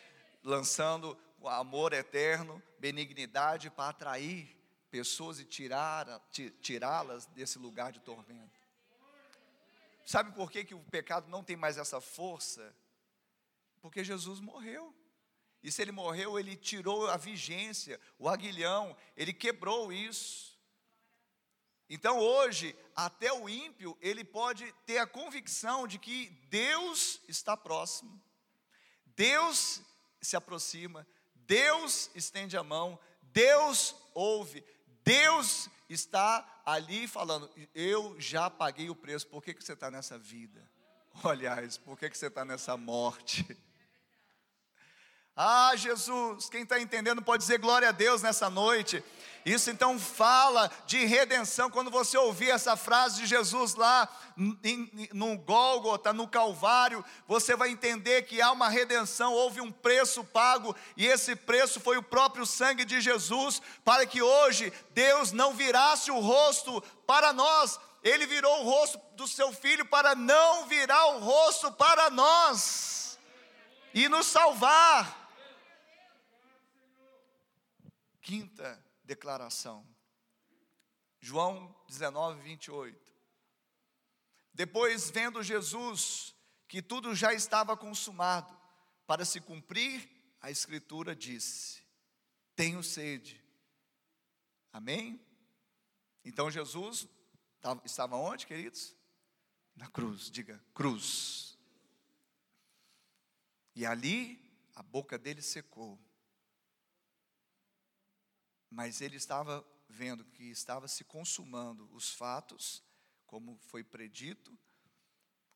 lançando 0.42 1.16
o 1.38 1.48
amor 1.48 1.92
eterno, 1.92 2.62
benignidade 2.78 3.70
para 3.70 3.90
atrair 3.90 4.56
pessoas 4.90 5.38
e 5.38 5.44
tirá-las 5.44 7.26
desse 7.26 7.58
lugar 7.58 7.92
de 7.92 8.00
tormento. 8.00 8.58
Sabe 10.04 10.32
por 10.32 10.50
que, 10.50 10.64
que 10.64 10.74
o 10.74 10.82
pecado 10.84 11.28
não 11.28 11.44
tem 11.44 11.56
mais 11.56 11.78
essa 11.78 12.00
força? 12.00 12.74
Porque 13.80 14.02
Jesus 14.02 14.40
morreu. 14.40 14.94
E 15.62 15.70
se 15.70 15.82
ele 15.82 15.92
morreu, 15.92 16.38
ele 16.38 16.56
tirou 16.56 17.06
a 17.06 17.16
vigência, 17.16 18.00
o 18.18 18.28
aguilhão, 18.28 18.96
ele 19.16 19.32
quebrou 19.32 19.92
isso. 19.92 20.49
Então 21.92 22.20
hoje, 22.20 22.76
até 22.94 23.32
o 23.32 23.48
ímpio, 23.48 23.98
ele 24.00 24.22
pode 24.22 24.72
ter 24.86 24.98
a 24.98 25.06
convicção 25.08 25.88
de 25.88 25.98
que 25.98 26.26
Deus 26.48 27.20
está 27.26 27.56
próximo, 27.56 28.22
Deus 29.16 29.82
se 30.22 30.36
aproxima, 30.36 31.04
Deus 31.34 32.08
estende 32.14 32.56
a 32.56 32.62
mão, 32.62 32.96
Deus 33.32 33.96
ouve, 34.14 34.64
Deus 35.02 35.68
está 35.88 36.62
ali 36.64 37.08
falando: 37.08 37.50
Eu 37.74 38.14
já 38.20 38.48
paguei 38.48 38.88
o 38.88 38.94
preço, 38.94 39.26
por 39.26 39.42
que, 39.42 39.52
que 39.52 39.64
você 39.64 39.72
está 39.72 39.90
nessa 39.90 40.16
vida? 40.16 40.70
Aliás, 41.24 41.76
por 41.76 41.98
que, 41.98 42.08
que 42.08 42.16
você 42.16 42.28
está 42.28 42.44
nessa 42.44 42.76
morte? 42.76 43.44
Ah, 45.36 45.72
Jesus, 45.74 46.48
quem 46.50 46.62
está 46.62 46.78
entendendo 46.80 47.22
pode 47.22 47.42
dizer 47.42 47.58
glória 47.58 47.88
a 47.88 47.92
Deus 47.92 48.20
nessa 48.20 48.50
noite. 48.50 49.02
Isso 49.44 49.70
então 49.70 49.98
fala 49.98 50.70
de 50.86 51.04
redenção. 51.06 51.70
Quando 51.70 51.90
você 51.90 52.18
ouvir 52.18 52.50
essa 52.50 52.76
frase 52.76 53.22
de 53.22 53.26
Jesus 53.26 53.74
lá 53.74 54.08
no 55.14 55.38
Gólgota, 55.38 56.12
no 56.12 56.28
Calvário, 56.28 57.02
você 57.26 57.56
vai 57.56 57.70
entender 57.70 58.22
que 58.22 58.42
há 58.42 58.52
uma 58.52 58.68
redenção, 58.68 59.32
houve 59.32 59.60
um 59.60 59.72
preço 59.72 60.22
pago, 60.22 60.76
e 60.96 61.06
esse 61.06 61.34
preço 61.34 61.80
foi 61.80 61.96
o 61.96 62.02
próprio 62.02 62.44
sangue 62.44 62.84
de 62.84 63.00
Jesus, 63.00 63.62
para 63.82 64.04
que 64.04 64.20
hoje 64.20 64.72
Deus 64.90 65.32
não 65.32 65.54
virasse 65.54 66.10
o 66.10 66.20
rosto 66.20 66.82
para 67.06 67.32
nós, 67.32 67.80
ele 68.04 68.26
virou 68.26 68.60
o 68.60 68.64
rosto 68.64 69.00
do 69.14 69.26
seu 69.26 69.52
filho 69.52 69.86
para 69.86 70.14
não 70.14 70.66
virar 70.66 71.16
o 71.16 71.20
rosto 71.20 71.72
para 71.72 72.10
nós 72.10 72.99
e 73.94 74.08
nos 74.08 74.26
salvar. 74.26 75.18
Quinta 78.20 78.84
declaração. 79.04 79.86
João 81.20 81.74
19, 81.88 82.40
28. 82.42 83.12
Depois, 84.52 85.10
vendo 85.10 85.42
Jesus 85.42 86.34
que 86.68 86.80
tudo 86.80 87.14
já 87.14 87.34
estava 87.34 87.76
consumado, 87.76 88.56
para 89.06 89.24
se 89.24 89.40
cumprir, 89.40 90.08
a 90.40 90.50
Escritura 90.50 91.16
disse: 91.16 91.82
Tenho 92.54 92.82
sede. 92.82 93.44
Amém? 94.72 95.20
Então 96.24 96.50
Jesus 96.50 97.08
estava 97.84 98.16
onde, 98.16 98.46
queridos? 98.46 98.94
Na 99.74 99.88
cruz, 99.88 100.30
diga 100.30 100.62
cruz. 100.72 101.49
E 103.74 103.86
ali 103.86 104.40
a 104.74 104.82
boca 104.82 105.18
dele 105.18 105.42
secou 105.42 105.98
mas 108.70 109.00
ele 109.00 109.16
estava 109.16 109.66
vendo 109.88 110.24
que 110.24 110.44
estava 110.44 110.86
se 110.86 111.02
consumando 111.02 111.92
os 111.92 112.14
fatos, 112.14 112.84
como 113.26 113.58
foi 113.58 113.82
predito, 113.82 114.56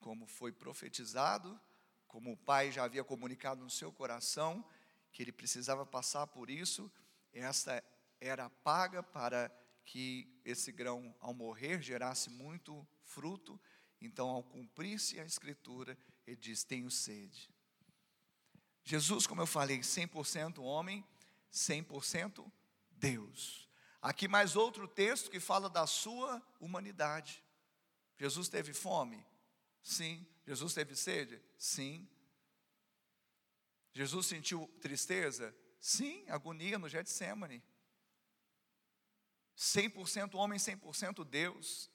como 0.00 0.26
foi 0.26 0.50
profetizado, 0.50 1.58
como 2.08 2.32
o 2.32 2.36
pai 2.36 2.72
já 2.72 2.84
havia 2.84 3.04
comunicado 3.04 3.62
no 3.62 3.70
seu 3.70 3.92
coração, 3.92 4.68
que 5.12 5.22
ele 5.22 5.32
precisava 5.32 5.86
passar 5.86 6.26
por 6.26 6.50
isso, 6.50 6.90
esta 7.32 7.82
era 8.20 8.46
a 8.46 8.50
paga 8.50 9.02
para 9.02 9.48
que 9.84 10.40
esse 10.44 10.72
grão, 10.72 11.14
ao 11.20 11.32
morrer, 11.32 11.80
gerasse 11.80 12.30
muito 12.30 12.86
fruto. 13.04 13.60
Então, 14.00 14.28
ao 14.28 14.42
cumprir-se 14.42 15.20
a 15.20 15.24
escritura, 15.24 15.96
ele 16.26 16.36
diz: 16.36 16.64
Tenho 16.64 16.90
sede. 16.90 17.53
Jesus, 18.84 19.26
como 19.26 19.40
eu 19.40 19.46
falei, 19.46 19.78
100% 19.80 20.58
homem, 20.62 21.04
100% 21.52 22.50
Deus. 22.90 23.68
Aqui 24.00 24.28
mais 24.28 24.54
outro 24.54 24.86
texto 24.86 25.30
que 25.30 25.40
fala 25.40 25.70
da 25.70 25.86
sua 25.86 26.42
humanidade. 26.60 27.42
Jesus 28.18 28.48
teve 28.48 28.74
fome? 28.74 29.24
Sim. 29.82 30.26
Jesus 30.46 30.74
teve 30.74 30.94
sede? 30.94 31.40
Sim. 31.56 32.06
Jesus 33.94 34.26
sentiu 34.26 34.66
tristeza? 34.80 35.56
Sim, 35.80 36.24
agonia 36.28 36.78
no 36.78 36.88
Getsemane. 36.88 37.62
100% 39.56 40.34
homem, 40.34 40.58
100% 40.58 41.24
Deus. 41.24 41.90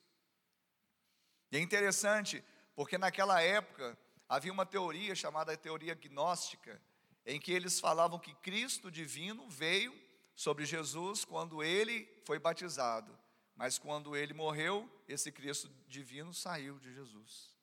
E 1.52 1.58
é 1.58 1.60
interessante, 1.60 2.44
porque 2.76 2.98
naquela 2.98 3.42
época 3.42 3.98
havia 4.30 4.54
uma 4.54 4.66
teoria 4.66 5.16
chamada 5.16 5.58
teoria 5.58 5.96
gnóstica, 5.96 6.80
em 7.26 7.40
que 7.40 7.52
eles 7.52 7.80
falavam 7.80 8.20
que 8.20 8.34
Cristo 8.36 8.92
divino 8.92 9.50
veio 9.50 9.94
sobre 10.36 10.66
Jesus 10.66 11.26
quando 11.26 11.64
ele 11.64 12.08
foi 12.24 12.38
batizado, 12.38 13.18
mas 13.56 13.78
quando 13.80 14.16
ele 14.16 14.34
morreu, 14.34 14.90
esse 15.08 15.32
Cristo 15.32 15.68
divino 15.88 16.34
saiu 16.34 16.80
de 16.80 16.94
Jesus. 16.94 17.56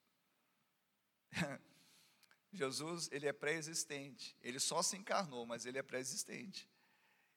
Jesus, 2.53 3.09
ele 3.11 3.27
é 3.27 3.33
pré-existente, 3.33 4.35
ele 4.41 4.59
só 4.59 4.81
se 4.81 4.95
encarnou, 4.95 5.45
mas 5.45 5.65
ele 5.65 5.77
é 5.77 5.83
pré-existente. 5.83 6.69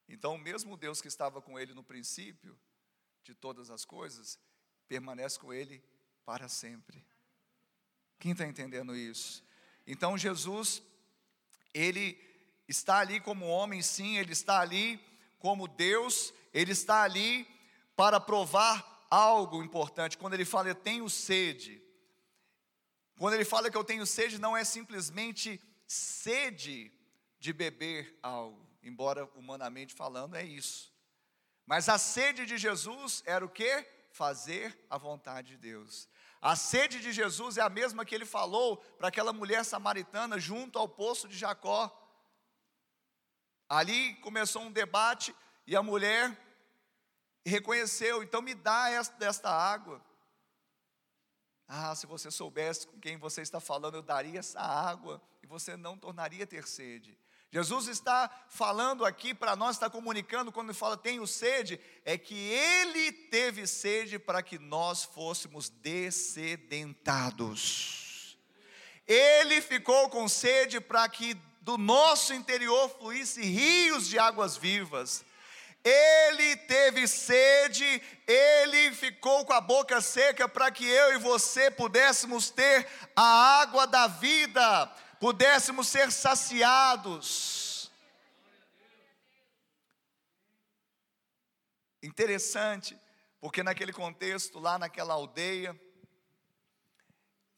Então, 0.09 0.35
o 0.35 0.39
mesmo 0.39 0.77
Deus 0.77 1.01
que 1.01 1.09
estava 1.09 1.41
com 1.41 1.59
ele 1.59 1.75
no 1.75 1.85
princípio 1.85 2.59
de 3.23 3.35
todas 3.35 3.71
as 3.71 3.85
coisas, 3.85 4.39
permanece 4.89 5.39
com 5.39 5.53
ele 5.53 5.83
para 6.25 6.49
sempre. 6.49 7.05
Quem 8.21 8.33
está 8.33 8.47
entendendo 8.47 8.95
isso? 8.95 9.43
Então, 9.87 10.17
Jesus, 10.17 10.81
ele 11.75 12.17
está 12.69 12.99
ali 12.99 13.19
como 13.19 13.47
homem, 13.47 13.83
sim, 13.83 14.19
ele 14.19 14.33
está 14.33 14.61
ali 14.61 15.01
como 15.39 15.67
Deus, 15.67 16.33
ele 16.55 16.71
está 16.71 17.03
ali 17.03 17.49
para 17.97 18.21
provar 18.21 19.07
algo 19.11 19.65
importante. 19.65 20.17
Quando 20.17 20.35
ele 20.35 20.45
fala, 20.45 20.69
eu 20.69 20.75
tenho 20.75 21.09
sede, 21.11 21.83
quando 23.19 23.35
ele 23.35 23.45
fala 23.45 23.71
que 23.71 23.77
eu 23.77 23.85
tenho 23.85 24.07
sede, 24.07 24.39
não 24.39 24.57
é 24.57 24.65
simplesmente 24.65 25.61
sede 25.87 26.93
de 27.39 27.53
beber 27.53 28.19
algo, 28.23 28.67
embora 28.83 29.29
humanamente 29.35 29.95
falando 29.95 30.37
é 30.37 30.45
isso. 30.45 30.91
Mas 31.67 31.89
a 31.89 31.99
sede 31.99 32.47
de 32.47 32.57
Jesus 32.57 33.23
era 33.27 33.45
o 33.45 33.49
que? 33.49 33.87
Fazer 34.11 34.79
a 34.89 34.99
vontade 34.99 35.49
de 35.49 35.57
Deus. 35.57 36.09
A 36.41 36.57
sede 36.57 37.01
de 37.01 37.13
Jesus 37.13 37.59
é 37.59 37.61
a 37.61 37.69
mesma 37.69 38.05
que 38.05 38.15
ele 38.15 38.25
falou 38.25 38.79
para 38.99 39.09
aquela 39.09 39.33
mulher 39.33 39.65
samaritana 39.65 40.39
junto 40.39 40.79
ao 40.79 40.89
poço 40.89 41.29
de 41.29 41.37
Jacó. 41.37 41.95
Ali 43.69 44.15
começou 44.17 44.63
um 44.63 44.73
debate 44.73 45.35
e 45.67 45.77
a 45.77 45.83
mulher 45.83 46.37
reconheceu, 47.45 48.23
então 48.23 48.41
me 48.41 48.55
dá 48.55 48.91
esta, 48.91 49.51
água. 49.51 50.05
Ah, 51.69 51.95
se 51.95 52.07
você 52.07 52.31
soubesse 52.31 52.87
com 52.87 52.99
quem 52.99 53.17
você 53.17 53.43
está 53.43 53.61
falando, 53.61 53.97
eu 53.97 54.03
daria 54.03 54.41
essa 54.41 54.61
água 54.61 55.23
e 55.43 55.47
você 55.47 55.77
não 55.77 55.97
tornaria 55.97 56.47
ter 56.47 56.67
sede. 56.67 57.17
Jesus 57.53 57.89
está 57.89 58.31
falando 58.49 59.05
aqui 59.05 59.35
para 59.35 59.57
nós, 59.57 59.75
está 59.75 59.91
comunicando 59.91 60.53
quando 60.53 60.69
ele 60.69 60.79
fala 60.79 60.97
tenho 60.97 61.27
sede, 61.27 61.81
é 62.05 62.17
que 62.17 62.35
ele 62.35 63.11
teve 63.11 63.67
sede 63.67 64.21
para 64.21 64.41
que 64.41 64.57
nós 64.59 65.03
fôssemos 65.03 65.69
descedentados. 65.69 68.39
Ele 69.07 69.61
ficou 69.61 70.09
com 70.09 70.27
sede 70.29 70.81
para 70.81 71.09
que 71.09 71.37
do 71.63 71.77
nosso 71.77 72.33
interior 72.33 72.89
fluísse 72.89 73.43
rios 73.43 74.07
de 74.07 74.17
águas 74.19 74.57
vivas. 74.57 75.25
Ele 75.83 76.57
teve 76.57 77.09
sede, 77.09 78.03
ele 78.27 78.93
ficou 78.93 79.45
com 79.45 79.53
a 79.53 79.61
boca 79.61 80.01
seca 80.01 80.49
para 80.49 80.71
que 80.71 80.87
eu 80.87 81.15
e 81.15 81.19
você 81.19 81.71
pudéssemos 81.71 82.51
ter 82.51 82.87
a 83.17 83.61
água 83.61 83.87
da 83.87 84.07
vida, 84.07 84.93
pudéssemos 85.21 85.87
ser 85.87 86.11
saciados. 86.11 87.93
Interessante, 92.03 92.99
porque 93.39 93.63
naquele 93.63 93.93
contexto, 93.93 94.59
lá 94.59 94.79
naquela 94.79 95.13
aldeia, 95.13 95.79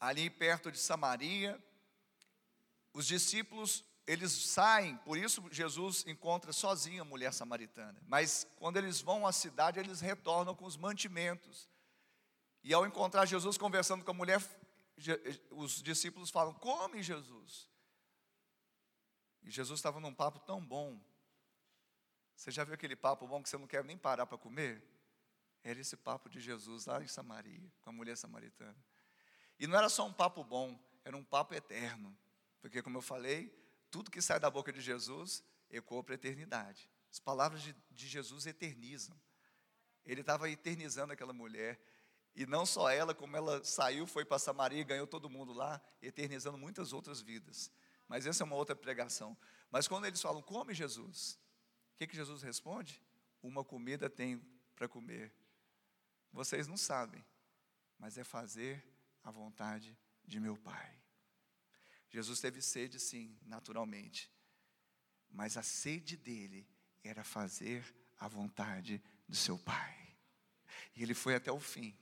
ali 0.00 0.28
perto 0.28 0.72
de 0.72 0.78
Samaria, 0.78 1.62
os 2.92 3.06
discípulos 3.06 3.84
eles 4.04 4.32
saem, 4.32 4.96
por 4.98 5.16
isso 5.16 5.40
Jesus 5.52 6.04
encontra 6.08 6.52
sozinho 6.52 7.02
a 7.02 7.04
mulher 7.04 7.32
samaritana. 7.32 8.02
Mas 8.08 8.44
quando 8.56 8.76
eles 8.76 9.00
vão 9.00 9.24
à 9.24 9.30
cidade, 9.30 9.78
eles 9.78 10.00
retornam 10.00 10.56
com 10.56 10.64
os 10.64 10.76
mantimentos. 10.76 11.70
E 12.64 12.74
ao 12.74 12.84
encontrar 12.84 13.26
Jesus 13.26 13.56
conversando 13.56 14.04
com 14.04 14.10
a 14.10 14.14
mulher, 14.14 14.42
os 15.50 15.82
discípulos 15.82 16.30
falam: 16.30 16.54
Come, 16.54 17.02
Jesus. 17.02 17.68
E 19.42 19.50
Jesus 19.50 19.78
estava 19.78 20.00
num 20.00 20.14
papo 20.14 20.38
tão 20.40 20.64
bom. 20.64 21.00
Você 22.36 22.50
já 22.50 22.64
viu 22.64 22.74
aquele 22.74 22.96
papo 22.96 23.26
bom 23.26 23.42
que 23.42 23.48
você 23.48 23.58
não 23.58 23.66
quer 23.66 23.84
nem 23.84 23.96
parar 23.96 24.26
para 24.26 24.38
comer? 24.38 24.82
Era 25.62 25.80
esse 25.80 25.96
papo 25.96 26.28
de 26.28 26.40
Jesus 26.40 26.86
lá 26.86 27.02
em 27.02 27.08
Samaria, 27.08 27.72
com 27.80 27.90
a 27.90 27.92
mulher 27.92 28.16
samaritana. 28.16 28.76
E 29.58 29.66
não 29.66 29.78
era 29.78 29.88
só 29.88 30.04
um 30.06 30.12
papo 30.12 30.42
bom, 30.42 30.78
era 31.04 31.16
um 31.16 31.22
papo 31.22 31.54
eterno. 31.54 32.16
Porque, 32.60 32.82
como 32.82 32.98
eu 32.98 33.02
falei, 33.02 33.48
tudo 33.90 34.10
que 34.10 34.20
sai 34.20 34.40
da 34.40 34.50
boca 34.50 34.72
de 34.72 34.80
Jesus 34.80 35.44
ecoa 35.70 36.02
para 36.02 36.14
a 36.14 36.16
eternidade. 36.16 36.90
As 37.10 37.18
palavras 37.18 37.62
de, 37.62 37.74
de 37.90 38.08
Jesus 38.08 38.46
eternizam. 38.46 39.18
Ele 40.04 40.20
estava 40.20 40.48
eternizando 40.48 41.12
aquela 41.12 41.32
mulher. 41.32 41.80
E 42.34 42.46
não 42.46 42.64
só 42.64 42.90
ela, 42.90 43.14
como 43.14 43.36
ela 43.36 43.62
saiu, 43.62 44.06
foi 44.06 44.24
para 44.24 44.38
Samaria 44.38 44.80
e 44.80 44.84
ganhou 44.84 45.06
todo 45.06 45.28
mundo 45.28 45.52
lá, 45.52 45.80
eternizando 46.00 46.56
muitas 46.56 46.92
outras 46.92 47.20
vidas. 47.20 47.70
Mas 48.08 48.26
essa 48.26 48.42
é 48.42 48.46
uma 48.46 48.56
outra 48.56 48.74
pregação. 48.74 49.36
Mas 49.70 49.86
quando 49.86 50.06
eles 50.06 50.20
falam, 50.20 50.42
come 50.42 50.74
Jesus, 50.74 51.38
o 51.94 51.98
que, 51.98 52.06
que 52.06 52.16
Jesus 52.16 52.42
responde? 52.42 53.02
Uma 53.42 53.64
comida 53.64 54.08
tem 54.08 54.38
para 54.74 54.88
comer. 54.88 55.34
Vocês 56.32 56.66
não 56.66 56.76
sabem, 56.76 57.24
mas 57.98 58.16
é 58.16 58.24
fazer 58.24 58.82
a 59.22 59.30
vontade 59.30 59.96
de 60.24 60.40
meu 60.40 60.56
Pai. 60.56 60.98
Jesus 62.08 62.40
teve 62.40 62.60
sede, 62.60 62.98
sim, 62.98 63.38
naturalmente, 63.42 64.30
mas 65.30 65.56
a 65.56 65.62
sede 65.62 66.16
dele 66.16 66.68
era 67.02 67.24
fazer 67.24 67.84
a 68.18 68.28
vontade 68.28 69.02
do 69.28 69.34
seu 69.34 69.58
Pai. 69.58 70.16
E 70.94 71.02
ele 71.02 71.14
foi 71.14 71.34
até 71.34 71.50
o 71.50 71.58
fim, 71.58 71.96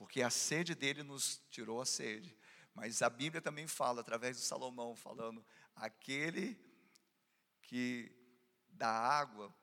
porque 0.00 0.22
a 0.22 0.30
sede 0.30 0.74
dele 0.74 1.02
nos 1.02 1.42
tirou 1.50 1.78
a 1.78 1.84
sede. 1.84 2.34
Mas 2.74 3.02
a 3.02 3.10
Bíblia 3.10 3.42
também 3.42 3.66
fala, 3.66 4.00
através 4.00 4.38
de 4.38 4.42
Salomão, 4.42 4.96
falando: 4.96 5.44
aquele 5.76 6.58
que 7.60 8.10
dá 8.70 8.88
água 8.88 9.54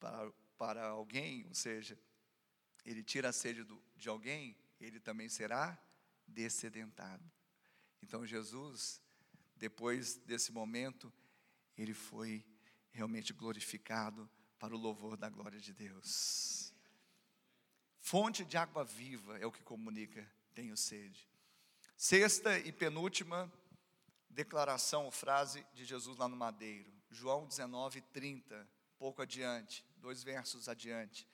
para, 0.00 0.32
para 0.56 0.88
alguém, 0.88 1.46
ou 1.46 1.54
seja, 1.54 2.00
ele 2.82 3.04
tira 3.04 3.28
a 3.28 3.32
sede 3.32 3.62
do, 3.62 3.78
de 3.94 4.08
alguém, 4.08 4.56
ele 4.80 4.98
também 4.98 5.28
será 5.28 5.78
descedentado. 6.26 7.30
Então 8.00 8.24
Jesus 8.24 9.02
depois 9.58 10.14
desse 10.18 10.52
momento, 10.52 11.12
ele 11.76 11.92
foi 11.92 12.44
realmente 12.92 13.32
glorificado 13.32 14.30
para 14.58 14.74
o 14.74 14.78
louvor 14.78 15.16
da 15.16 15.28
glória 15.28 15.60
de 15.60 15.72
Deus. 15.72 16.57
Fonte 18.08 18.42
de 18.42 18.56
água 18.56 18.84
viva 18.84 19.36
é 19.36 19.44
o 19.44 19.52
que 19.52 19.62
comunica, 19.62 20.26
tenho 20.54 20.74
sede. 20.78 21.28
Sexta 21.94 22.58
e 22.58 22.72
penúltima 22.72 23.52
declaração 24.30 25.04
ou 25.04 25.10
frase 25.10 25.62
de 25.74 25.84
Jesus 25.84 26.16
lá 26.16 26.26
no 26.26 26.34
madeiro. 26.34 26.90
João 27.10 27.46
19, 27.46 28.00
30, 28.00 28.66
pouco 28.98 29.20
adiante, 29.20 29.84
dois 29.98 30.22
versos 30.22 30.70
adiante. 30.70 31.28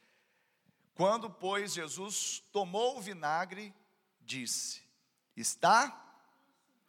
Quando, 0.96 1.30
pois, 1.30 1.74
Jesus 1.74 2.42
tomou 2.50 2.98
o 2.98 3.00
vinagre, 3.00 3.72
disse: 4.20 4.82
Está 5.36 5.92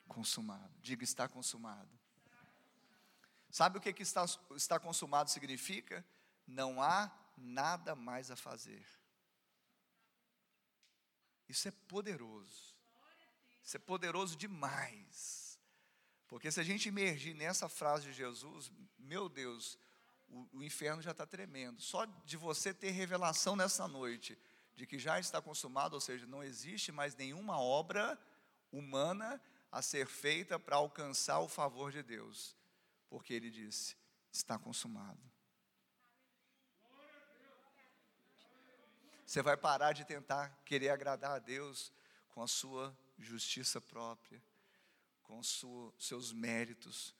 consumado. 0.08 0.74
Diga, 0.82 1.04
está 1.04 1.28
consumado. 1.28 1.92
Sabe 3.52 3.78
o 3.78 3.82
que, 3.82 3.94
que 3.94 4.02
está, 4.02 4.26
está 4.56 4.80
consumado 4.80 5.30
significa? 5.30 6.04
Não 6.48 6.82
há 6.82 7.12
nada 7.38 7.96
mais 7.96 8.32
a 8.32 8.36
fazer. 8.36 8.84
Isso 11.48 11.68
é 11.68 11.72
poderoso. 11.72 12.76
Isso 13.64 13.78
é 13.78 13.80
poderoso 13.80 14.36
demais. 14.36 15.60
Porque 16.28 16.52
se 16.52 16.60
a 16.60 16.64
gente 16.64 16.90
emergir 16.90 17.34
nessa 17.34 17.70
frase 17.70 18.06
de 18.06 18.14
Jesus, 18.14 18.72
meu 18.98 19.30
Deus, 19.30 19.78
o, 20.28 20.58
o 20.58 20.64
inferno 20.64 21.02
já 21.02 21.12
está 21.12 21.26
tremendo. 21.26 21.82
Só 21.82 22.06
de 22.06 22.38
você 22.38 22.74
ter 22.74 22.92
revelação 22.92 23.56
nessa 23.56 23.88
noite 23.88 24.38
de 24.76 24.86
que 24.86 25.00
já 25.00 25.20
está 25.20 25.42
consumado, 25.42 25.96
ou 25.96 26.02
seja, 26.02 26.26
não 26.26 26.44
existe 26.44 26.92
mais 26.92 27.16
nenhuma 27.16 27.60
obra 27.60 28.20
humana 28.72 29.42
a 29.72 29.82
ser 29.82 30.08
feita 30.08 30.60
para 30.60 30.76
alcançar 30.76 31.40
o 31.40 31.48
favor 31.48 31.92
de 31.92 32.04
Deus. 32.04 32.56
porque 33.10 33.34
ele 33.34 33.50
disse: 33.50 33.96
está 34.32 34.58
consumado. 34.60 35.22
Você 39.26 39.42
vai 39.42 39.58
parar 39.58 39.94
de 39.94 40.06
tentar 40.06 40.50
querer 40.64 40.90
agradar 40.90 41.32
a 41.32 41.40
Deus 41.40 41.92
com 42.30 42.44
a 42.44 42.48
sua 42.48 42.96
justiça 43.18 43.82
própria, 43.82 44.42
com 45.24 45.42
sua, 45.42 45.92
seus 45.98 46.32
méritos, 46.32 47.16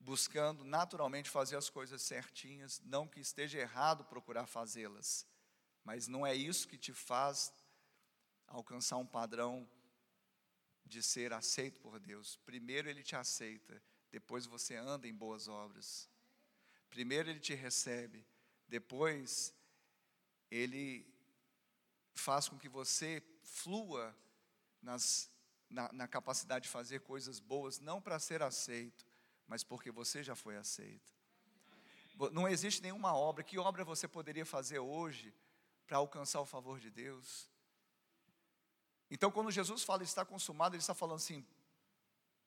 buscando 0.00 0.64
naturalmente 0.64 1.28
fazer 1.28 1.56
as 1.56 1.68
coisas 1.68 2.00
certinhas, 2.00 2.80
não 2.84 3.06
que 3.06 3.20
esteja 3.20 3.58
errado 3.58 4.04
procurar 4.04 4.46
fazê-las, 4.46 5.26
mas 5.84 6.08
não 6.08 6.26
é 6.26 6.34
isso 6.34 6.66
que 6.66 6.78
te 6.78 6.94
faz 6.94 7.52
alcançar 8.46 8.96
um 8.96 9.06
padrão 9.06 9.68
de 10.86 11.02
ser 11.02 11.34
aceito 11.34 11.80
por 11.80 11.98
Deus. 11.98 12.36
Primeiro 12.46 12.88
ele 12.88 13.02
te 13.02 13.14
aceita, 13.14 13.82
depois 14.10 14.46
você 14.46 14.74
anda 14.74 15.06
em 15.06 15.14
boas 15.14 15.48
obras. 15.48 16.08
Primeiro 16.88 17.28
ele 17.28 17.40
te 17.40 17.54
recebe, 17.54 18.26
depois 18.66 19.52
ele 20.50 21.06
faz 22.14 22.48
com 22.48 22.58
que 22.58 22.68
você 22.68 23.22
flua 23.42 24.14
nas, 24.82 25.30
na, 25.68 25.92
na 25.92 26.08
capacidade 26.08 26.64
de 26.64 26.68
fazer 26.68 27.00
coisas 27.00 27.40
boas, 27.40 27.78
não 27.78 28.00
para 28.00 28.18
ser 28.18 28.42
aceito, 28.42 29.06
mas 29.46 29.62
porque 29.62 29.90
você 29.90 30.22
já 30.22 30.34
foi 30.34 30.56
aceito. 30.56 31.16
Não 32.32 32.48
existe 32.48 32.82
nenhuma 32.82 33.14
obra. 33.14 33.44
Que 33.44 33.58
obra 33.58 33.84
você 33.84 34.08
poderia 34.08 34.44
fazer 34.44 34.80
hoje 34.80 35.32
para 35.86 35.98
alcançar 35.98 36.40
o 36.40 36.46
favor 36.46 36.80
de 36.80 36.90
Deus? 36.90 37.48
Então, 39.10 39.30
quando 39.30 39.50
Jesus 39.50 39.84
fala 39.84 40.02
está 40.02 40.24
consumado, 40.24 40.74
ele 40.74 40.82
está 40.82 40.94
falando 40.94 41.16
assim: 41.16 41.46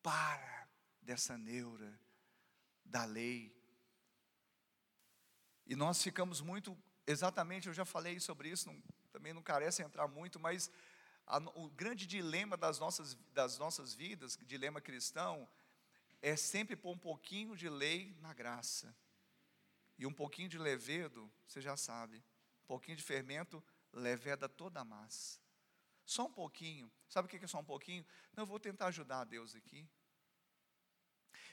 para 0.03 0.67
dessa 1.01 1.37
neura 1.37 1.97
da 2.83 3.05
lei. 3.05 3.55
E 5.65 5.75
nós 5.75 6.03
ficamos 6.03 6.41
muito, 6.41 6.77
exatamente, 7.05 7.67
eu 7.67 7.73
já 7.73 7.85
falei 7.85 8.19
sobre 8.19 8.49
isso, 8.49 8.71
não, 8.71 8.81
também 9.11 9.33
não 9.33 9.41
carece 9.41 9.81
entrar 9.81 10.07
muito, 10.07 10.39
mas 10.39 10.69
a, 11.25 11.37
o 11.55 11.69
grande 11.69 12.05
dilema 12.05 12.57
das 12.57 12.79
nossas, 12.79 13.15
das 13.33 13.57
nossas 13.57 13.93
vidas, 13.93 14.37
dilema 14.43 14.81
cristão, 14.81 15.47
é 16.21 16.35
sempre 16.35 16.75
pôr 16.75 16.91
um 16.91 16.97
pouquinho 16.97 17.55
de 17.55 17.69
lei 17.69 18.15
na 18.19 18.33
graça. 18.33 18.95
E 19.97 20.05
um 20.05 20.13
pouquinho 20.13 20.49
de 20.49 20.57
levedo, 20.57 21.31
você 21.47 21.61
já 21.61 21.77
sabe, 21.77 22.17
um 22.63 22.67
pouquinho 22.67 22.97
de 22.97 23.03
fermento 23.03 23.63
leveda 23.93 24.47
toda 24.47 24.79
a 24.79 24.85
massa. 24.85 25.39
Só 26.05 26.25
um 26.25 26.31
pouquinho. 26.31 26.91
Sabe 27.07 27.27
o 27.27 27.29
que 27.29 27.43
é 27.43 27.47
só 27.47 27.59
um 27.59 27.63
pouquinho? 27.63 28.05
Não, 28.35 28.43
eu 28.43 28.47
vou 28.47 28.59
tentar 28.59 28.87
ajudar 28.87 29.21
a 29.21 29.23
Deus 29.23 29.55
aqui. 29.55 29.87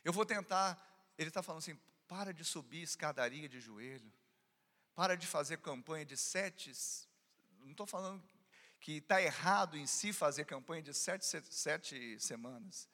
Eu 0.03 0.13
vou 0.13 0.25
tentar. 0.25 0.83
Ele 1.17 1.29
está 1.29 1.43
falando 1.43 1.59
assim: 1.59 1.79
para 2.07 2.33
de 2.33 2.45
subir 2.45 2.83
escadaria 2.83 3.49
de 3.49 3.61
joelho. 3.61 4.13
Para 4.99 5.17
de 5.17 5.29
fazer 5.29 5.59
campanha 5.59 6.05
de 6.05 6.17
sete. 6.17 6.73
Não 7.61 7.71
estou 7.71 7.87
falando 7.87 8.21
que 8.81 8.95
está 8.95 9.23
errado 9.23 9.77
em 9.77 9.87
si 9.87 10.13
fazer 10.13 10.45
campanha 10.45 10.83
de 10.83 10.93
sete, 10.93 11.25
sete 11.25 12.19
semanas. 12.19 12.89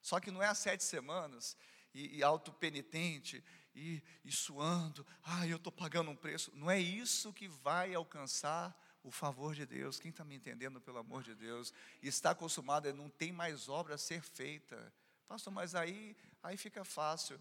Só 0.00 0.18
que 0.18 0.30
não 0.30 0.42
é 0.42 0.46
as 0.46 0.56
sete 0.56 0.82
semanas 0.82 1.54
e, 1.92 2.16
e 2.16 2.22
auto-penitente 2.22 3.44
e, 3.74 4.02
e 4.24 4.32
suando, 4.32 5.06
ah, 5.22 5.46
eu 5.46 5.58
estou 5.58 5.70
pagando 5.70 6.10
um 6.10 6.16
preço. 6.16 6.50
Não 6.54 6.70
é 6.70 6.80
isso 6.80 7.30
que 7.30 7.46
vai 7.46 7.92
alcançar 7.92 8.74
o 9.02 9.10
favor 9.10 9.54
de 9.54 9.66
Deus. 9.66 10.00
Quem 10.00 10.10
está 10.10 10.24
me 10.24 10.36
entendendo, 10.36 10.80
pelo 10.80 10.96
amor 10.96 11.22
de 11.22 11.34
Deus? 11.34 11.74
Está 12.02 12.30
acostumado, 12.30 12.90
não 12.94 13.10
tem 13.10 13.32
mais 13.32 13.68
obra 13.68 13.96
a 13.96 13.98
ser 13.98 14.22
feita. 14.22 14.90
Pastor, 15.28 15.52
mas 15.52 15.74
aí, 15.74 16.16
aí 16.42 16.56
fica 16.56 16.86
fácil. 16.86 17.38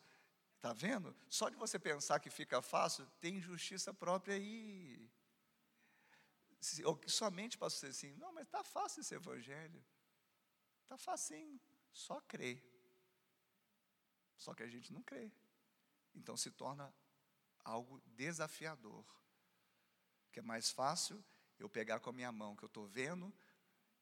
Está 0.60 0.74
vendo? 0.74 1.16
Só 1.30 1.48
de 1.48 1.56
você 1.56 1.80
pensar 1.80 2.20
que 2.20 2.30
fica 2.30 2.62
fácil, 2.62 3.10
tem 3.22 3.40
justiça 3.40 3.94
própria 3.94 4.36
aí. 4.36 5.10
Ou 6.84 7.00
somente 7.08 7.58
para 7.58 7.70
você 7.70 7.88
assim, 7.88 8.14
não, 8.16 8.34
mas 8.34 8.46
está 8.46 8.62
fácil 8.62 9.00
esse 9.00 9.16
evangelho. 9.16 9.82
Está 10.84 10.98
facinho, 10.98 11.58
só 11.94 12.20
crer. 12.20 12.62
Só 14.36 14.54
que 14.54 14.62
a 14.62 14.68
gente 14.68 14.92
não 14.92 15.02
crê. 15.02 15.32
Então 16.14 16.36
se 16.36 16.52
torna 16.52 16.94
algo 17.64 18.02
desafiador. 18.08 19.06
Que 20.30 20.40
é 20.40 20.44
mais 20.44 20.70
fácil 20.70 21.24
eu 21.58 21.70
pegar 21.70 22.02
com 22.02 22.10
a 22.10 22.14
minha 22.14 22.34
mão 22.34 22.54
que 22.54 22.66
eu 22.66 22.68
estou 22.68 22.86
vendo 22.86 23.34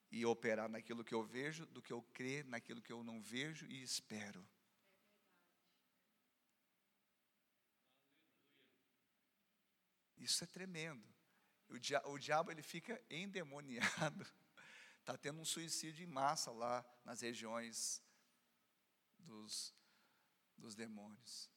e 0.10 0.26
operar 0.26 0.68
naquilo 0.68 1.04
que 1.04 1.14
eu 1.14 1.22
vejo, 1.22 1.68
do 1.68 1.84
que 1.84 1.94
eu 1.94 2.02
crer 2.02 2.46
naquilo 2.46 2.82
que 2.82 2.92
eu 2.92 3.04
não 3.04 3.22
vejo 3.22 3.68
e 3.68 3.84
espero. 3.84 4.44
Isso 10.28 10.44
é 10.44 10.48
tremendo. 10.48 11.02
O, 11.70 11.80
dia, 11.80 12.06
o 12.06 12.18
diabo 12.18 12.52
ele 12.52 12.62
fica 12.62 13.02
endemoniado. 13.10 14.28
Está 15.00 15.16
tendo 15.18 15.40
um 15.40 15.46
suicídio 15.46 16.04
em 16.04 16.12
massa 16.12 16.52
lá 16.52 16.86
nas 17.06 17.22
regiões 17.22 18.04
dos, 19.20 19.74
dos 20.58 20.76
demônios. 20.76 21.50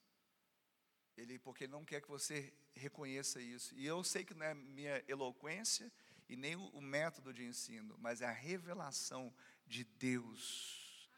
Ele, 1.16 1.36
porque 1.36 1.64
ele 1.64 1.72
não 1.72 1.84
quer 1.84 2.00
que 2.00 2.08
você 2.08 2.54
reconheça 2.76 3.42
isso. 3.42 3.74
E 3.74 3.84
eu 3.84 4.04
sei 4.04 4.24
que 4.24 4.34
não 4.34 4.46
é 4.46 4.54
minha 4.54 5.04
eloquência 5.08 5.92
e 6.28 6.36
nem 6.36 6.54
o, 6.54 6.68
o 6.68 6.80
método 6.80 7.34
de 7.34 7.44
ensino, 7.44 7.96
mas 7.98 8.20
é 8.20 8.26
a 8.26 8.30
revelação 8.30 9.34
de 9.66 9.82
Deus 9.82 11.10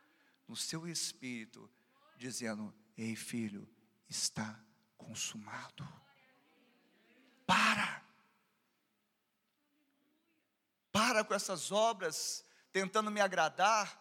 no 0.49 0.57
seu 0.57 0.89
espírito, 0.89 1.71
dizendo: 2.17 2.75
Ei, 2.97 3.15
filho, 3.15 3.69
está 4.09 4.59
consumado. 4.97 5.87
Para. 7.47 8.03
Para 11.13 11.25
com 11.25 11.35
essas 11.35 11.71
obras 11.71 12.45
tentando 12.73 13.11
me 13.11 13.21
agradar. 13.21 14.01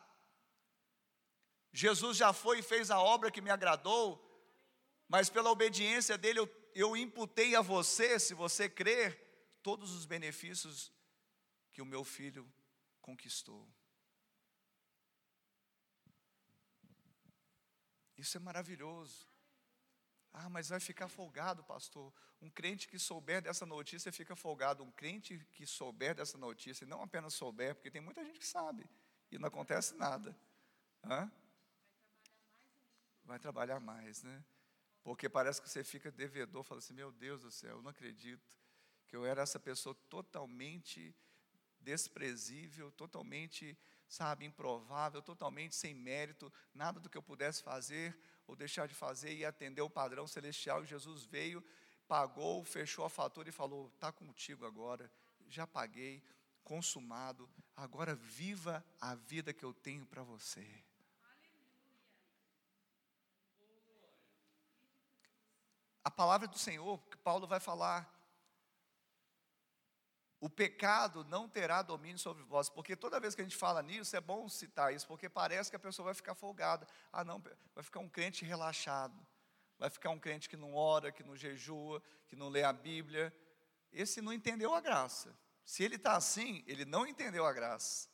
Jesus 1.74 2.18
já 2.18 2.32
foi 2.32 2.60
e 2.60 2.64
fez 2.64 2.90
a 2.90 3.00
obra 3.00 3.30
que 3.30 3.42
me 3.42 3.50
agradou 3.50 4.32
mas 5.12 5.30
pela 5.30 5.52
obediência 5.52 6.18
dele 6.18 6.40
eu, 6.40 6.50
eu 6.74 6.96
imputei 6.96 7.54
a 7.54 7.60
você, 7.60 8.18
se 8.18 8.34
você 8.34 8.70
crer, 8.70 9.60
todos 9.62 9.92
os 9.92 10.06
benefícios 10.06 10.90
que 11.74 11.82
o 11.82 11.86
meu 11.86 12.06
filho 12.06 12.50
conquistou. 13.02 13.70
Isso 18.18 18.38
é 18.38 18.40
maravilhoso. 18.40 19.30
Ah, 20.34 20.50
mas 20.50 20.70
vai 20.70 20.80
ficar 20.80 21.10
folgado, 21.10 21.64
pastor. 21.64 22.14
Um 22.42 22.50
crente 22.50 22.88
que 22.88 22.98
souber 22.98 23.42
dessa 23.42 23.66
notícia 23.66 24.12
fica 24.12 24.36
folgado. 24.36 24.84
Um 24.84 24.92
crente 24.92 25.38
que 25.52 25.66
souber 25.66 26.16
dessa 26.16 26.38
notícia, 26.38 26.86
e 26.86 26.88
não 26.88 27.02
apenas 27.02 27.34
souber, 27.34 27.76
porque 27.76 27.92
tem 27.92 28.02
muita 28.02 28.24
gente 28.24 28.40
que 28.40 28.48
sabe 28.48 28.90
e 29.32 29.38
não 29.38 29.48
acontece 29.48 29.96
nada. 29.96 30.36
Hã? 31.04 31.32
Vai 33.24 33.40
trabalhar 33.40 33.80
mais, 33.80 34.24
né? 34.24 34.44
Porque 35.04 35.30
parece 35.30 35.62
que 35.62 35.70
você 35.70 35.84
fica 35.84 36.12
devedor, 36.12 36.64
fala 36.64 36.80
assim: 36.80 36.94
meu 36.94 37.12
Deus 37.12 37.42
do 37.42 37.52
céu, 37.52 37.78
eu 37.78 37.82
não 37.82 37.90
acredito 37.90 38.56
que 39.08 39.16
eu 39.16 39.26
era 39.26 39.42
essa 39.42 39.60
pessoa 39.60 39.96
totalmente 40.10 41.16
desprezível, 41.80 42.92
totalmente, 42.92 43.78
sabe, 44.08 44.46
improvável, 44.46 45.22
totalmente 45.22 45.76
sem 45.76 45.94
mérito, 45.94 46.54
nada 46.74 47.00
do 47.00 47.10
que 47.10 47.18
eu 47.18 47.24
pudesse 47.24 47.64
fazer 47.64 48.18
ou 48.52 48.56
deixar 48.56 48.86
de 48.86 48.94
fazer 48.94 49.34
e 49.34 49.46
atender 49.46 49.82
o 49.82 49.90
padrão 49.90 50.28
celestial. 50.28 50.84
E 50.84 50.88
Jesus 50.88 51.24
veio, 51.24 51.64
pagou, 52.08 52.64
fechou 52.66 53.06
a 53.06 53.10
fatura 53.10 53.48
e 53.48 53.52
falou: 53.52 53.88
está 53.88 54.12
contigo 54.12 54.66
agora, 54.66 55.10
já 55.48 55.66
paguei, 55.66 56.22
consumado, 56.62 57.50
agora 57.76 58.14
viva 58.14 58.86
a 59.00 59.16
vida 59.16 59.54
que 59.54 59.64
eu 59.64 59.74
tenho 59.74 60.06
para 60.06 60.22
você. 60.22 60.68
a 66.04 66.10
palavra 66.10 66.48
do 66.48 66.58
Senhor, 66.58 67.00
que 67.10 67.18
Paulo 67.18 67.48
vai 67.48 67.60
falar. 67.60 68.21
O 70.42 70.50
pecado 70.50 71.24
não 71.26 71.48
terá 71.48 71.84
domínio 71.84 72.18
sobre 72.18 72.44
vós, 72.44 72.68
porque 72.68 72.96
toda 72.96 73.20
vez 73.20 73.36
que 73.36 73.42
a 73.42 73.44
gente 73.44 73.56
fala 73.56 73.84
nisso, 73.84 74.16
é 74.16 74.20
bom 74.20 74.50
citar 74.50 74.92
isso, 74.92 75.06
porque 75.06 75.30
parece 75.30 75.70
que 75.70 75.76
a 75.76 75.80
pessoa 75.80 76.06
vai 76.06 76.16
ficar 76.16 76.34
folgada. 76.34 76.88
Ah, 77.14 77.24
não, 77.24 77.40
vai 77.76 77.84
ficar 77.84 78.00
um 78.00 78.10
crente 78.10 78.44
relaxado, 78.44 79.16
vai 79.78 79.88
ficar 79.88 80.10
um 80.10 80.20
crente 80.20 80.50
que 80.50 80.58
não 80.58 80.74
ora, 80.74 81.12
que 81.12 81.22
não 81.22 81.38
jejua, 81.38 82.02
que 82.28 82.36
não 82.36 82.50
lê 82.50 82.64
a 82.64 82.74
Bíblia. 82.74 83.32
Esse 83.94 84.20
não 84.20 84.34
entendeu 84.34 84.74
a 84.74 84.82
graça. 84.82 85.32
Se 85.64 85.84
ele 85.84 85.98
está 85.98 86.16
assim, 86.16 86.64
ele 86.66 86.86
não 86.86 87.06
entendeu 87.06 87.46
a 87.46 87.54
graça. 87.54 88.10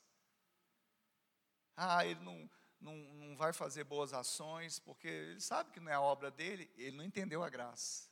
Ah, 1.78 2.06
ele 2.06 2.20
não, 2.20 2.50
não, 2.82 2.94
não 2.98 3.38
vai 3.38 3.54
fazer 3.54 3.86
boas 3.86 4.12
ações, 4.12 4.80
porque 4.80 5.08
ele 5.08 5.40
sabe 5.40 5.72
que 5.72 5.80
não 5.80 5.90
é 5.90 5.96
a 5.96 6.02
obra 6.02 6.30
dele, 6.30 6.70
ele 6.76 6.98
não 6.98 7.06
entendeu 7.06 7.42
a 7.42 7.50
graça. 7.50 8.10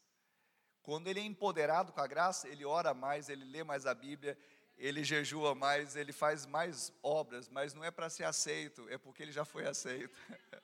Quando 0.86 1.08
ele 1.08 1.20
é 1.20 1.24
empoderado 1.24 1.92
com 1.92 2.00
a 2.00 2.06
graça, 2.06 2.48
ele 2.48 2.64
ora 2.64 2.94
mais, 2.94 3.28
ele 3.28 3.44
lê 3.44 3.64
mais 3.64 3.88
a 3.88 3.94
Bíblia, 3.96 4.38
ele 4.78 5.04
jejua 5.04 5.56
mais, 5.56 5.96
ele 5.96 6.14
faz 6.14 6.46
mais 6.46 6.94
obras, 7.02 7.50
mas 7.50 7.74
não 7.74 7.84
é 7.84 7.90
para 7.90 8.08
ser 8.08 8.24
aceito, 8.24 8.88
é 8.90 8.96
porque 8.96 9.24
ele 9.24 9.32
já 9.32 9.44
foi 9.44 9.66
aceito. 9.68 10.16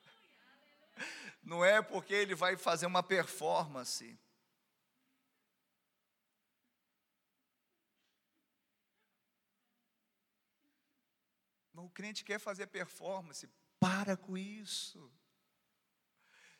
Não 1.42 1.66
é 1.66 1.82
porque 1.82 2.14
ele 2.14 2.36
vai 2.36 2.56
fazer 2.56 2.86
uma 2.86 3.02
performance. 3.02 4.16
O 11.74 11.90
crente 11.90 12.24
quer 12.24 12.38
fazer 12.38 12.68
performance, 12.68 13.50
para 13.80 14.16
com 14.16 14.38
isso. 14.38 15.12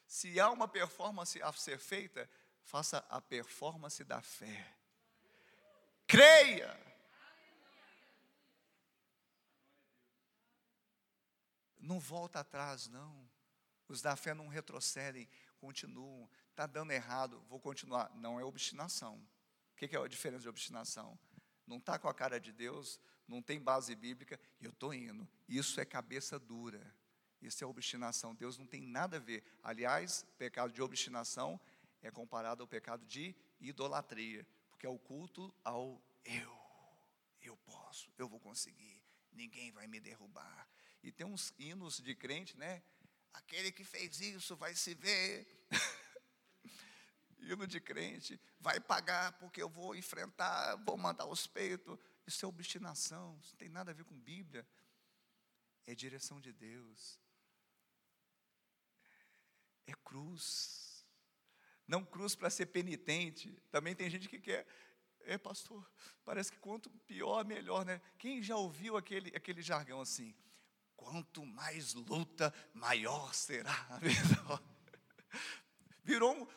Se 0.08 0.40
há 0.40 0.50
uma 0.50 0.68
performance 0.68 1.40
a 1.44 1.54
ser 1.54 1.78
feita, 1.78 2.28
faça 2.64 3.06
a 3.10 3.22
performance 3.22 4.04
da 4.04 4.22
fé. 4.22 4.76
Creia. 6.08 6.78
Não 11.80 12.00
volta 12.00 12.40
atrás, 12.40 12.88
não. 12.88 13.30
Os 13.88 14.02
da 14.02 14.16
fé 14.16 14.34
não 14.34 14.48
retrocedem, 14.48 15.28
continuam. 15.58 16.30
Está 16.50 16.66
dando 16.66 16.92
errado, 16.92 17.44
vou 17.50 17.60
continuar. 17.60 18.12
Não 18.16 18.40
é 18.40 18.44
obstinação. 18.44 19.16
O 19.72 19.76
que 19.76 19.96
é 19.96 20.00
a 20.00 20.08
diferença 20.08 20.44
de 20.44 20.50
obstinação? 20.50 21.18
Não 21.66 21.78
está 21.78 21.98
com 21.98 22.08
a 22.08 22.14
cara 22.14 22.40
de 22.40 22.52
Deus, 22.52 23.00
não 23.28 23.42
tem 23.42 23.60
base 23.60 23.96
bíblica, 23.96 24.40
e 24.60 24.66
eu 24.66 24.72
estou 24.72 24.94
indo. 24.94 25.28
Isso 25.48 25.80
é 25.80 25.86
cabeça 25.86 26.38
dura. 26.38 26.82
Isso 27.42 27.64
é 27.64 27.68
obstinação. 27.68 28.36
Deus 28.36 28.58
não 28.58 28.68
tem 28.68 28.82
nada 28.82 29.18
a 29.18 29.20
ver. 29.20 29.44
Aliás, 29.64 30.26
pecado 30.38 30.72
de 30.72 30.82
obstinação 30.82 31.60
é 32.02 32.10
comparado 32.10 32.64
ao 32.64 32.68
pecado 32.68 33.06
de 33.06 33.36
idolatria, 33.60 34.46
porque 34.70 34.86
é 34.86 34.90
o 34.90 35.00
culto 35.00 35.54
ao 35.64 36.02
eu. 36.24 36.60
Eu 37.42 37.58
posso, 37.58 38.12
eu 38.18 38.28
vou 38.28 38.40
conseguir, 38.40 39.04
ninguém 39.32 39.72
vai 39.72 39.88
me 39.88 40.00
derrubar. 40.00 40.68
E 41.04 41.12
tem 41.12 41.26
uns 41.26 41.54
hinos 41.58 42.00
de 42.00 42.16
crente, 42.16 42.58
né? 42.58 42.84
Aquele 43.34 43.72
que 43.72 43.84
fez 43.84 44.20
isso 44.20 44.56
vai 44.56 44.76
se 44.76 44.94
ver. 44.94 45.48
Hino 47.40 47.66
de 47.66 47.80
crente, 47.80 48.40
vai 48.60 48.80
pagar 48.80 49.34
porque 49.40 49.62
eu 49.62 49.70
vou 49.70 49.96
enfrentar, 49.96 50.76
vou 50.86 50.96
mandar 50.96 51.26
os 51.26 51.48
peitos. 51.48 51.98
Isso 52.28 52.46
é 52.46 52.48
obstinação, 52.48 53.40
isso 53.42 53.54
não 53.54 53.58
tem 53.58 53.70
nada 53.70 53.90
a 53.92 53.94
ver 53.94 54.04
com 54.04 54.16
Bíblia. 54.16 54.68
É 55.88 55.96
direção 55.96 56.40
de 56.40 56.54
Deus. 56.54 57.20
É 59.88 59.94
cruz. 60.04 60.91
Não 61.92 62.06
cruz 62.06 62.36
para 62.36 62.50
ser 62.50 62.68
penitente. 62.68 63.52
Também 63.70 63.94
tem 63.94 64.10
gente 64.10 64.30
que 64.30 64.40
quer. 64.40 64.66
É, 65.26 65.38
pastor, 65.38 65.86
parece 66.24 66.50
que 66.50 66.58
quanto 66.58 66.90
pior, 66.90 67.44
melhor, 67.44 67.84
né? 67.84 68.00
Quem 68.18 68.42
já 68.42 68.56
ouviu 68.56 68.96
aquele, 68.96 69.30
aquele 69.36 69.62
jargão 69.62 70.00
assim? 70.00 70.34
Quanto 70.96 71.46
mais 71.46 71.94
luta, 71.94 72.54
maior 72.74 73.34
será 73.34 73.76
a 73.90 73.98
vida. 73.98 74.64
Virou 76.02 76.34
um. 76.34 76.48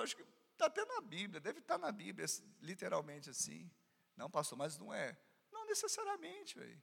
Acho 0.00 0.14
que 0.14 0.24
está 0.52 0.66
até 0.66 0.84
na 0.84 1.00
Bíblia, 1.00 1.40
deve 1.40 1.58
estar 1.58 1.76
tá 1.76 1.86
na 1.86 1.90
Bíblia, 1.90 2.26
literalmente 2.60 3.28
assim. 3.28 3.68
Não, 4.16 4.30
pastor, 4.30 4.56
mas 4.56 4.78
não 4.78 4.94
é. 4.94 5.18
Não 5.50 5.66
necessariamente, 5.66 6.56
velho. 6.56 6.80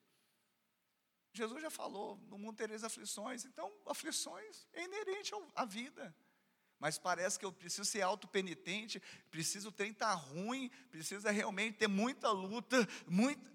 Jesus 1.32 1.62
já 1.62 1.70
falou, 1.70 2.18
no 2.28 2.38
mundo 2.38 2.58
tereis 2.58 2.84
aflições. 2.84 3.46
Então, 3.46 3.72
aflições 3.86 4.68
é 4.74 4.84
inerente 4.84 5.32
à 5.56 5.64
vida. 5.64 6.14
Mas 6.86 7.00
parece 7.00 7.40
que 7.40 7.44
eu 7.44 7.52
preciso 7.52 7.84
ser 7.84 8.04
autopenitente, 8.04 9.02
preciso 9.32 9.72
ter 9.72 9.88
estar 9.88 10.14
ruim, 10.14 10.70
precisa 10.92 11.32
realmente 11.32 11.80
ter 11.80 11.88
muita 11.88 12.30
luta, 12.30 12.88
muita, 13.08 13.52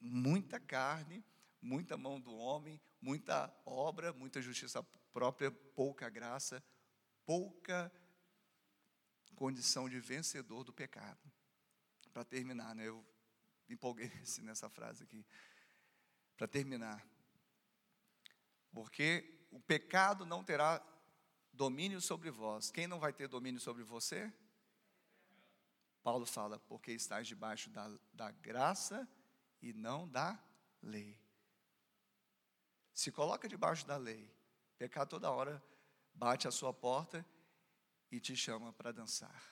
muita 0.00 0.60
carne, 0.60 1.24
muita 1.60 1.96
mão 1.96 2.20
do 2.20 2.32
homem, 2.32 2.80
muita 3.00 3.52
obra, 3.66 4.12
muita 4.12 4.40
justiça 4.40 4.80
própria, 5.12 5.50
pouca 5.50 6.08
graça, 6.08 6.62
pouca 7.26 7.90
condição 9.34 9.88
de 9.88 9.98
vencedor 9.98 10.62
do 10.62 10.72
pecado. 10.72 11.18
Para 12.12 12.22
terminar, 12.22 12.76
né, 12.76 12.86
eu 12.86 13.04
empolguei 13.68 14.08
nessa 14.42 14.70
frase 14.70 15.02
aqui. 15.02 15.26
Para 16.36 16.46
terminar, 16.46 17.04
porque 18.70 19.48
o 19.50 19.58
pecado 19.58 20.24
não 20.24 20.44
terá 20.44 20.80
domínio 21.58 22.00
sobre 22.00 22.30
vós. 22.30 22.70
Quem 22.70 22.86
não 22.86 23.00
vai 23.00 23.12
ter 23.12 23.26
domínio 23.26 23.60
sobre 23.60 23.82
você? 23.82 24.32
Paulo 26.04 26.24
fala, 26.24 26.60
porque 26.60 26.92
estás 26.92 27.26
debaixo 27.26 27.68
da, 27.68 27.90
da 28.12 28.30
graça 28.30 29.06
e 29.60 29.72
não 29.72 30.08
da 30.08 30.40
lei. 30.80 31.20
Se 32.94 33.10
coloca 33.10 33.48
debaixo 33.48 33.84
da 33.86 33.96
lei, 33.96 34.32
pecado 34.78 35.08
toda 35.08 35.32
hora 35.32 35.62
bate 36.14 36.46
a 36.46 36.52
sua 36.52 36.72
porta 36.72 37.26
e 38.10 38.20
te 38.20 38.36
chama 38.36 38.72
para 38.72 38.92
dançar. 38.92 39.42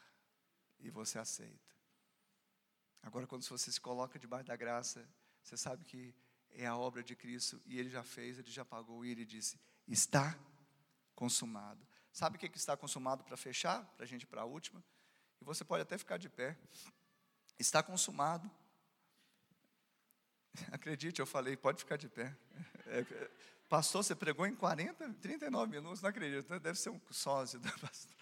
E 0.78 0.90
você 0.90 1.18
aceita. 1.18 1.74
Agora, 3.02 3.26
quando 3.26 3.42
você 3.42 3.70
se 3.72 3.80
coloca 3.80 4.16
debaixo 4.16 4.46
da 4.46 4.56
graça, 4.56 5.08
você 5.42 5.56
sabe 5.56 5.84
que 5.84 6.14
é 6.50 6.66
a 6.66 6.76
obra 6.76 7.02
de 7.02 7.16
Cristo 7.16 7.60
e 7.66 7.78
ele 7.78 7.90
já 7.90 8.04
fez, 8.04 8.38
ele 8.38 8.50
já 8.50 8.64
pagou 8.64 9.04
e 9.04 9.10
ele 9.10 9.24
disse: 9.24 9.60
está 9.88 10.38
consumado. 11.14 11.86
Sabe 12.16 12.36
o 12.36 12.40
que 12.40 12.46
está 12.56 12.74
consumado 12.78 13.22
para 13.22 13.36
fechar? 13.36 13.84
Para 13.94 14.04
a 14.04 14.08
gente 14.08 14.22
ir 14.22 14.26
para 14.26 14.40
a 14.40 14.44
última? 14.46 14.82
E 15.38 15.44
você 15.44 15.62
pode 15.62 15.82
até 15.82 15.98
ficar 15.98 16.16
de 16.16 16.30
pé. 16.30 16.56
Está 17.58 17.82
consumado. 17.82 18.50
Acredite, 20.72 21.20
eu 21.20 21.26
falei, 21.26 21.58
pode 21.58 21.80
ficar 21.80 21.98
de 21.98 22.08
pé. 22.08 22.34
É, 22.86 23.04
pastor, 23.68 24.02
você 24.02 24.14
pregou 24.14 24.46
em 24.46 24.56
40, 24.56 25.12
39 25.20 25.70
minutos, 25.70 26.00
não 26.00 26.08
acredito. 26.08 26.48
Né? 26.48 26.58
Deve 26.58 26.78
ser 26.78 26.88
um 26.88 26.98
sócio 27.10 27.60
da 27.60 27.70
pastor. 27.76 28.16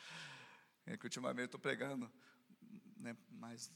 É 0.87 0.97
que 0.97 1.07
ultimamente 1.07 1.43
eu 1.43 1.47
estou 1.47 1.61
pregando, 1.61 2.13
né, 2.97 3.17
mas 3.31 3.71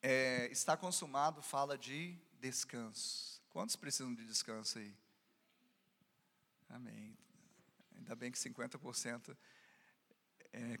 é, 0.00 0.46
está 0.52 0.76
consumado 0.76 1.42
fala 1.42 1.76
de 1.76 2.16
descanso. 2.34 3.42
Quantos 3.50 3.74
precisam 3.74 4.14
de 4.14 4.24
descanso 4.24 4.78
aí? 4.78 4.96
Amém. 6.68 7.25
Ainda 8.06 8.14
bem 8.14 8.30
que 8.30 8.38
50% 8.38 9.36
é 10.52 10.78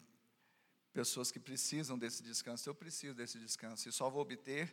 pessoas 0.92 1.32
que 1.32 1.40
precisam 1.40 1.98
desse 1.98 2.22
descanso. 2.22 2.68
Eu 2.68 2.74
preciso 2.74 3.16
desse 3.16 3.36
descanso 3.36 3.88
e 3.88 3.92
só 3.92 4.08
vou 4.08 4.22
obter 4.22 4.72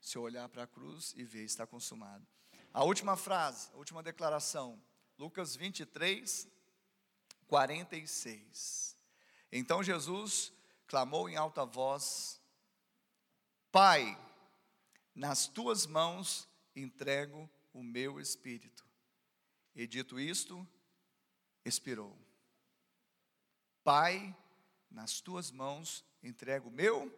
se 0.00 0.18
eu 0.18 0.22
olhar 0.22 0.48
para 0.48 0.64
a 0.64 0.66
cruz 0.66 1.14
e 1.16 1.22
ver, 1.22 1.44
está 1.44 1.64
consumado. 1.64 2.26
A 2.74 2.82
última 2.82 3.16
frase, 3.16 3.70
a 3.72 3.76
última 3.76 4.02
declaração, 4.02 4.82
Lucas 5.16 5.54
23, 5.54 6.48
46. 7.46 8.96
Então 9.52 9.80
Jesus 9.80 10.52
clamou 10.88 11.28
em 11.28 11.36
alta 11.36 11.64
voz: 11.64 12.40
Pai, 13.70 14.18
nas 15.14 15.46
tuas 15.46 15.86
mãos 15.86 16.48
entrego 16.74 17.48
o 17.72 17.80
meu 17.80 18.18
espírito. 18.18 18.84
E 19.72 19.86
dito 19.86 20.18
isto, 20.18 20.66
expirou. 21.64 22.16
Pai, 23.84 24.36
nas 24.90 25.20
tuas 25.20 25.50
mãos 25.50 26.04
entrego 26.22 26.68
o 26.68 26.72
meu 26.72 27.10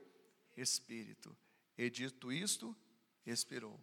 espírito. 0.56 1.36
E 1.76 1.90
dito 1.90 2.32
isto, 2.32 2.76
expirou. 3.26 3.78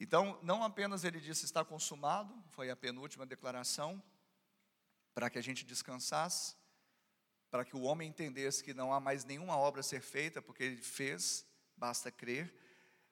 Então, 0.00 0.38
não 0.42 0.62
apenas 0.62 1.02
ele 1.04 1.20
disse 1.20 1.44
está 1.44 1.64
consumado, 1.64 2.32
foi 2.50 2.70
a 2.70 2.76
penúltima 2.76 3.26
declaração, 3.26 4.02
para 5.12 5.28
que 5.28 5.38
a 5.38 5.42
gente 5.42 5.64
descansasse, 5.64 6.54
para 7.50 7.64
que 7.64 7.76
o 7.76 7.82
homem 7.82 8.08
entendesse 8.08 8.62
que 8.62 8.72
não 8.72 8.92
há 8.92 9.00
mais 9.00 9.24
nenhuma 9.24 9.56
obra 9.56 9.80
a 9.80 9.82
ser 9.82 10.00
feita, 10.00 10.40
porque 10.40 10.62
ele 10.62 10.76
fez, 10.76 11.44
basta 11.76 12.12
crer. 12.12 12.54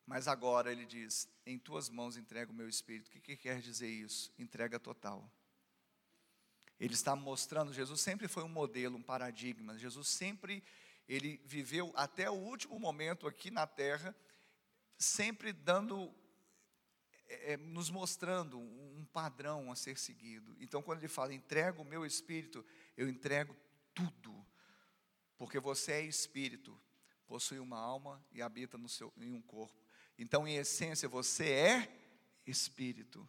Mas 0.07 0.29
agora 0.29 0.71
ele 0.71 0.87
diz: 0.87 1.29
Em 1.45 1.59
tuas 1.59 1.89
mãos 1.89 2.17
entrego 2.17 2.53
o 2.53 2.55
meu 2.55 2.69
espírito. 2.69 3.09
O 3.09 3.11
que, 3.11 3.21
que 3.21 3.37
quer 3.37 3.61
dizer 3.61 3.89
isso? 3.89 4.33
Entrega 4.39 4.79
total. 4.79 5.29
Ele 6.79 6.95
está 6.95 7.17
mostrando, 7.17 7.73
Jesus 7.73 8.01
sempre 8.01 8.29
foi 8.29 8.43
um 8.43 8.49
modelo, 8.49 8.99
um 8.99 9.03
paradigma. 9.03 9.79
Jesus 9.79 10.09
sempre, 10.09 10.63
ele 11.09 11.41
viveu 11.45 11.91
até 11.97 12.31
o 12.31 12.35
último 12.35 12.79
momento 12.79 13.27
aqui 13.27 13.51
na 13.51 13.67
terra, 13.67 14.15
sempre 14.99 15.53
dando, 15.53 16.15
é, 17.29 17.55
é 17.55 17.57
nos 17.57 17.89
mostrando 17.89 18.59
um 18.59 19.07
padrão 19.11 19.73
a 19.73 19.77
ser 19.77 19.99
seguido. 19.99 20.55
Então, 20.61 20.83
quando 20.83 20.99
ele 20.99 21.09
fala, 21.09 21.33
entrego 21.33 21.83
o 21.83 21.85
meu 21.85 22.05
espírito, 22.05 22.65
eu 22.97 23.09
entrego 23.09 23.57
tudo, 23.95 24.47
porque 25.39 25.59
você 25.59 25.93
é 25.93 26.03
espírito, 26.03 26.79
possui 27.27 27.59
uma 27.59 27.79
alma 27.79 28.23
e 28.33 28.43
habita 28.43 28.77
no 28.77 28.89
seu, 28.89 29.13
em 29.17 29.33
um 29.33 29.41
corpo. 29.41 29.83
Então, 30.19 30.47
em 30.47 30.57
essência, 30.57 31.09
você 31.09 31.51
é 31.51 32.03
espírito. 32.47 33.27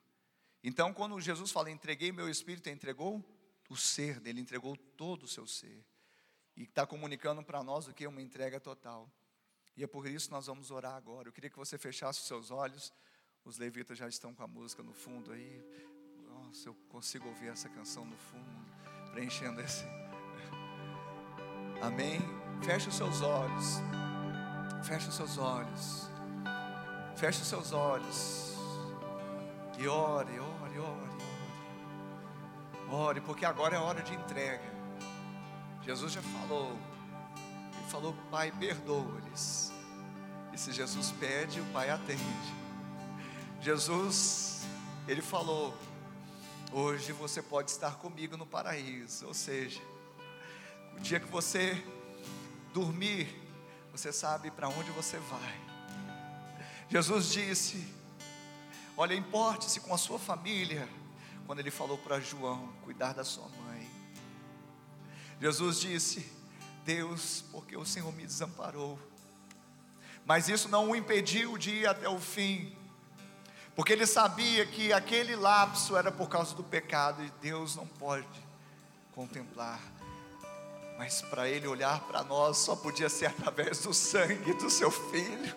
Então, 0.62 0.93
quando 0.93 1.20
Jesus 1.22 1.52
fala, 1.52 1.72
entreguei 1.72 2.12
meu 2.12 2.30
espírito, 2.30 2.70
entregou 2.70 3.24
o 3.70 3.76
ser 3.76 4.20
dele, 4.20 4.41
entregou 4.41 4.76
todo 4.76 5.24
o 5.24 5.28
seu 5.28 5.45
ser. 5.45 5.86
E 6.55 6.63
está 6.63 6.86
comunicando 6.88 7.43
para 7.43 7.63
nós 7.63 7.88
o 7.88 7.93
que 7.93 8.05
é 8.05 8.09
uma 8.09 8.22
entrega 8.22 8.59
total. 8.59 9.11
E 9.76 9.84
é 9.84 9.88
por 9.88 10.07
isso 10.07 10.28
que 10.28 10.34
nós 10.34 10.47
vamos 10.47 10.72
orar 10.72 10.95
agora. 10.95 11.28
Eu 11.28 11.34
queria 11.34 11.49
que 11.49 11.57
você 11.57 11.78
fechasse 11.78 12.20
os 12.20 12.28
seus 12.28 12.49
olhos. 12.49 12.91
Os 13.45 13.57
levitas 13.57 13.97
já 13.97 14.07
estão 14.07 14.34
com 14.34 14.43
a 14.43 14.47
música 14.47 14.82
no 14.82 14.93
fundo 14.93 15.32
aí. 15.32 15.63
Se 16.51 16.68
eu 16.68 16.74
consigo 16.89 17.28
ouvir 17.28 17.47
essa 17.47 17.70
canção 17.70 18.05
no 18.05 18.18
fundo, 18.18 18.65
preenchendo 19.11 19.61
esse. 19.61 19.84
Amém? 21.82 22.20
Feche 22.63 22.89
os 22.89 22.95
seus 22.95 23.22
olhos. 23.22 23.65
Feche 24.84 25.09
os 25.09 25.15
seus 25.15 25.38
olhos. 25.38 26.09
Feche 27.15 27.41
os 27.41 27.47
seus 27.47 27.72
olhos. 27.72 28.55
E 29.78 29.88
ore, 29.88 30.39
ore. 30.39 30.57
Ore, 32.89 33.19
porque 33.21 33.45
agora 33.45 33.75
é 33.75 33.79
hora 33.79 34.01
de 34.01 34.13
entrega. 34.13 34.63
Jesus 35.83 36.13
já 36.13 36.21
falou. 36.21 36.77
Ele 37.77 37.89
falou, 37.89 38.15
Pai, 38.31 38.51
perdoa-lhes. 38.51 39.71
E 40.53 40.57
se 40.57 40.71
Jesus 40.71 41.11
pede, 41.11 41.59
o 41.59 41.65
Pai 41.65 41.89
atende. 41.89 42.23
Jesus, 43.61 44.61
ele 45.07 45.21
falou: 45.21 45.75
Hoje 46.71 47.11
você 47.11 47.41
pode 47.41 47.71
estar 47.71 47.95
comigo 47.95 48.38
no 48.38 48.45
paraíso. 48.45 49.27
Ou 49.27 49.33
seja, 49.33 49.81
o 50.95 50.99
dia 50.99 51.19
que 51.19 51.27
você 51.27 51.83
dormir, 52.73 53.27
você 53.91 54.11
sabe 54.13 54.51
para 54.51 54.69
onde 54.69 54.91
você 54.91 55.17
vai. 55.17 55.59
Jesus 56.89 57.31
disse: 57.31 57.85
Olha, 58.95 59.13
importe-se 59.13 59.79
com 59.79 59.93
a 59.93 59.97
sua 59.97 60.17
família. 60.17 60.88
Quando 61.48 61.60
ele 61.60 61.72
falou 61.72 61.98
para 61.98 62.20
João 62.20 62.68
cuidar 62.84 63.14
da 63.14 63.24
sua 63.24 63.48
mãe. 63.48 63.89
Jesus 65.39 65.80
disse: 65.80 66.30
Deus, 66.84 67.45
porque 67.54 67.78
o 67.78 67.86
Senhor 67.86 68.12
me 68.12 68.26
desamparou. 68.26 69.00
Mas 70.26 70.50
isso 70.50 70.68
não 70.68 70.89
o 70.89 70.95
impediu 70.95 71.58
de 71.58 71.72
ir 71.72 71.88
até 71.88 72.10
o 72.10 72.20
fim, 72.20 72.76
porque 73.78 73.93
ele 73.93 74.06
sabia 74.06 74.66
que 74.66 74.91
aquele 74.91 75.38
lapso 75.38 75.95
era 75.95 76.12
por 76.12 76.28
causa 76.28 76.54
do 76.54 76.66
pecado 76.66 77.24
e 77.24 77.32
Deus 77.41 77.78
não 77.78 77.88
pode 77.88 78.28
contemplar. 79.16 79.80
Mas 80.98 81.22
para 81.22 81.48
ele 81.48 81.66
olhar 81.66 82.02
para 82.02 82.26
nós 82.26 82.58
só 82.58 82.76
podia 82.76 83.08
ser 83.08 83.28
através 83.28 83.80
do 83.84 83.93
sangue 83.93 84.54
do 84.56 84.70
seu 84.70 84.91
filho. 84.91 85.56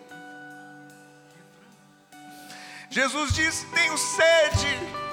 Jesus 2.89 3.33
disse: 3.33 3.65
Tenho 3.65 3.97
sede. 3.97 5.10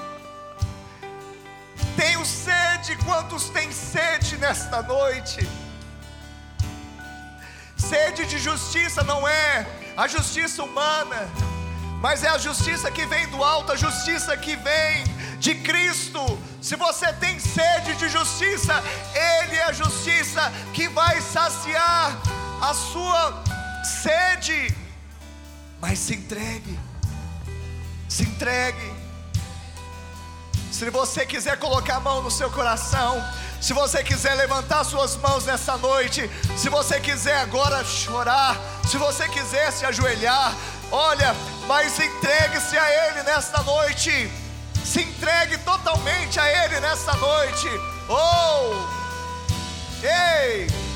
Tenho 2.19 2.25
sede. 2.25 2.97
Quantos 3.05 3.49
têm 3.49 3.71
sede 3.71 4.35
nesta 4.35 4.81
noite? 4.81 5.47
Sede 7.77 8.25
de 8.25 8.37
justiça 8.37 9.03
não 9.03 9.25
é 9.25 9.65
a 9.95 10.05
justiça 10.05 10.61
humana, 10.61 11.29
mas 12.01 12.25
é 12.25 12.27
a 12.27 12.37
justiça 12.37 12.91
que 12.91 13.05
vem 13.05 13.25
do 13.27 13.41
alto, 13.41 13.71
a 13.71 13.77
justiça 13.77 14.35
que 14.35 14.57
vem 14.57 15.05
de 15.39 15.55
Cristo. 15.55 16.19
Se 16.61 16.75
você 16.75 17.13
tem 17.13 17.39
sede 17.39 17.95
de 17.95 18.09
justiça, 18.09 18.83
Ele 19.15 19.55
é 19.55 19.63
a 19.63 19.71
justiça 19.71 20.51
que 20.73 20.89
vai 20.89 21.21
saciar 21.21 22.21
a 22.61 22.73
sua 22.73 23.43
sede. 24.01 24.75
Mas 25.79 25.99
se 25.99 26.15
entregue, 26.15 26.77
se 28.09 28.23
entregue. 28.23 28.98
Se 30.79 30.89
você 30.89 31.25
quiser 31.25 31.57
colocar 31.57 31.97
a 31.97 31.99
mão 31.99 32.23
no 32.23 32.31
seu 32.31 32.49
coração, 32.49 33.21
se 33.59 33.73
você 33.73 34.01
quiser 34.01 34.33
levantar 34.35 34.85
suas 34.85 35.17
mãos 35.17 35.43
nessa 35.43 35.75
noite, 35.75 36.31
se 36.55 36.69
você 36.69 37.01
quiser 37.01 37.37
agora 37.41 37.83
chorar, 37.83 38.55
se 38.87 38.95
você 38.97 39.27
quiser 39.27 39.73
se 39.73 39.85
ajoelhar, 39.85 40.55
olha, 40.89 41.35
mas 41.67 41.99
entregue-se 41.99 42.77
a 42.77 43.09
Ele 43.09 43.23
nesta 43.23 43.61
noite. 43.63 44.31
Se 44.85 45.01
entregue 45.01 45.57
totalmente 45.57 46.39
a 46.39 46.47
Ele 46.47 46.79
nesta 46.79 47.11
noite. 47.17 47.67
Oh! 48.07 48.87
Ei! 50.01 50.88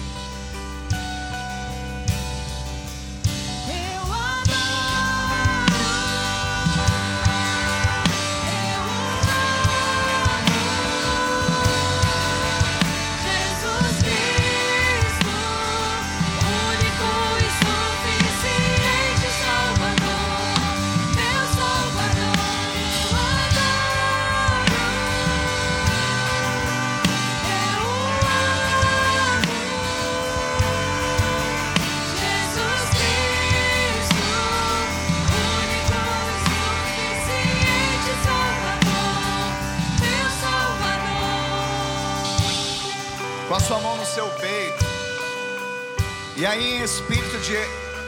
E 46.44 46.46
aí, 46.46 46.74
em 46.74 46.84
espírito 46.84 47.38
de 47.40 47.56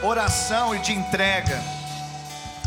oração 0.04 0.74
e 0.74 0.78
de 0.80 0.92
entrega, 0.92 1.58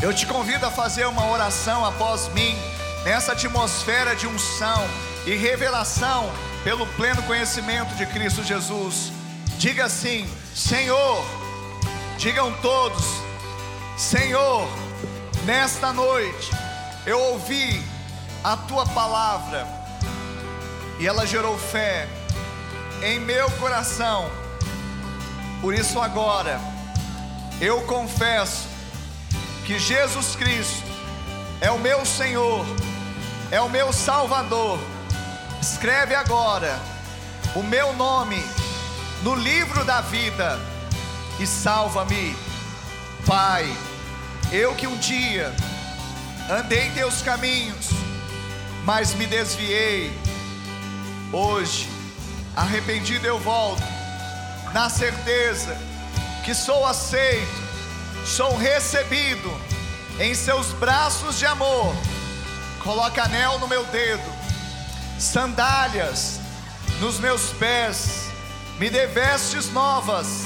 eu 0.02 0.12
te 0.12 0.26
convido 0.26 0.66
a 0.66 0.70
fazer 0.72 1.06
uma 1.06 1.30
oração 1.30 1.84
após 1.84 2.26
mim, 2.32 2.58
nessa 3.04 3.34
atmosfera 3.34 4.16
de 4.16 4.26
unção 4.26 4.84
e 5.24 5.36
revelação 5.36 6.28
pelo 6.64 6.84
pleno 6.96 7.22
conhecimento 7.22 7.94
de 7.94 8.04
Cristo 8.06 8.42
Jesus. 8.42 9.12
Diga 9.58 9.84
assim: 9.84 10.28
Senhor, 10.52 11.24
digam 12.18 12.52
todos, 12.54 13.04
Senhor, 13.96 14.68
nesta 15.44 15.92
noite 15.92 16.50
eu 17.06 17.20
ouvi 17.20 17.80
a 18.42 18.56
tua 18.56 18.86
palavra 18.86 19.68
e 20.98 21.06
ela 21.06 21.24
gerou 21.24 21.56
fé 21.56 22.08
em 23.04 23.20
meu 23.20 23.48
coração. 23.52 24.39
Por 25.60 25.74
isso, 25.74 26.00
agora, 26.00 26.60
eu 27.60 27.82
confesso 27.82 28.66
que 29.66 29.78
Jesus 29.78 30.34
Cristo 30.34 30.86
é 31.60 31.70
o 31.70 31.78
meu 31.78 32.04
Senhor, 32.04 32.64
é 33.50 33.60
o 33.60 33.68
meu 33.68 33.92
Salvador. 33.92 34.78
Escreve 35.60 36.14
agora 36.14 36.78
o 37.54 37.62
meu 37.62 37.92
nome 37.94 38.42
no 39.22 39.34
livro 39.34 39.84
da 39.84 40.00
vida 40.00 40.58
e 41.38 41.46
salva-me, 41.46 42.34
Pai. 43.26 43.70
Eu 44.50 44.74
que 44.74 44.86
um 44.86 44.96
dia 44.96 45.54
andei 46.50 46.86
em 46.86 46.92
teus 46.92 47.22
caminhos, 47.22 47.90
mas 48.84 49.14
me 49.14 49.26
desviei. 49.26 50.18
Hoje 51.32 52.00
Arrependido 52.56 53.26
eu 53.26 53.38
volto, 53.38 53.82
na 54.72 54.88
certeza 54.88 55.76
que 56.44 56.54
sou 56.54 56.86
aceito, 56.86 57.62
sou 58.24 58.56
recebido 58.56 59.50
em 60.18 60.34
seus 60.34 60.72
braços 60.72 61.38
de 61.38 61.46
amor. 61.46 61.94
Coloca 62.82 63.24
anel 63.24 63.58
no 63.58 63.68
meu 63.68 63.84
dedo, 63.86 64.32
sandálias 65.18 66.40
nos 67.00 67.18
meus 67.18 67.50
pés, 67.54 68.30
me 68.78 68.90
dê 68.90 69.06
vestes 69.06 69.72
novas, 69.72 70.44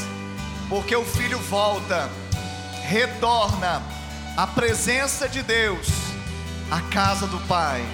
porque 0.68 0.94
o 0.94 1.04
filho 1.04 1.38
volta, 1.38 2.08
retorna 2.84 3.82
à 4.36 4.46
presença 4.46 5.28
de 5.28 5.42
Deus, 5.42 5.88
à 6.70 6.80
casa 6.80 7.26
do 7.26 7.38
Pai, 7.46 7.84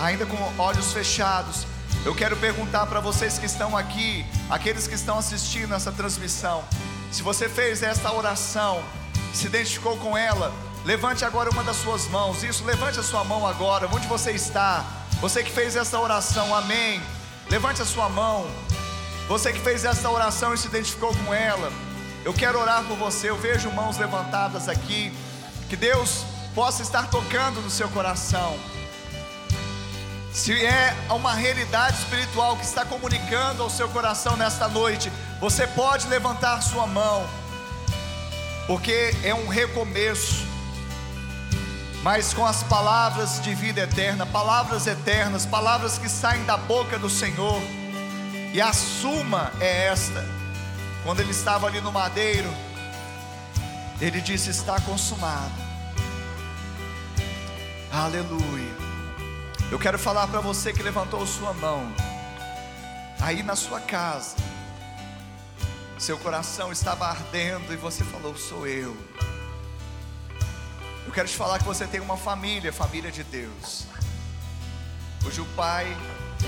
ainda 0.00 0.26
com 0.26 0.36
olhos 0.58 0.92
fechados. 0.92 1.66
Eu 2.02 2.14
quero 2.14 2.34
perguntar 2.36 2.86
para 2.86 2.98
vocês 2.98 3.38
que 3.38 3.44
estão 3.44 3.76
aqui, 3.76 4.24
aqueles 4.48 4.86
que 4.86 4.94
estão 4.94 5.18
assistindo 5.18 5.74
essa 5.74 5.92
transmissão, 5.92 6.64
se 7.12 7.22
você 7.22 7.46
fez 7.46 7.82
esta 7.82 8.10
oração, 8.10 8.82
se 9.34 9.46
identificou 9.46 9.98
com 9.98 10.16
ela, 10.16 10.50
levante 10.86 11.26
agora 11.26 11.50
uma 11.50 11.62
das 11.62 11.76
suas 11.76 12.08
mãos. 12.08 12.42
Isso, 12.42 12.64
levante 12.64 12.98
a 12.98 13.02
sua 13.02 13.22
mão 13.22 13.46
agora, 13.46 13.86
onde 13.92 14.06
você 14.06 14.30
está. 14.30 14.82
Você 15.20 15.42
que 15.42 15.50
fez 15.50 15.76
essa 15.76 15.98
oração, 15.98 16.54
amém. 16.54 17.02
Levante 17.50 17.82
a 17.82 17.84
sua 17.84 18.08
mão. 18.08 18.50
Você 19.28 19.52
que 19.52 19.60
fez 19.60 19.84
essa 19.84 20.08
oração 20.08 20.54
e 20.54 20.58
se 20.58 20.68
identificou 20.68 21.14
com 21.14 21.34
ela, 21.34 21.70
eu 22.24 22.32
quero 22.32 22.58
orar 22.58 22.82
por 22.84 22.96
você. 22.96 23.28
Eu 23.28 23.36
vejo 23.36 23.70
mãos 23.72 23.98
levantadas 23.98 24.70
aqui. 24.70 25.12
Que 25.68 25.76
Deus 25.76 26.24
possa 26.54 26.80
estar 26.82 27.10
tocando 27.10 27.60
no 27.60 27.70
seu 27.70 27.90
coração 27.90 28.58
se 30.32 30.52
é 30.64 30.96
uma 31.10 31.34
realidade 31.34 31.98
espiritual 31.98 32.56
que 32.56 32.64
está 32.64 32.84
comunicando 32.84 33.62
ao 33.62 33.70
seu 33.70 33.88
coração 33.88 34.36
nesta 34.36 34.68
noite, 34.68 35.10
você 35.40 35.66
pode 35.66 36.06
levantar 36.06 36.60
sua 36.62 36.86
mão, 36.86 37.26
porque 38.66 39.14
é 39.24 39.34
um 39.34 39.48
recomeço. 39.48 40.48
mas 42.02 42.32
com 42.32 42.46
as 42.46 42.62
palavras 42.62 43.42
de 43.42 43.54
vida 43.54 43.82
eterna, 43.82 44.24
palavras 44.24 44.86
eternas, 44.86 45.44
palavras 45.44 45.98
que 45.98 46.08
saem 46.08 46.44
da 46.44 46.56
boca 46.56 46.98
do 46.98 47.10
Senhor. 47.10 47.60
E 48.54 48.60
a 48.60 48.72
suma 48.72 49.52
é 49.60 49.86
esta: 49.88 50.24
quando 51.04 51.20
ele 51.20 51.30
estava 51.30 51.66
ali 51.66 51.80
no 51.80 51.92
madeiro, 51.92 52.50
ele 54.00 54.20
disse: 54.20 54.50
Está 54.50 54.80
consumado. 54.80 55.52
Aleluia. 57.92 58.59
Eu 59.70 59.78
quero 59.78 59.96
falar 60.00 60.26
para 60.26 60.40
você 60.40 60.72
que 60.72 60.82
levantou 60.82 61.24
sua 61.24 61.54
mão, 61.54 61.94
aí 63.20 63.40
na 63.40 63.54
sua 63.54 63.78
casa, 63.78 64.34
seu 65.96 66.18
coração 66.18 66.72
estava 66.72 67.06
ardendo 67.06 67.72
e 67.72 67.76
você 67.76 68.02
falou: 68.02 68.36
Sou 68.36 68.66
eu. 68.66 68.96
Eu 71.06 71.12
quero 71.12 71.28
te 71.28 71.36
falar 71.36 71.60
que 71.60 71.64
você 71.64 71.86
tem 71.86 72.00
uma 72.00 72.16
família, 72.16 72.72
família 72.72 73.12
de 73.12 73.22
Deus, 73.22 73.86
cujo 75.22 75.46
Pai 75.54 75.96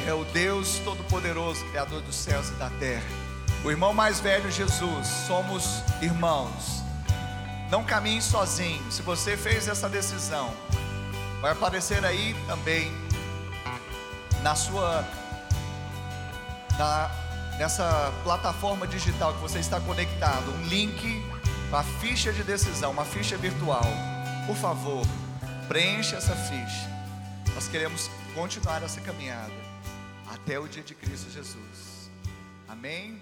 é 0.05 0.13
o 0.13 0.25
Deus 0.25 0.81
Todo-Poderoso, 0.85 1.65
Criador 1.67 2.03
dos 2.03 2.17
céus 2.17 2.49
e 2.49 2.55
da 2.55 2.71
terra. 2.71 3.07
O 3.65 3.71
irmão 3.71 3.95
mais 3.95 4.19
velho, 4.19 4.51
Jesus, 4.51 5.07
somos 5.29 5.81
irmãos. 6.01 6.83
Não 7.71 7.85
caminhe 7.85 8.21
sozinho. 8.21 8.83
Se 8.91 9.01
você 9.01 9.37
fez 9.37 9.69
essa 9.69 9.89
decisão, 9.89 10.53
vai 11.41 11.53
aparecer 11.53 12.05
aí 12.05 12.35
também 12.49 12.93
na 14.43 14.55
sua 14.55 15.05
na, 16.79 17.11
nessa 17.59 18.13
plataforma 18.25 18.87
digital 18.87 19.35
que 19.35 19.41
você 19.41 19.61
está 19.61 19.81
conectado, 19.81 20.51
um 20.53 20.67
link 20.67 21.23
com 21.71 21.77
a 21.77 21.83
ficha 21.83 22.33
de 22.33 22.43
decisão, 22.43 22.91
uma 22.91 23.05
ficha 23.05 23.37
virtual. 23.37 23.87
Por 24.47 24.57
favor, 24.57 25.07
preencha 25.69 26.17
essa 26.17 26.35
ficha. 26.35 26.91
Nós 27.55 27.69
queremos 27.69 28.11
continuar 28.35 28.83
essa 28.83 29.01
caminhada 29.01 29.53
até 30.33 30.59
o 30.59 30.67
dia 30.67 30.83
de 30.83 30.95
Cristo 30.95 31.31
Jesus. 31.31 32.11
Amém? 32.69 33.22